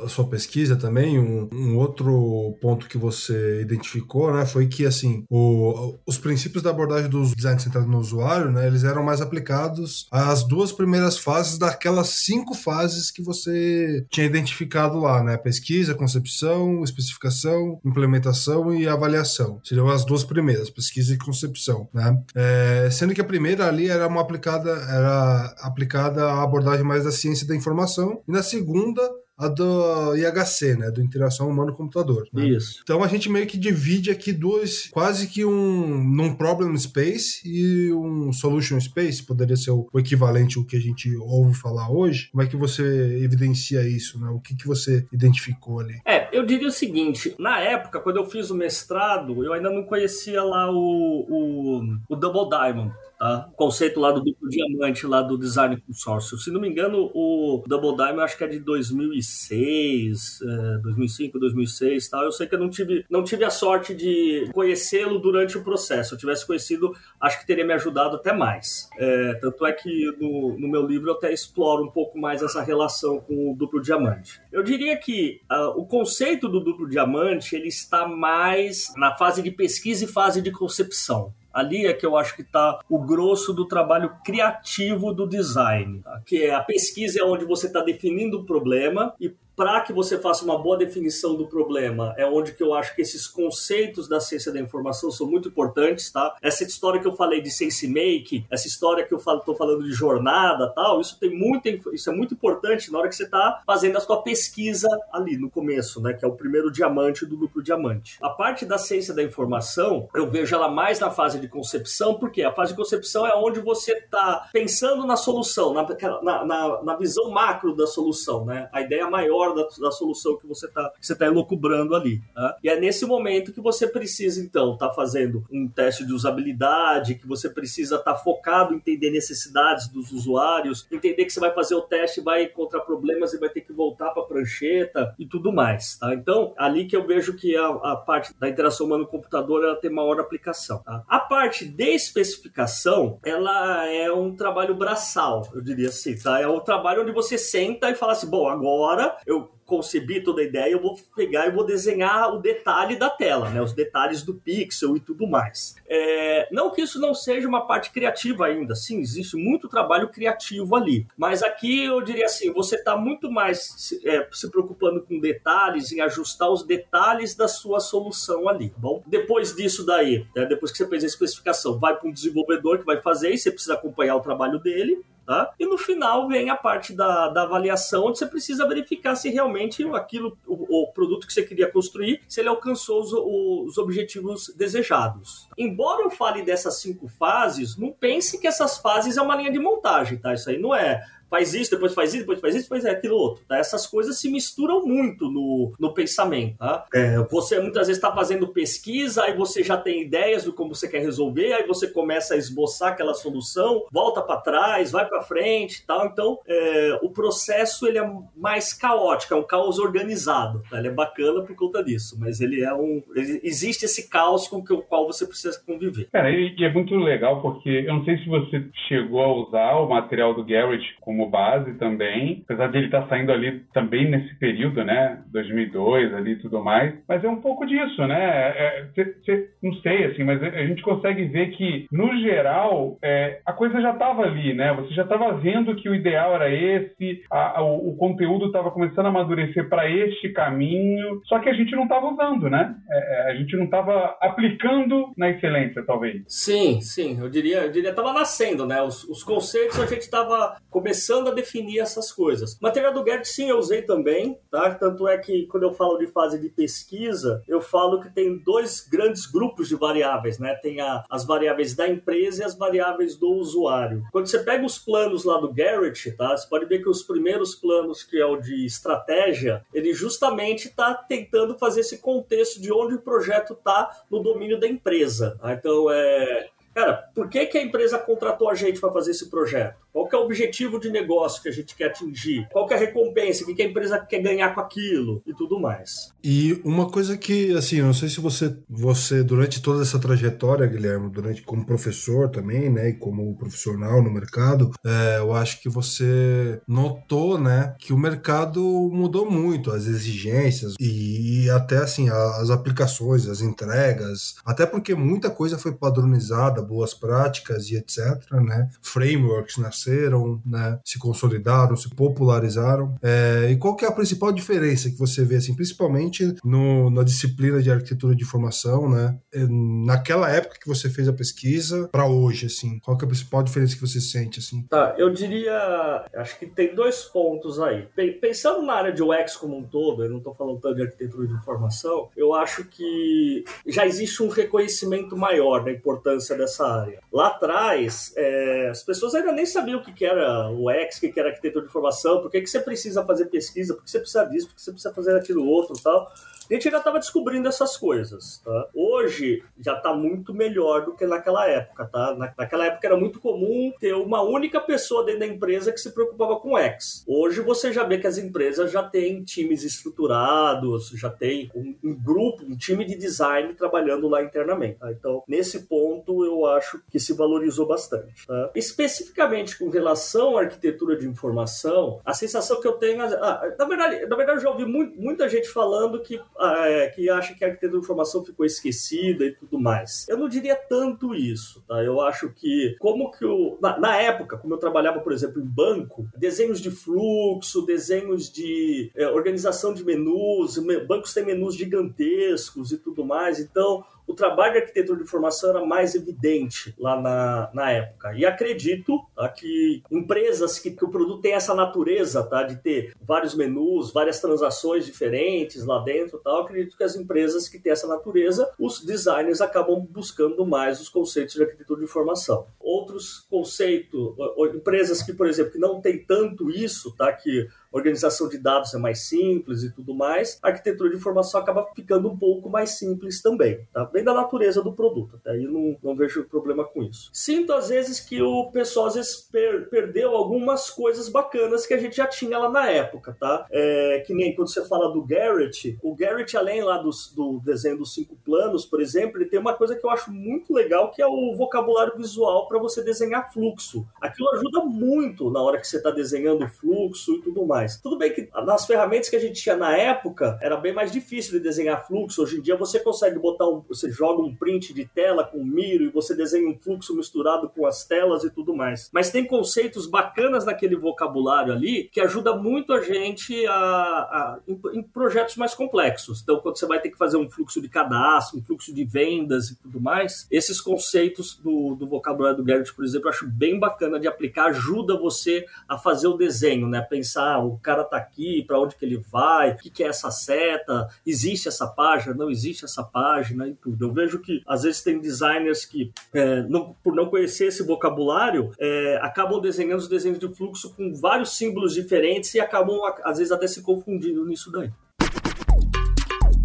a 0.04 0.10
sua 0.10 0.28
pesquisa 0.28 0.76
também, 0.76 1.20
um, 1.20 1.50
um 1.52 1.78
outro 1.78 2.58
ponto 2.62 2.88
que 2.88 2.98
você 2.98 3.62
identificou, 3.62 4.34
né, 4.34 4.46
foi 4.46 4.67
que 4.67 4.86
assim, 4.86 5.24
o, 5.30 5.96
os 6.06 6.17
princípios 6.17 6.63
da 6.63 6.70
abordagem 6.70 7.10
do 7.10 7.24
design 7.36 7.60
centrado 7.60 7.88
no 7.88 8.00
usuário, 8.00 8.52
né, 8.52 8.67
eles 8.67 8.84
eram 8.84 9.04
mais 9.04 9.22
aplicados 9.22 10.08
às 10.12 10.43
duas 10.43 10.72
primeiras 10.72 11.17
fases 11.17 11.58
daquelas 11.58 12.10
cinco 12.10 12.54
fases 12.54 13.12
que 13.12 13.22
você 13.22 14.06
tinha 14.10 14.26
identificado 14.26 15.00
lá, 15.00 15.24
né, 15.24 15.38
pesquisa, 15.38 15.93
concepção, 15.93 16.84
especificação, 16.84 17.80
implementação 17.86 18.74
e 18.74 18.88
avaliação. 18.88 19.60
Seriam 19.63 19.89
as 19.89 20.06
duas 20.06 20.24
primeiras, 20.24 20.70
pesquisa 20.70 21.13
e 21.13 21.17
concepção, 21.17 21.88
né? 21.93 22.17
É, 22.36 22.89
sendo 22.91 23.13
que 23.13 23.22
a 23.22 23.26
primeira 23.26 23.67
ali 23.67 23.89
era 23.89 24.08
uma 24.08 24.22
aplicada, 24.22 24.72
era 24.72 25.56
aplicada 25.62 26.24
à 26.24 26.43
abordagem 26.43 26.86
mais 26.86 26.96
da 27.03 27.12
ciência 27.12 27.47
da 27.47 27.55
informação 27.55 28.21
e 28.27 28.31
na 28.31 28.43
segunda 28.43 29.01
a 29.38 29.47
do 29.47 30.15
IHC, 30.15 30.75
né? 30.75 30.89
Do 30.89 31.01
Interação 31.01 31.47
Humano-Computador. 31.47 32.27
Né? 32.33 32.47
Isso. 32.47 32.79
Então 32.81 33.03
a 33.03 33.07
gente 33.07 33.29
meio 33.29 33.45
que 33.45 33.57
divide 33.57 34.10
aqui 34.10 34.33
dois, 34.33 34.89
quase 34.91 35.27
que 35.27 35.45
um 35.45 36.03
num 36.03 36.33
problem 36.33 36.75
space 36.75 37.41
e 37.45 37.93
um 37.93 38.33
solution 38.33 38.79
space, 38.79 39.23
poderia 39.23 39.55
ser 39.55 39.71
o, 39.71 39.88
o 39.93 39.99
equivalente 39.99 40.57
ao 40.57 40.65
que 40.65 40.75
a 40.75 40.79
gente 40.79 41.15
ouve 41.17 41.53
falar 41.53 41.91
hoje. 41.91 42.29
Como 42.31 42.41
é 42.41 42.47
que 42.47 42.55
você 42.55 42.83
evidencia 43.23 43.88
isso, 43.88 44.19
né? 44.19 44.29
O 44.29 44.39
que, 44.39 44.55
que 44.55 44.65
você 44.65 45.05
identificou 45.13 45.79
ali? 45.79 46.01
É, 46.05 46.36
eu 46.36 46.43
diria 46.43 46.67
o 46.67 46.71
seguinte, 46.71 47.36
na 47.38 47.60
época, 47.60 47.99
quando 47.99 48.17
eu 48.17 48.25
fiz 48.25 48.49
o 48.49 48.55
mestrado, 48.55 49.43
eu 49.43 49.53
ainda 49.53 49.69
não 49.69 49.83
conhecia 49.83 50.41
lá 50.41 50.71
o, 50.71 51.25
o, 51.29 51.81
o 52.10 52.15
Double 52.15 52.49
Diamond. 52.49 52.91
Tá? 53.17 53.49
O 53.51 53.56
conceito 53.56 53.99
lá 53.99 54.12
do 54.12 54.21
duplo 54.21 54.47
diamante, 54.47 55.08
lá 55.08 55.21
do 55.21 55.38
design 55.38 55.75
consórcio. 55.77 56.38
Se 56.38 56.51
não 56.51 56.62
me 56.62 56.69
engano, 56.69 57.10
o 57.15 57.63
Double 57.67 57.95
Diamond 57.95 58.21
acho 58.21 58.38
que 58.38 58.43
é 58.43 58.47
de 58.47 58.60
2006, 58.60 60.41
é, 60.41 60.77
2005, 60.80 61.39
2006 61.39 62.10
tal. 62.10 62.23
Eu 62.23 62.32
sei 62.32 62.45
que 62.45 62.53
eu 62.53 62.60
não 62.60 62.69
tive, 62.69 63.06
não 63.10 63.23
tive 63.23 63.43
a 63.43 63.49
sorte 63.49 63.95
de 63.95 64.49
conhecê-lo 64.53 65.17
durante 65.17 65.58
o 65.58 65.63
processo. 65.63 66.10
Se 66.10 66.15
eu 66.15 66.19
tivesse 66.19 66.45
conhecido, 66.45 66.95
acho 67.19 67.39
que 67.39 67.47
teria 67.47 67.65
me 67.65 67.73
ajudado 67.73 68.17
até 68.17 68.32
mais. 68.32 68.88
É, 68.99 69.34
tanto 69.36 69.65
é 69.65 69.73
que 69.73 70.12
no, 70.19 70.60
no, 70.60 70.67
meu 70.67 70.86
livro 70.86 71.10
eu 71.10 71.15
até 71.15 71.34
exploro 71.34 71.84
um 71.84 71.89
pouco 71.89 72.19
mais 72.19 72.43
essa 72.43 72.62
relação 72.62 73.19
com 73.19 73.51
o 73.51 73.56
duplo 73.56 73.82
diamante. 73.82 74.39
Eu 74.51 74.62
diria 74.62 74.95
que 74.95 75.41
uh, 75.51 75.80
o 75.80 75.86
conceito 75.86 76.47
do 76.47 76.60
duplo 76.60 76.88
diamante 76.88 77.56
ele 77.56 77.67
está 77.67 78.08
mais 78.08 78.93
na 78.95 79.15
fase 79.15 79.41
de 79.41 79.49
pesquisa 79.49 80.06
e 80.06 80.08
fase 80.08 80.39
de 80.41 80.51
concepção. 80.51 81.34
Ali 81.53 81.86
é 81.86 81.93
que 81.93 82.05
eu 82.05 82.17
acho 82.17 82.36
que 82.36 82.41
está 82.41 82.79
o 82.89 82.99
grosso 82.99 83.53
do 83.53 83.67
trabalho 83.67 84.12
criativo 84.23 85.13
do 85.13 85.27
design, 85.27 85.99
tá? 86.01 86.21
que 86.25 86.43
é 86.43 86.53
a 86.53 86.62
pesquisa 86.62 87.21
é 87.21 87.23
onde 87.23 87.45
você 87.45 87.67
está 87.67 87.81
definindo 87.81 88.39
o 88.39 88.45
problema 88.45 89.13
e 89.19 89.33
para 89.58 89.82
que 89.82 89.91
você 89.91 90.20
faça 90.20 90.46
uma 90.46 90.56
boa 90.56 90.78
definição 90.78 91.36
do 91.36 91.48
problema, 91.48 92.13
é 92.15 92.28
onde 92.28 92.54
que 92.54 92.62
eu 92.62 92.76
acho 92.76 92.96
que 92.96 93.02
esses 93.02 93.26
conceitos 93.26 94.08
da 94.08 94.20
ciência 94.20 94.54
da 94.54 94.60
informação 94.60 95.10
são 95.10 95.26
muito 95.26 95.50
importantes, 95.50 96.12
tá? 96.12 96.36
Essa 96.43 96.63
história 96.63 97.02
que 97.02 97.08
eu 97.08 97.15
falei 97.15 97.41
de 97.41 97.50
sense 97.50 97.88
make, 97.88 98.46
essa 98.52 98.67
história 98.67 99.04
que 99.04 99.12
eu 99.12 99.17
falo, 99.17 99.39
tô 99.39 99.56
falando 99.56 99.84
de 99.84 99.91
jornada, 99.91 100.72
tal, 100.76 101.02
isso 101.02 101.20
tem 101.20 101.36
muito, 101.36 101.67
isso 101.91 102.08
é 102.08 102.13
muito 102.13 102.36
importante 102.36 102.91
na 102.91 103.00
hora 103.00 103.10
que 103.10 103.15
você 103.15 103.24
está 103.24 103.63
fazendo 103.65 103.98
a 103.98 104.00
sua 104.00 104.22
pesquisa 104.22 104.88
ali 105.12 105.36
no 105.38 105.50
começo, 105.50 106.00
né, 106.00 106.13
que 106.13 106.24
é 106.24 106.28
o 106.28 106.36
primeiro 106.36 106.72
diamante 106.72 107.26
do 107.26 107.36
duplo 107.36 107.63
diamante. 107.63 108.20
A 108.22 108.30
parte 108.30 108.63
da 108.63 108.78
ciência 108.78 109.12
da 109.12 109.24
informação, 109.24 110.08
eu 110.13 110.30
vejo 110.30 110.54
ela 110.54 110.70
mais 110.70 111.00
na 111.00 111.10
fase 111.10 111.39
de 111.39 111.48
concepção, 111.48 112.13
porque 112.13 112.43
a 112.43 112.52
fase 112.52 112.74
de 112.74 112.78
concepção 112.78 113.26
é 113.26 113.36
onde 113.36 113.60
você 113.60 113.93
está 113.93 114.48
pensando 114.54 115.04
na 115.08 115.17
solução, 115.17 115.74
na, 115.74 116.46
na, 116.46 116.84
na 116.84 116.96
visão 116.96 117.32
macro 117.32 117.76
da 117.76 117.88
solução, 117.88 118.46
né? 118.46 118.70
A 118.72 118.82
ideia 118.82 119.10
maior 119.10 119.46
da, 119.53 119.67
da 119.79 119.91
solução 119.91 120.38
que 120.38 120.47
você 120.47 120.65
está 120.65 120.91
você 120.99 121.15
tá 121.15 121.25
elocubrando 121.25 121.95
ali. 121.95 122.21
Tá? 122.33 122.57
E 122.63 122.69
é 122.69 122.79
nesse 122.79 123.05
momento 123.05 123.53
que 123.53 123.62
você 123.62 123.88
precisa, 123.88 124.41
então, 124.41 124.73
estar 124.73 124.89
tá 124.89 124.93
fazendo 124.93 125.43
um 125.51 125.67
teste 125.67 126.05
de 126.05 126.13
usabilidade, 126.13 127.15
que 127.15 127.27
você 127.27 127.49
precisa 127.49 127.95
estar 127.95 128.13
tá 128.13 128.19
focado 128.19 128.73
em 128.73 128.77
entender 128.77 129.12
necessidades 129.12 129.88
dos 129.88 130.12
usuários, 130.12 130.88
entender 130.91 131.25
que 131.25 131.31
você 131.31 131.39
vai 131.39 131.53
fazer 131.53 131.75
o 131.75 131.81
teste, 131.81 132.21
vai 132.21 132.43
encontrar 132.43 132.81
problemas 132.81 133.33
e 133.33 133.39
vai 133.39 133.49
ter 133.49 133.62
que 133.62 133.73
voltar 133.73 134.12
para 134.12 134.23
a 134.23 134.25
prancheta 134.25 135.15
e 135.17 135.25
tudo 135.25 135.51
mais. 135.51 135.97
Tá? 135.97 136.13
Então, 136.13 136.53
ali 136.57 136.86
que 136.86 136.95
eu 136.95 137.05
vejo 137.05 137.36
que 137.36 137.55
a, 137.55 137.67
a 137.67 137.95
parte 137.95 138.33
da 138.39 138.49
interação 138.49 138.86
humano-computador 138.86 139.63
ela 139.63 139.75
tem 139.75 139.91
maior 139.91 140.19
aplicação. 140.19 140.79
Tá? 140.79 141.03
A 141.07 141.19
parte 141.19 141.65
de 141.65 141.89
especificação, 141.89 143.19
ela 143.23 143.88
é 143.88 144.12
um 144.12 144.36
trabalho 144.36 144.75
braçal, 144.75 145.47
eu 145.53 145.62
diria 145.62 145.89
assim. 145.89 146.17
Tá? 146.17 146.39
É 146.39 146.47
um 146.47 146.60
trabalho 146.60 147.01
onde 147.01 147.12
você 147.12 147.38
senta 147.38 147.89
e 147.89 147.95
fala 147.95 148.13
assim, 148.13 148.29
bom, 148.29 148.47
agora 148.47 149.17
eu 149.25 149.37
eu 149.38 149.57
concebi 149.67 150.23
toda 150.23 150.41
a 150.41 150.45
ideia, 150.45 150.71
eu 150.71 150.82
vou 150.82 150.95
pegar 151.15 151.45
e 151.45 151.51
vou 151.51 151.65
desenhar 151.65 152.34
o 152.34 152.39
detalhe 152.39 152.95
da 152.95 153.10
tela, 153.10 153.49
né? 153.49 153.62
Os 153.62 153.73
detalhes 153.73 154.23
do 154.23 154.34
pixel 154.34 154.95
e 154.95 154.99
tudo 154.99 155.27
mais. 155.27 155.75
É, 155.88 156.47
não 156.51 156.71
que 156.71 156.82
isso 156.82 156.99
não 156.99 157.13
seja 157.13 157.47
uma 157.47 157.67
parte 157.67 157.91
criativa 157.91 158.45
ainda, 158.45 158.73
sim, 158.73 158.99
existe 158.99 159.36
muito 159.36 159.67
trabalho 159.67 160.10
criativo 160.10 160.75
ali. 160.75 161.06
Mas 161.17 161.43
aqui 161.43 161.84
eu 161.84 162.01
diria 162.01 162.25
assim, 162.25 162.51
você 162.51 162.75
está 162.75 162.95
muito 162.95 163.30
mais 163.30 163.73
se, 163.77 164.08
é, 164.08 164.27
se, 164.32 164.49
preocupando 164.49 165.01
com 165.01 165.19
detalhes, 165.19 165.91
em 165.91 165.99
ajustar 165.99 166.49
os 166.49 166.63
detalhes 166.63 167.36
da 167.36 167.47
sua 167.47 167.82
solução 167.82 168.47
ali, 168.47 168.69
tá 168.69 168.77
bom? 168.80 169.03
Depois 169.06 169.53
disso 169.53 169.86
daí, 169.86 170.25
né? 170.34 170.45
depois 170.45 170.71
que 170.71 170.77
você 170.77 170.88
fez 170.88 171.03
a 171.03 171.08
especificação, 171.08 171.77
vai 171.77 171.95
para 171.95 172.08
um 172.08 172.12
desenvolvedor 172.12 172.80
que 172.80 172.86
vai 172.86 173.01
fazer 173.01 173.32
e 173.32 173.38
você 173.38 173.51
precisa 173.51 173.73
acompanhar 173.73 174.15
o 174.15 174.21
trabalho 174.21 174.60
dele, 174.60 175.03
Tá? 175.27 175.51
E 175.60 175.65
no 175.65 175.77
final 175.77 176.25
vem 176.30 176.49
a 176.49 176.56
parte 176.56 176.93
da, 176.93 177.27
da 177.27 177.43
avaliação, 177.43 178.06
onde 178.06 178.17
você 178.17 178.25
precisa 178.25 178.65
verificar 178.65 179.13
se 179.13 179.30
realmente 179.30 179.57
aquilo, 179.96 180.38
o, 180.46 180.84
o 180.84 180.91
produto 180.91 181.26
que 181.26 181.34
você 181.34 181.43
queria 181.43 181.72
construir, 181.72 182.22
se 182.28 182.39
ele 182.39 182.50
alcançou 182.50 183.02
os, 183.02 183.13
os, 183.13 183.78
objetivos 183.78 184.54
desejados. 184.56 185.48
Embora 185.58 186.04
eu 186.04 186.12
fale 186.12 186.41
dessas 186.41 186.80
cinco 186.80 187.08
fases, 187.08 187.78
não 187.78 187.91
pense 187.91 188.39
que 188.39 188.48
essas 188.48 188.78
fases 188.78 189.17
é 189.17 189.22
uma 189.22 189.36
linha 189.36 189.52
de 189.52 189.60
montagem, 189.60 190.17
tá? 190.17 190.34
Isso 190.34 190.50
aí 190.50 190.58
não 190.58 190.74
é 190.74 191.02
faz 191.30 191.54
isso, 191.54 191.72
depois 191.72 191.94
faz 191.94 192.13
isso, 192.13 192.24
depois 192.24 192.40
faz 192.40 192.56
isso, 192.56 192.63
depois 192.66 192.86
é 192.86 192.92
aquilo 192.92 193.16
outro. 193.16 193.44
Tá? 193.48 193.58
Essas 193.58 193.86
coisas 193.88 194.20
se 194.20 194.30
misturam 194.30 194.86
muito 194.86 195.30
no, 195.30 195.74
no 195.80 195.94
pensamento. 195.94 196.58
Tá? 196.58 196.86
É, 196.94 197.18
você 197.30 197.60
muitas 197.60 197.88
vezes 197.88 198.02
está 198.02 198.13
fazendo 198.13 198.48
pesquisa, 198.48 199.24
aí 199.24 199.36
você 199.36 199.63
já 199.63 199.78
tem 199.78 200.02
ideias 200.02 200.44
do 200.44 200.54
como 200.54 200.74
você 200.74 200.88
quer 200.88 201.02
resolver, 201.02 201.54
aí 201.54 201.68
você 201.68 201.88
começa 201.88 202.34
a 202.34 202.38
esboçar 202.38 202.94
aquela 202.94 203.13
solução, 203.13 203.86
volta 203.92 204.22
para 204.22 204.42
trás, 204.42 204.92
vai 204.92 205.06
para 205.06 205.22
frente 205.22 205.86
tal. 205.86 206.06
Então, 206.08 206.40
é, 206.48 207.00
o 207.02 207.10
processo 207.10 207.88
ele 207.88 207.98
é 207.98 208.12
mais 208.36 208.74
caótico, 208.74 209.34
é 209.34 209.38
um 209.38 209.44
caos 209.44 209.80
organizado. 209.80 210.63
Tá? 210.70 210.80
Ele 210.80 210.90
é 210.90 210.92
bacana 210.92 211.42
por 211.42 211.56
conta 211.56 211.84
disso, 211.84 212.18
mas 212.20 212.42
ele 212.42 212.62
é 212.62 212.74
um. 212.74 213.04
Ele, 213.16 213.40
existe 213.44 213.86
esse 213.86 214.10
caos 214.10 214.48
com 214.48 214.58
o 214.58 214.82
qual 214.82 215.08
você 215.08 215.26
precisa 215.26 215.60
conviver. 215.66 216.10
Cara, 216.12 216.30
e 216.32 216.56
é 216.63 216.72
muito 216.72 216.96
legal 216.96 217.42
porque 217.42 217.70
eu 217.70 217.94
não 217.94 218.06
sei 218.06 218.18
se 218.18 218.30
você 218.30 218.66
chegou 218.88 219.22
a 219.22 219.34
usar 219.34 219.74
o 219.76 219.90
material 219.90 220.34
do 220.34 220.44
Garrett 220.44 220.84
como 221.02 221.16
como 221.17 221.30
base 221.30 221.73
também, 221.73 222.43
apesar 222.43 222.67
de 222.67 222.77
ele 222.77 222.86
estar 222.86 223.01
tá 223.01 223.10
saindo 223.10 223.32
ali 223.32 223.63
também 223.73 224.10
nesse 224.10 224.36
período, 224.36 224.84
né, 224.84 225.19
2002 225.32 226.13
ali 226.13 226.34
e 226.34 226.39
tudo 226.39 226.63
mais, 226.63 226.93
mas 227.08 227.23
é 227.23 227.27
um 227.27 227.41
pouco 227.41 227.65
disso, 227.65 228.06
né, 228.06 228.53
é, 228.56 228.86
é, 228.95 229.43
não 229.63 229.73
sei, 229.82 230.06
assim, 230.06 230.23
mas 230.23 230.41
a 230.43 230.65
gente 230.65 230.84
consegue 230.84 231.25
ver 231.25 231.47
que, 231.51 231.88
no 231.91 232.15
geral, 232.19 232.97
é, 233.01 233.39
a 233.45 233.51
coisa 233.51 233.82
já 233.82 233.91
estava 233.91 234.21
ali, 234.21 234.53
né, 234.53 234.71
você 234.73 234.93
já 234.93 235.03
estava 235.03 235.34
vendo 235.38 235.75
que 235.75 235.89
o 235.89 235.95
ideal 235.95 236.36
era 236.36 236.53
esse, 236.53 237.23
a, 237.32 237.60
a, 237.60 237.63
o, 237.63 237.89
o, 237.89 237.97
conteúdo 237.97 238.45
estava 238.45 238.69
começando 238.69 239.08
a 239.08 239.10
amadurecer 239.10 239.67
para 239.67 239.89
este 239.89 240.30
caminho, 240.30 241.21
só 241.25 241.39
que 241.39 241.49
a 241.49 241.53
gente 241.53 241.75
não 241.75 241.84
estava 241.84 242.08
usando, 242.08 242.49
né, 242.49 242.75
é, 242.89 242.97
é, 242.97 243.32
a 243.32 243.36
gente 243.36 243.56
não 243.58 243.65
estava 243.65 244.15
aplicando 244.21 245.12
na 245.17 245.30
excelência, 245.30 245.84
talvez. 245.86 246.21
Sim, 246.27 246.80
sim, 246.82 247.19
eu 247.19 247.30
diria, 247.30 247.63
eu 247.63 247.71
diria, 247.71 247.89
estava 247.89 248.13
nascendo, 248.13 248.65
né, 248.65 248.82
os, 248.84 249.03
os 249.06 249.23
conceitos 249.23 249.80
a 249.80 249.86
gente 249.88 250.01
estava 250.01 250.58
começando 250.69 251.07
começando 251.08 251.30
a 251.30 251.34
definir 251.34 251.80
essas 251.80 252.12
coisas. 252.12 252.60
Material 252.60 252.93
do 252.93 253.04
Gert, 253.04 253.24
sim, 253.24 253.50
eu 253.50 253.58
usei 253.58 253.82
também, 253.82 254.38
tá? 254.52 254.76
Tanto 254.76 255.08
é 255.08 255.17
que 255.17 255.48
quando 255.48 255.63
eu 255.63 255.74
falo 255.74 255.98
de 255.98 256.08
fase 256.08 256.38
de 256.38 256.50
pesquisa, 256.50 257.41
eu 257.48 257.62
falo 257.62 258.02
que 258.02 258.13
tem 258.13 258.38
dois 258.38 258.82
grandes 258.82 259.26
grupos 259.26 259.70
de 259.70 259.76
variáveis, 259.76 260.38
né? 260.38 260.54
Tem 260.56 260.82
a, 260.82 261.06
as 261.10 261.26
variáveis 261.26 261.74
da 261.74 261.88
empresa 261.88 262.41
e 262.41 262.46
as 262.46 262.58
variáveis 262.58 263.15
do 263.15 263.30
usuário. 263.32 264.04
Quando 264.12 264.28
você 264.28 264.39
pega 264.39 264.65
os 264.65 264.78
planos 264.78 265.24
lá 265.24 265.39
do 265.39 265.54
Garrett, 265.54 266.12
tá? 266.12 266.36
Você 266.36 266.48
pode 266.48 266.65
ver 266.65 266.80
que 266.80 266.89
os 266.89 267.04
primeiros 267.04 267.56
planos, 267.56 268.04
que 268.04 268.20
é 268.20 268.26
o 268.26 268.36
de 268.36 268.65
estratégia, 268.65 269.65
ele 269.74 269.93
justamente 269.93 270.67
está 270.67 270.93
tentando 270.93 271.58
fazer 271.58 271.82
esse 271.82 272.00
contexto 272.00 272.60
de 272.60 272.72
onde 272.74 272.96
o 272.96 273.02
projeto 273.02 273.54
está 273.54 274.04
no 274.12 274.20
domínio 274.20 274.60
da 274.60 274.67
empresa. 274.67 275.38
Tá? 275.39 275.54
Então, 275.54 275.89
é, 275.89 276.50
cara, 276.78 277.10
por 277.16 277.28
que, 277.28 277.44
que 277.48 277.58
a 277.58 277.63
empresa 277.63 277.98
contratou 277.98 278.52
a 278.52 278.54
gente 278.54 278.80
para 278.80 278.92
fazer 278.92 279.10
esse 279.10 279.32
projeto? 279.32 279.88
Qual 279.92 280.08
que 280.08 280.16
é 280.16 280.20
o 280.20 280.22
objetivo 280.22 280.80
de 280.80 280.92
negócio 280.92 281.42
que 281.42 281.50
a 281.50 281.52
gente 281.52 281.76
quer 281.76 281.86
atingir? 281.86 282.48
Qual 282.52 282.68
que 282.68 282.74
é 282.76 282.78
a 282.78 282.80
recompensa? 282.80 283.42
O 283.44 283.48
que, 283.48 283.56
que 283.56 283.63
a 283.63 283.66
empresa 283.66 283.98
quer 283.98 284.22
ganhar 284.22 284.54
com 284.54 284.62
aquilo? 284.62 285.24
E 285.26 285.34
tudo 285.34 285.60
mais. 285.60 286.13
E 286.24 286.62
uma 286.63 286.88
coisa 286.88 287.18
que, 287.18 287.52
assim, 287.58 287.82
não 287.82 287.94
sei 287.94 288.10
se 288.10 288.20
você, 288.20 288.56
você 288.70 289.24
durante 289.24 289.60
toda 289.60 289.82
essa 289.82 289.98
trajetória, 289.98 290.68
Guilherme, 290.68 291.10
durante 291.10 291.42
como 291.42 291.66
professor 291.66 292.30
também, 292.30 292.70
né, 292.70 292.90
e 292.90 292.94
como 292.94 293.36
profissional 293.36 294.04
no 294.04 294.12
mercado, 294.12 294.72
é, 294.86 295.18
eu 295.18 295.34
acho 295.34 295.60
que 295.62 295.70
você 295.70 296.62
notou, 296.68 297.40
né, 297.40 297.76
que 297.80 297.92
o 297.92 297.98
mercado 297.98 298.62
mudou 298.94 299.28
muito, 299.28 299.72
as 299.72 299.88
exigências 299.88 300.76
e, 300.80 301.46
e 301.46 301.50
até, 301.50 301.78
assim, 301.78 302.08
as 302.10 302.52
aplicações, 302.52 303.28
as 303.28 303.42
entregas, 303.42 304.36
até 304.46 304.66
porque 304.66 304.94
muita 304.94 305.32
coisa 305.32 305.58
foi 305.58 305.72
padronizada, 305.72 306.66
boas 306.67 306.93
práticas 306.93 307.69
e 307.69 307.77
etc, 307.77 308.32
né, 308.32 308.69
frameworks 308.82 309.58
nasceram, 309.58 310.41
né, 310.45 310.80
se 310.84 310.99
consolidaram, 310.99 311.75
se 311.75 311.89
popularizaram. 311.89 312.95
É, 313.01 313.49
e 313.51 313.58
qual 313.58 313.75
que 313.75 313.86
é 313.86 313.88
a 313.88 313.91
principal 313.91 314.32
diferença 314.32 314.89
que 314.89 314.97
você 314.97 315.23
vê, 315.23 315.36
assim, 315.36 315.56
principalmente 315.56 316.36
no, 316.43 316.89
na 316.89 317.03
disciplina 317.03 317.62
de 317.62 317.71
arquitetura 317.71 318.15
de 318.15 318.23
informação, 318.23 318.89
né, 318.89 319.17
é, 319.34 319.45
naquela 319.47 320.30
época 320.30 320.60
que 320.60 320.67
você 320.67 320.89
fez 320.89 321.08
a 321.08 321.13
pesquisa 321.13 321.88
para 321.91 322.08
hoje, 322.08 322.47
assim, 322.47 322.80
qual 322.80 322.97
que 322.97 323.03
é 323.03 323.08
a 323.08 323.10
principal 323.10 323.43
diferença 323.43 323.75
que 323.75 323.82
você 323.82 324.01
sente, 324.01 324.39
assim? 324.39 324.63
Tá, 324.69 324.95
eu 324.97 325.10
diria, 325.12 326.06
acho 326.15 326.38
que 326.39 326.45
tem 326.45 326.75
dois 326.75 327.03
pontos 327.03 327.60
aí. 327.60 327.88
Pensando 328.19 328.62
na 328.62 328.73
área 328.73 328.91
de 328.91 329.01
UX 329.01 329.36
como 329.38 329.58
um 329.58 329.63
todo, 329.63 330.03
eu 330.03 330.10
não 330.10 330.17
estou 330.17 330.34
falando 330.34 330.60
tanto 330.60 330.75
de 330.75 330.82
arquitetura 330.84 331.27
de 331.27 331.34
informação, 331.34 332.10
eu 332.15 332.33
acho 332.33 332.65
que 332.65 333.44
já 333.65 333.85
existe 333.85 334.21
um 334.23 334.29
reconhecimento 334.29 335.15
maior 335.15 335.63
da 335.63 335.71
importância 335.71 336.37
dessa 336.37 336.56
área. 336.65 336.99
Lá 337.12 337.27
atrás, 337.27 338.13
é, 338.15 338.69
as 338.69 338.83
pessoas 338.83 339.13
ainda 339.13 339.31
nem 339.31 339.45
sabiam 339.45 339.79
o 339.79 339.83
que, 339.83 339.91
que 339.91 340.05
era 340.05 340.49
UX, 340.49 340.97
o 340.97 340.99
que, 341.01 341.10
que 341.10 341.19
era 341.19 341.29
arquitetura 341.29 341.63
de 341.63 341.69
informação, 341.69 342.21
por 342.21 342.31
que, 342.31 342.41
que 342.41 342.47
você 342.47 342.60
precisa 342.60 343.03
fazer 343.05 343.25
pesquisa, 343.25 343.73
por 343.73 343.83
que 343.83 343.91
você 343.91 343.99
precisa 343.99 344.23
disso, 344.25 344.47
por 344.47 344.55
que 344.55 344.62
você 344.62 344.71
precisa 344.71 344.93
fazer 344.93 345.15
aquilo 345.15 345.45
outro 345.45 345.75
tal. 345.81 346.12
A 346.50 346.54
gente 346.54 346.67
ainda 346.67 346.77
estava 346.77 347.00
descobrindo 347.00 347.48
essas 347.48 347.75
coisas, 347.75 348.41
tá? 348.43 348.69
Hoje 348.73 349.43
já 349.60 349.73
está 349.73 349.93
muito 349.93 350.33
melhor 350.33 350.85
do 350.85 350.95
que 350.95 351.06
naquela 351.06 351.45
época, 351.48 351.85
tá? 351.85 352.15
Na, 352.15 352.33
naquela 352.37 352.65
época 352.67 352.87
era 352.87 352.95
muito 352.95 353.19
comum 353.19 353.73
ter 353.79 353.93
uma 353.93 354.21
única 354.21 354.62
pessoa 354.62 355.04
dentro 355.04 355.21
da 355.21 355.27
empresa 355.27 355.73
que 355.73 355.79
se 355.79 355.91
preocupava 355.91 356.37
com 356.37 356.58
X. 356.58 357.04
Hoje 357.06 357.41
você 357.41 357.73
já 357.73 357.83
vê 357.83 357.98
que 357.98 358.08
as 358.08 358.17
empresas 358.17 358.71
já 358.71 358.81
têm 358.81 359.23
times 359.23 359.63
estruturados, 359.63 360.89
já 360.91 361.10
tem 361.10 361.52
um, 361.54 361.75
um 361.83 361.93
grupo, 361.93 362.45
um 362.45 362.56
time 362.56 362.85
de 362.85 362.95
design 362.95 363.54
trabalhando 363.54 364.08
lá 364.08 364.23
internamente. 364.23 364.79
Tá? 364.79 364.91
Então, 364.91 365.23
nesse 365.27 365.67
ponto, 365.67 366.23
eu 366.23 366.45
acho 366.45 366.81
que 366.89 367.00
se 367.00 367.12
valorizou 367.12 367.67
bastante. 367.67 368.25
Tá? 368.25 368.52
Especificamente 368.56 369.60
com 369.60 369.69
relação 369.69 370.37
à 370.37 370.41
arquitetura 370.43 370.95
de 370.95 371.06
informação, 371.06 372.00
a 372.06 372.13
sensação 372.13 372.62
que 372.62 372.67
eu 372.67 372.73
tenho, 372.73 373.04
ah, 373.04 373.54
na 373.58 373.65
verdade, 373.65 374.06
na 374.06 374.15
verdade, 374.15 374.37
eu 374.39 374.43
já 374.43 374.50
ouvi 374.50 374.65
muito, 374.65 375.00
muita 375.00 375.27
gente 375.27 375.50
falando 375.50 376.02
que 376.02 376.21
é, 376.40 376.88
que 376.88 377.10
acha 377.10 377.33
que 377.33 377.44
a 377.44 377.48
arquitetura 377.48 377.79
de 377.79 377.83
informação 377.83 378.23
ficou 378.23 378.46
esquecida 378.46 379.25
e 379.25 379.31
tudo 379.31 379.60
mais. 379.60 380.06
Eu 380.08 380.17
não 380.17 380.29
diria 380.29 380.56
tanto 380.56 381.15
isso, 381.15 381.63
tá? 381.67 381.83
Eu 381.83 382.02
acho 382.02 382.29
que, 382.29 382.75
como 382.79 383.12
que 383.12 383.25
o. 383.25 383.58
Na, 383.62 383.79
na 383.79 383.96
época, 383.98 384.38
como 384.38 384.54
eu 384.54 384.58
trabalhava, 384.58 385.00
por 385.00 385.12
exemplo, 385.12 385.42
em 385.42 385.46
banco, 385.46 386.08
desenhos 386.15 386.60
de 386.60 386.71
fluxo, 386.71 387.65
desenhos 387.65 388.31
de 388.31 388.92
é, 388.96 389.08
organização 389.08 389.73
de 389.73 389.83
menus, 389.83 390.58
bancos 390.88 391.13
têm 391.13 391.25
menus 391.25 391.56
gigantescos 391.56 392.71
e 392.71 392.77
tudo 392.77 393.06
mais, 393.06 393.40
então 393.40 393.83
o 394.08 394.13
trabalho 394.13 394.53
de 394.53 394.60
arquitetura 394.60 394.97
de 394.97 395.03
informação 395.03 395.49
era 395.49 395.65
mais 395.65 395.93
evidente 395.93 396.73
lá 396.79 396.99
na, 396.99 397.49
na 397.53 397.71
época. 397.71 398.13
E 398.15 398.25
acredito 398.25 399.05
tá, 399.13 399.27
que 399.27 399.83
empresas 399.91 400.58
que, 400.58 400.71
que, 400.71 400.85
o 400.85 400.89
produto 400.89 401.21
tem 401.21 401.33
essa 401.33 401.53
natureza 401.53 402.23
tá, 402.23 402.43
de 402.43 402.55
ter 402.55 402.95
vários 403.01 403.35
menus, 403.35 403.91
várias 403.91 404.21
transações 404.21 404.85
diferentes 404.85 405.65
lá 405.65 405.79
dentro, 405.83 406.19
tal, 406.19 406.41
acredito 406.41 406.77
que 406.77 406.83
as 406.83 406.95
empresas 406.95 407.49
que 407.49 407.60
têm 407.60 407.73
essa 407.73 407.87
natureza, 407.87 408.49
os 408.58 408.83
designers 408.83 409.41
acabam 409.41 409.85
buscando 409.89 410.45
mais 410.45 410.79
os 410.79 410.87
conceitos 410.87 411.35
de 411.35 411.43
arquitetura 411.43 411.79
de 411.79 411.85
informação. 411.85 412.47
Outros 412.60 413.25
conceitos, 413.29 414.15
empresas 414.55 415.03
que, 415.03 415.13
por 415.13 415.27
exemplo, 415.27 415.51
que 415.51 415.60
não 415.60 415.81
tem 415.81 416.03
tanto 416.05 416.49
isso, 416.49 416.95
tá, 416.95 417.12
que 417.12 417.47
organização 417.72 418.28
de 418.30 418.38
dados 418.38 418.74
é 418.74 418.78
mais 418.78 419.02
simples 419.02 419.63
e 419.63 419.72
tudo 419.72 419.94
mais, 419.94 420.40
a 420.42 420.48
arquitetura 420.48 420.90
de 420.90 420.96
informação 420.96 421.40
acaba 421.40 421.68
ficando 421.76 422.10
um 422.10 422.18
pouco 422.18 422.50
mais 422.50 422.72
simples 422.72 423.22
também, 423.22 423.68
tá? 423.74 423.84
Vem 423.86 424.04
da 424.04 424.13
natureza 424.13 424.62
do 424.62 424.74
produto, 424.74 425.18
até 425.18 425.32
aí 425.32 425.46
não, 425.46 425.78
não 425.84 425.96
vejo 425.96 426.26
problema 426.26 426.63
com 426.63 426.84
isso. 426.84 427.10
Sinto 427.13 427.54
às 427.54 427.70
vezes 427.70 428.00
que 428.00 428.22
o 428.22 428.50
pessoal 428.52 428.88
às 428.88 428.96
vezes 428.96 429.15
per, 429.15 429.70
perdeu 429.70 430.15
algumas 430.15 430.70
coisas 430.70 431.10
bacanas 431.10 431.65
que 431.65 431.74
a 431.74 431.78
gente 431.78 431.98
já 431.98 432.08
tinha 432.08 432.38
lá 432.38 432.50
na 432.50 432.70
época, 432.70 433.15
tá? 433.20 433.46
É, 433.52 434.04
que 434.06 434.13
nem 434.13 434.36
quando 434.36 434.50
você 434.50 434.65
fala 434.68 434.92
do 434.92 435.04
Garrett, 435.04 435.78
o 435.82 435.96
Garrett, 435.96 436.36
além 436.38 436.62
lá 436.62 436.78
do, 436.78 436.90
do 437.15 437.40
desenho 437.40 437.78
dos 437.78 437.94
cinco 437.94 438.15
planos, 438.24 438.65
por 438.65 438.82
exemplo, 438.82 439.18
ele 439.18 439.30
tem 439.30 439.40
uma 439.40 439.54
coisa 439.54 439.76
que 439.76 439.86
eu 439.86 439.90
acho 439.90 440.12
muito 440.12 440.54
legal, 440.54 440.92
que 440.92 441.02
é 441.02 441.08
o 441.08 441.36
vocabulário 441.36 441.96
visual 441.96 442.48
para 442.48 442.60
você 442.60 442.84
desenhar 442.84 443.32
fluxo. 443.32 443.86
Aquilo 444.02 444.30
ajuda 444.32 444.62
muito 444.62 445.30
na 445.30 445.42
hora 445.42 445.60
que 445.60 445.68
você 445.68 445.78
está 445.78 445.92
desenhando 445.92 446.48
fluxo 446.48 447.15
e 447.15 447.22
tudo 447.22 447.46
mais 447.46 447.56
mais. 447.58 447.77
Tudo 447.81 447.97
bem 447.97 448.13
que 448.13 448.29
nas 448.45 448.65
ferramentas 448.65 449.10
que 449.10 449.15
a 449.15 449.19
gente 449.19 449.41
tinha 449.41 449.55
na 449.55 449.75
época, 449.75 450.37
era 450.41 450.55
bem 450.58 450.73
mais 450.73 450.91
difícil 450.91 451.33
de 451.33 451.39
desenhar 451.39 451.85
fluxo. 451.87 452.21
Hoje 452.21 452.37
em 452.37 452.41
dia 452.41 452.55
você 452.55 452.79
consegue 452.79 453.17
botar 453.17 453.47
um. 453.47 453.63
Você 453.67 453.89
joga 453.89 454.21
um 454.21 454.35
print 454.35 454.73
de 454.73 454.85
tela 454.85 455.23
com 455.23 455.43
miro 455.43 455.83
e 455.83 455.89
você 455.89 456.15
desenha 456.15 456.47
um 456.47 456.58
fluxo 456.58 456.95
misturado 456.95 457.49
com 457.49 457.65
as 457.65 457.85
telas 457.85 458.23
e 458.23 458.29
tudo 458.29 458.55
mais. 458.55 458.89
Mas 458.93 459.10
tem 459.10 459.25
conceitos 459.25 459.87
bacanas 459.87 460.45
naquele 460.45 460.75
vocabulário 460.75 461.51
ali 461.53 461.89
que 461.91 461.99
ajuda 461.99 462.35
muito 462.35 462.73
a 462.73 462.81
gente 462.81 463.45
a, 463.47 463.53
a 463.53 464.39
em, 464.47 464.60
em, 464.73 464.83
projetos 464.83 465.35
mais 465.35 465.55
complexos. 465.55 466.21
Então, 466.21 466.39
quando 466.39 466.58
você 466.58 466.65
vai 466.65 466.79
ter 466.79 466.89
que 466.89 466.97
fazer 466.97 467.17
um 467.17 467.29
fluxo 467.29 467.62
de 467.62 467.69
cadastro, 467.69 468.39
um 468.39 468.43
fluxo 468.43 468.73
de 468.73 468.83
vendas 468.83 469.49
e 469.49 469.55
tudo 469.55 469.81
mais, 469.81 470.27
esses 470.29 470.62
conceitos 470.62 471.35
do, 471.35 471.75
do 471.75 471.87
vocabulário 471.87 472.37
do 472.37 472.43
Garrett, 472.43 472.73
por 472.73 472.85
exemplo, 472.85 473.08
eu 473.08 473.12
acho 473.12 473.27
bem 473.27 473.60
bacana 473.60 473.99
de 473.99 474.08
aplicar, 474.08 474.47
ajuda 474.47 474.97
você 474.97 475.45
a 475.67 475.77
fazer 475.77 476.08
o 476.08 476.17
desenho, 476.17 476.67
né? 476.67 476.81
Pensar 476.81 477.39
o 477.48 477.58
cara 477.58 477.83
tá 477.83 477.98
aqui, 477.98 478.43
para 478.45 478.60
onde 478.60 478.75
que 478.75 478.85
ele 478.85 478.98
vai, 479.12 479.52
o 479.52 479.58
que, 479.58 479.69
que 479.69 479.83
é 479.83 479.87
essa 479.87 480.12
seta, 480.12 480.87
existe 481.06 481.48
essa 481.48 481.67
página, 481.67 482.13
não 482.13 482.29
existe 482.29 482.65
essa 482.65 482.83
página 482.83 483.48
e 483.48 483.54
tudo. 483.54 483.85
Eu 483.85 483.93
vejo 483.93 484.19
que 484.19 484.41
às 484.48 484.63
vezes 484.63 484.81
tem 484.81 485.00
designers 485.00 485.65
que, 485.65 485.91
é, 486.13 486.41
não, 486.43 486.75
por 486.83 486.93
não 486.93 487.10
conhecer 487.10 487.48
esse 487.48 487.63
vocabulário, 487.63 488.52
é, 488.60 489.00
acabam 489.02 489.39
desenhando 489.39 489.79
os 489.79 489.87
desenhos 489.87 490.19
de 490.19 490.27
fluxo 490.29 490.73
com 490.73 490.93
vários 490.93 491.37
símbolos 491.37 491.73
diferentes 491.73 492.33
e 492.33 492.39
acabam, 492.39 492.79
às 493.04 493.17
vezes, 493.17 493.31
até 493.31 493.48
se 493.48 493.62
confundindo 493.62 494.25
nisso 494.25 494.52
daí. 494.52 494.71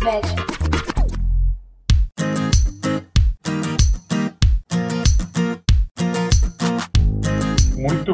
Médio. 0.02 0.51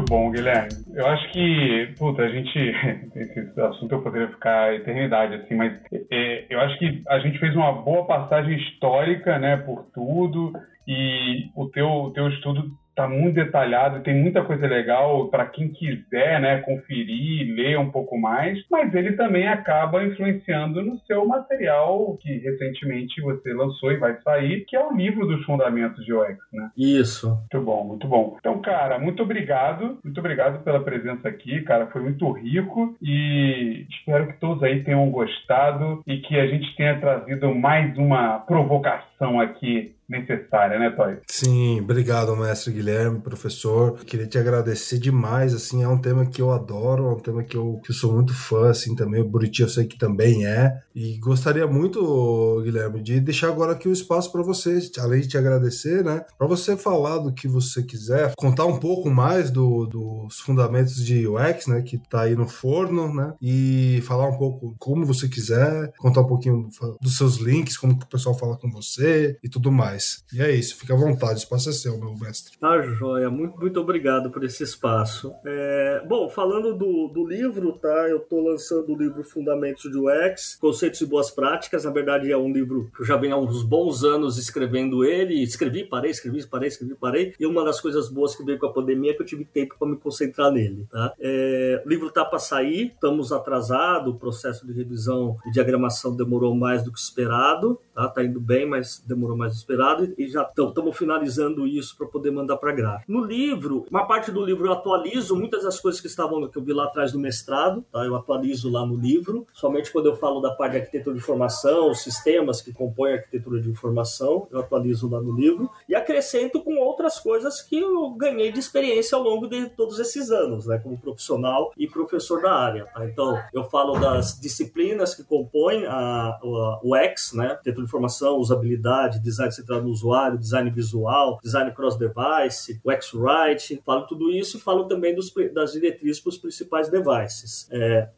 Bom, 0.08 0.30
Guilherme. 0.30 0.68
Eu 0.94 1.06
acho 1.06 1.30
que, 1.32 1.94
puta, 1.98 2.22
a 2.22 2.28
gente. 2.28 2.58
Esse 3.14 3.60
assunto 3.60 3.92
eu 3.92 4.02
poderia 4.02 4.28
ficar 4.28 4.74
eternidade, 4.74 5.34
assim, 5.34 5.54
mas 5.54 5.72
é, 6.10 6.46
eu 6.48 6.60
acho 6.60 6.78
que 6.78 7.02
a 7.08 7.18
gente 7.20 7.38
fez 7.38 7.54
uma 7.54 7.72
boa 7.72 8.06
passagem 8.06 8.56
histórica, 8.56 9.38
né, 9.38 9.58
por 9.58 9.84
tudo, 9.94 10.52
e 10.86 11.50
o 11.54 11.68
teu, 11.68 11.86
o 11.86 12.10
teu 12.12 12.28
estudo 12.28 12.70
está 12.98 13.06
muito 13.08 13.36
detalhado, 13.36 14.02
tem 14.02 14.14
muita 14.14 14.42
coisa 14.42 14.66
legal 14.66 15.28
para 15.28 15.46
quem 15.46 15.68
quiser, 15.68 16.40
né, 16.40 16.58
conferir, 16.62 17.54
ler 17.54 17.78
um 17.78 17.90
pouco 17.90 18.18
mais, 18.18 18.58
mas 18.68 18.92
ele 18.92 19.12
também 19.12 19.46
acaba 19.46 20.04
influenciando 20.04 20.82
no 20.82 20.98
seu 21.00 21.24
material 21.24 22.18
que 22.20 22.38
recentemente 22.38 23.20
você 23.20 23.52
lançou 23.52 23.92
e 23.92 23.96
vai 23.96 24.20
sair, 24.22 24.64
que 24.66 24.76
é 24.76 24.84
o 24.84 24.92
livro 24.92 25.26
dos 25.26 25.44
fundamentos 25.44 26.04
de 26.04 26.12
UX, 26.12 26.38
né? 26.52 26.70
Isso. 26.76 27.28
Muito 27.28 27.60
bom, 27.64 27.84
muito 27.84 28.08
bom. 28.08 28.36
Então, 28.40 28.60
cara, 28.60 28.98
muito 28.98 29.22
obrigado, 29.22 29.98
muito 30.02 30.18
obrigado 30.18 30.64
pela 30.64 30.80
presença 30.80 31.28
aqui, 31.28 31.62
cara, 31.62 31.86
foi 31.86 32.02
muito 32.02 32.30
rico 32.32 32.96
e 33.00 33.86
espero 33.90 34.26
que 34.26 34.40
todos 34.40 34.62
aí 34.64 34.82
tenham 34.82 35.08
gostado 35.10 36.02
e 36.06 36.18
que 36.18 36.38
a 36.38 36.46
gente 36.46 36.74
tenha 36.74 36.98
trazido 36.98 37.54
mais 37.54 37.96
uma 37.96 38.40
provocação 38.40 39.40
aqui 39.40 39.94
necessária, 40.08 40.78
né, 40.78 40.90
Toy? 40.90 41.18
Sim, 41.28 41.80
obrigado, 41.80 42.34
mestre 42.36 42.72
Guilherme, 42.72 43.20
professor. 43.20 43.98
Queria 44.04 44.26
te 44.26 44.38
agradecer 44.38 44.98
demais, 44.98 45.54
assim, 45.54 45.82
é 45.82 45.88
um 45.88 45.98
tema 45.98 46.24
que 46.24 46.40
eu 46.40 46.50
adoro, 46.50 47.06
é 47.06 47.12
um 47.12 47.20
tema 47.20 47.44
que 47.44 47.56
eu, 47.56 47.80
que 47.84 47.90
eu 47.90 47.94
sou 47.94 48.14
muito 48.14 48.34
fã, 48.34 48.70
assim, 48.70 48.96
também. 48.96 49.20
O 49.20 49.28
Buriti 49.28 49.62
eu 49.62 49.68
sei 49.68 49.86
que 49.86 49.98
também 49.98 50.46
é. 50.46 50.80
E 50.94 51.18
gostaria 51.18 51.66
muito, 51.66 52.60
Guilherme, 52.62 53.02
de 53.02 53.20
deixar 53.20 53.48
agora 53.48 53.72
aqui 53.72 53.88
o 53.88 53.92
espaço 53.92 54.32
para 54.32 54.42
você, 54.42 54.78
além 54.98 55.20
de 55.20 55.28
te 55.28 55.38
agradecer, 55.38 56.02
né, 56.02 56.24
para 56.36 56.46
você 56.46 56.76
falar 56.76 57.18
do 57.18 57.32
que 57.32 57.46
você 57.46 57.82
quiser, 57.82 58.32
contar 58.36 58.64
um 58.64 58.78
pouco 58.78 59.10
mais 59.10 59.50
do, 59.50 59.86
dos 59.86 60.40
fundamentos 60.40 61.04
de 61.04 61.26
UX, 61.26 61.66
né, 61.66 61.82
que 61.82 61.98
tá 61.98 62.22
aí 62.22 62.34
no 62.34 62.48
forno, 62.48 63.12
né, 63.14 63.34
e 63.40 64.00
falar 64.06 64.28
um 64.28 64.38
pouco 64.38 64.74
como 64.78 65.04
você 65.04 65.28
quiser, 65.28 65.92
contar 65.98 66.22
um 66.22 66.26
pouquinho 66.26 66.68
dos 67.00 67.16
seus 67.16 67.36
links, 67.36 67.76
como 67.76 67.98
que 67.98 68.04
o 68.04 68.08
pessoal 68.08 68.36
fala 68.36 68.56
com 68.56 68.70
você 68.70 69.36
e 69.42 69.48
tudo 69.48 69.70
mais. 69.70 69.97
E 70.32 70.40
é 70.40 70.54
isso, 70.54 70.76
fica 70.76 70.94
à 70.94 70.96
vontade, 70.96 71.34
o 71.34 71.38
espaço 71.38 71.70
é 71.70 71.72
seu, 71.72 71.98
meu 71.98 72.14
mestre. 72.14 72.56
Tá, 72.58 72.80
joia. 72.82 73.30
Muito, 73.30 73.58
muito 73.58 73.80
obrigado 73.80 74.30
por 74.30 74.44
esse 74.44 74.62
espaço. 74.62 75.32
É, 75.44 76.02
bom, 76.06 76.28
falando 76.28 76.74
do, 76.74 77.08
do 77.08 77.26
livro, 77.26 77.72
tá? 77.72 78.08
Eu 78.08 78.20
tô 78.20 78.40
lançando 78.40 78.92
o 78.92 78.96
livro 78.96 79.22
Fundamentos 79.22 79.90
de 79.90 79.96
UX, 79.96 80.56
Conceitos 80.60 81.00
e 81.00 81.06
Boas 81.06 81.30
Práticas. 81.30 81.84
Na 81.84 81.90
verdade, 81.90 82.30
é 82.30 82.36
um 82.36 82.52
livro 82.52 82.90
que 82.94 83.02
eu 83.02 83.06
já 83.06 83.16
venho 83.16 83.34
há 83.34 83.38
uns 83.38 83.62
bons 83.62 84.04
anos 84.04 84.38
escrevendo 84.38 85.04
ele. 85.04 85.42
Escrevi, 85.42 85.84
parei, 85.84 86.10
escrevi, 86.10 86.46
parei, 86.46 86.68
escrevi, 86.68 86.94
parei. 86.94 87.34
E 87.38 87.46
uma 87.46 87.64
das 87.64 87.80
coisas 87.80 88.08
boas 88.08 88.34
que 88.34 88.44
veio 88.44 88.58
com 88.58 88.66
a 88.66 88.72
pandemia 88.72 89.12
é 89.12 89.14
que 89.14 89.22
eu 89.22 89.26
tive 89.26 89.44
tempo 89.44 89.76
para 89.78 89.88
me 89.88 89.96
concentrar 89.96 90.50
nele, 90.50 90.86
tá? 90.90 91.14
É, 91.20 91.82
o 91.84 91.88
livro 91.88 92.10
tá 92.10 92.24
para 92.24 92.38
sair, 92.38 92.92
estamos 92.94 93.32
atrasados, 93.32 94.14
o 94.14 94.18
processo 94.18 94.66
de 94.66 94.72
revisão 94.72 95.36
e 95.46 95.50
diagramação 95.50 96.14
demorou 96.14 96.54
mais 96.54 96.82
do 96.82 96.92
que 96.92 96.98
esperado, 96.98 97.80
tá? 97.94 98.08
Tá 98.08 98.24
indo 98.24 98.40
bem, 98.40 98.66
mas 98.66 99.02
demorou 99.06 99.36
mais 99.36 99.52
do 99.52 99.54
que 99.54 99.60
esperado 99.60 99.87
e 100.16 100.28
já 100.28 100.42
estamos 100.42 100.96
finalizando 100.96 101.66
isso 101.66 101.96
para 101.96 102.06
poder 102.06 102.30
mandar 102.30 102.56
para 102.56 102.72
gráfica. 102.72 103.10
No 103.10 103.24
livro, 103.24 103.86
uma 103.90 104.06
parte 104.06 104.30
do 104.30 104.44
livro 104.44 104.66
eu 104.66 104.72
atualizo 104.72 105.36
muitas 105.36 105.62
das 105.62 105.80
coisas 105.80 106.00
que 106.00 106.06
estavam 106.06 106.48
que 106.48 106.56
eu 106.56 106.62
vi 106.62 106.72
lá 106.72 106.84
atrás 106.84 107.12
do 107.12 107.18
mestrado, 107.18 107.84
tá? 107.92 108.04
Eu 108.04 108.14
atualizo 108.14 108.70
lá 108.70 108.86
no 108.86 108.96
livro, 108.96 109.46
somente 109.52 109.92
quando 109.92 110.06
eu 110.06 110.16
falo 110.16 110.40
da 110.40 110.50
parte 110.50 110.72
de 110.72 110.78
arquitetura 110.78 111.14
de 111.14 111.22
informação, 111.22 111.90
os 111.90 112.00
sistemas 112.00 112.62
que 112.62 112.72
compõem 112.72 113.12
a 113.12 113.16
arquitetura 113.16 113.60
de 113.60 113.68
informação, 113.68 114.46
eu 114.50 114.60
atualizo 114.60 115.08
lá 115.08 115.20
no 115.20 115.32
livro 115.32 115.70
e 115.88 115.94
acrescento 115.94 116.60
com 116.62 116.76
outras 116.78 117.18
coisas 117.18 117.62
que 117.62 117.78
eu 117.78 118.10
ganhei 118.10 118.52
de 118.52 118.58
experiência 118.58 119.16
ao 119.16 119.22
longo 119.22 119.46
de 119.48 119.68
todos 119.70 119.98
esses 119.98 120.30
anos, 120.30 120.66
né, 120.66 120.78
como 120.78 120.98
profissional 120.98 121.72
e 121.76 121.86
professor 121.88 122.42
da 122.42 122.52
área, 122.52 122.86
tá? 122.86 123.04
Então, 123.04 123.38
eu 123.52 123.64
falo 123.64 123.98
das 123.98 124.38
disciplinas 124.40 125.14
que 125.14 125.24
compõem 125.24 125.86
a, 125.86 126.38
a, 126.42 126.80
o 126.82 126.94
X, 126.96 127.32
né, 127.32 127.48
arquitetura 127.48 127.84
de 127.84 127.88
informação, 127.88 128.36
usabilidade, 128.36 129.20
design 129.20 129.48
no 129.80 129.90
usuário, 129.90 130.38
design 130.38 130.70
visual, 130.70 131.38
design 131.42 131.72
cross-device, 131.72 132.80
o 132.82 132.90
X-Writing, 132.90 133.80
falo 133.84 134.06
tudo 134.06 134.30
isso 134.30 134.56
e 134.56 134.60
falo 134.60 134.84
também 134.86 135.14
dos, 135.14 135.32
das 135.52 135.72
diretrizes 135.72 136.20
para 136.20 136.30
os 136.30 136.38
principais 136.38 136.88
devices. 136.88 137.68
É, 137.70 138.08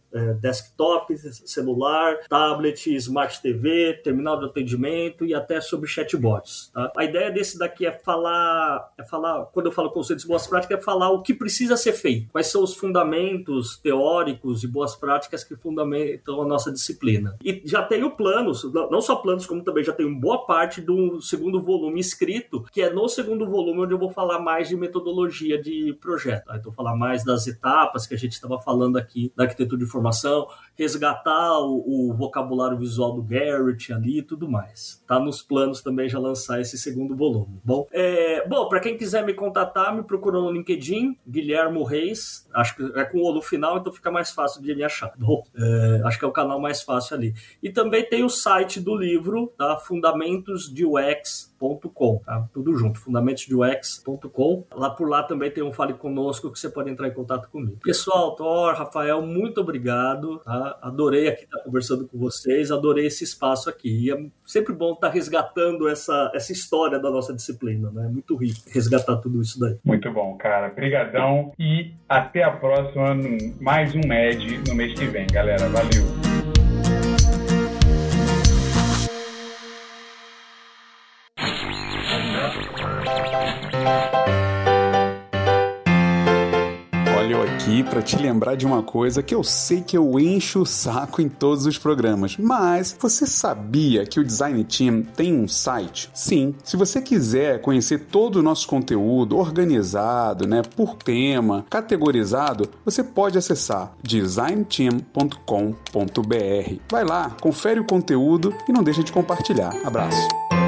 desktop, 0.40 1.16
celular, 1.16 2.18
tablet, 2.28 2.94
smart 2.96 3.40
TV, 3.40 4.00
terminal 4.02 4.38
de 4.38 4.46
atendimento 4.46 5.24
e 5.24 5.34
até 5.34 5.60
sobre 5.60 5.88
chatbots. 5.88 6.70
Tá? 6.72 6.92
A 6.96 7.04
ideia 7.04 7.30
desse 7.30 7.58
daqui 7.58 7.86
é 7.86 7.92
falar, 7.92 8.92
é 8.98 9.04
falar, 9.04 9.46
quando 9.46 9.66
eu 9.66 9.72
falo 9.72 9.90
conceitos 9.90 10.24
de 10.24 10.28
boas 10.28 10.46
práticas, 10.46 10.78
é 10.78 10.82
falar 10.82 11.10
o 11.10 11.22
que 11.22 11.34
precisa 11.34 11.76
ser 11.76 11.92
feito, 11.92 12.30
quais 12.32 12.46
são 12.48 12.62
os 12.62 12.74
fundamentos 12.74 13.78
teóricos 13.78 14.64
e 14.64 14.66
boas 14.66 14.94
práticas 14.96 15.44
que 15.44 15.56
fundamentam 15.56 16.42
a 16.42 16.46
nossa 16.46 16.72
disciplina. 16.72 17.36
E 17.44 17.62
já 17.64 17.82
tenho 17.82 18.10
planos, 18.10 18.64
não 18.90 19.00
só 19.00 19.16
planos, 19.16 19.46
como 19.46 19.62
também 19.62 19.84
já 19.84 19.92
tenho 19.92 20.14
boa 20.14 20.44
parte 20.46 20.80
do 20.80 21.20
segundo 21.20 21.60
volume 21.62 22.00
escrito, 22.00 22.64
que 22.72 22.82
é 22.82 22.90
no 22.90 23.08
segundo 23.08 23.46
volume 23.46 23.80
onde 23.80 23.94
eu 23.94 23.98
vou 23.98 24.10
falar 24.10 24.38
mais 24.40 24.68
de 24.68 24.76
metodologia 24.76 25.60
de 25.60 25.96
projeto. 26.00 26.46
Tá? 26.46 26.56
Então, 26.56 26.72
falar 26.72 26.96
mais 26.96 27.24
das 27.24 27.46
etapas 27.46 28.06
que 28.06 28.14
a 28.14 28.18
gente 28.18 28.32
estava 28.32 28.58
falando 28.58 28.96
aqui 28.96 29.32
da 29.36 29.44
arquitetura 29.44 29.78
de 29.78 29.86
informação, 30.00 30.48
resgatar 30.80 31.60
o, 31.60 32.08
o, 32.10 32.14
vocabulário 32.14 32.78
visual 32.78 33.12
do 33.12 33.22
Garrett 33.22 33.92
ali 33.92 34.18
e 34.18 34.22
tudo 34.22 34.48
mais. 34.48 35.02
Tá 35.06 35.20
nos 35.20 35.42
planos 35.42 35.82
também 35.82 36.08
já 36.08 36.18
lançar 36.18 36.58
esse 36.58 36.78
segundo 36.78 37.14
volume. 37.14 37.60
Bom, 37.62 37.86
é, 37.92 38.48
bom 38.48 38.66
para 38.66 38.80
quem 38.80 38.96
quiser 38.96 39.24
me 39.24 39.34
contatar, 39.34 39.94
me 39.94 40.02
procura 40.02 40.40
no 40.40 40.50
LinkedIn, 40.50 41.18
Guilhermo 41.28 41.84
Reis. 41.84 42.48
Acho 42.54 42.76
que 42.76 42.98
é 42.98 43.04
com 43.04 43.18
o 43.18 43.34
no 43.34 43.42
final, 43.42 43.76
então 43.76 43.92
fica 43.92 44.10
mais 44.10 44.30
fácil 44.30 44.62
de 44.62 44.74
me 44.74 44.82
achar. 44.82 45.12
Bom, 45.18 45.44
é, 45.54 46.02
acho 46.06 46.18
que 46.18 46.24
é 46.24 46.28
o 46.28 46.32
canal 46.32 46.58
mais 46.58 46.82
fácil 46.82 47.16
ali. 47.16 47.34
E 47.62 47.70
também 47.70 48.08
tem 48.08 48.24
o 48.24 48.30
site 48.30 48.80
do 48.80 48.96
livro, 48.96 49.52
tá? 49.58 49.76
Fundamentos 49.76 50.72
de 50.72 50.86
UX 50.86 51.50
tá? 52.24 52.48
Tudo 52.52 52.74
junto, 52.74 52.98
fundamentosdeux.com. 52.98 54.64
Lá 54.74 54.90
por 54.90 55.08
lá 55.08 55.22
também 55.22 55.50
tem 55.50 55.62
um 55.62 55.72
Fale 55.72 55.92
Conosco 55.94 56.50
que 56.50 56.58
você 56.58 56.70
pode 56.70 56.90
entrar 56.90 57.08
em 57.08 57.12
contato 57.12 57.50
comigo. 57.50 57.78
Pessoal, 57.82 58.34
Thor, 58.34 58.74
Rafael, 58.74 59.20
muito 59.20 59.60
obrigado, 59.60 59.89
tá? 60.44 60.78
Adorei 60.82 61.28
aqui 61.28 61.44
estar 61.44 61.60
conversando 61.60 62.06
com 62.06 62.18
vocês, 62.18 62.70
adorei 62.70 63.06
esse 63.06 63.24
espaço 63.24 63.68
aqui. 63.68 64.06
E 64.06 64.12
é 64.12 64.26
sempre 64.46 64.72
bom 64.72 64.92
estar 64.92 65.08
resgatando 65.08 65.88
essa, 65.88 66.30
essa 66.34 66.52
história 66.52 66.98
da 66.98 67.10
nossa 67.10 67.32
disciplina, 67.32 67.90
né? 67.90 68.06
É 68.06 68.08
muito 68.08 68.36
rico 68.36 68.60
resgatar 68.72 69.16
tudo 69.16 69.40
isso 69.40 69.58
daí. 69.58 69.76
Muito 69.84 70.10
bom, 70.12 70.36
cara. 70.36 70.68
Obrigadão 70.68 71.52
e 71.58 71.92
até 72.08 72.42
a 72.42 72.50
próxima, 72.50 73.16
mais 73.60 73.94
um 73.94 74.00
MED 74.06 74.62
no 74.68 74.74
mês 74.74 74.98
que 74.98 75.06
vem, 75.06 75.26
galera. 75.26 75.68
Valeu! 75.68 76.19
Para 87.84 88.02
te 88.02 88.16
lembrar 88.16 88.56
de 88.56 88.66
uma 88.66 88.82
coisa 88.82 89.22
que 89.22 89.34
eu 89.34 89.42
sei 89.42 89.82
que 89.82 89.96
eu 89.96 90.18
encho 90.18 90.62
o 90.62 90.66
saco 90.66 91.20
em 91.20 91.28
todos 91.28 91.66
os 91.66 91.78
programas, 91.78 92.36
mas 92.36 92.96
você 92.98 93.26
sabia 93.26 94.06
que 94.06 94.20
o 94.20 94.24
Design 94.24 94.62
Team 94.64 95.02
tem 95.02 95.34
um 95.34 95.48
site? 95.48 96.10
Sim, 96.14 96.54
se 96.64 96.76
você 96.76 97.00
quiser 97.00 97.60
conhecer 97.60 98.06
todo 98.10 98.36
o 98.36 98.42
nosso 98.42 98.68
conteúdo 98.68 99.36
organizado, 99.36 100.46
né, 100.46 100.62
por 100.76 100.96
tema, 100.96 101.64
categorizado, 101.70 102.68
você 102.84 103.02
pode 103.02 103.38
acessar 103.38 103.92
designteam.com.br. 104.02 106.74
Vai 106.90 107.04
lá, 107.04 107.30
confere 107.40 107.80
o 107.80 107.84
conteúdo 107.84 108.54
e 108.68 108.72
não 108.72 108.82
deixa 108.82 109.02
de 109.02 109.12
compartilhar. 109.12 109.74
Abraço. 109.84 110.59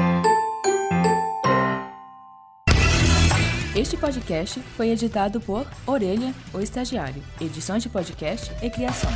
Este 3.93 4.01
podcast 4.01 4.59
foi 4.75 4.89
editado 4.89 5.39
por 5.39 5.67
Orelha, 5.85 6.33
o 6.51 6.59
Estagiário. 6.59 7.21
Edição 7.39 7.77
de 7.77 7.87
podcast 7.89 8.51
e 8.59 8.67
criação. 8.67 9.11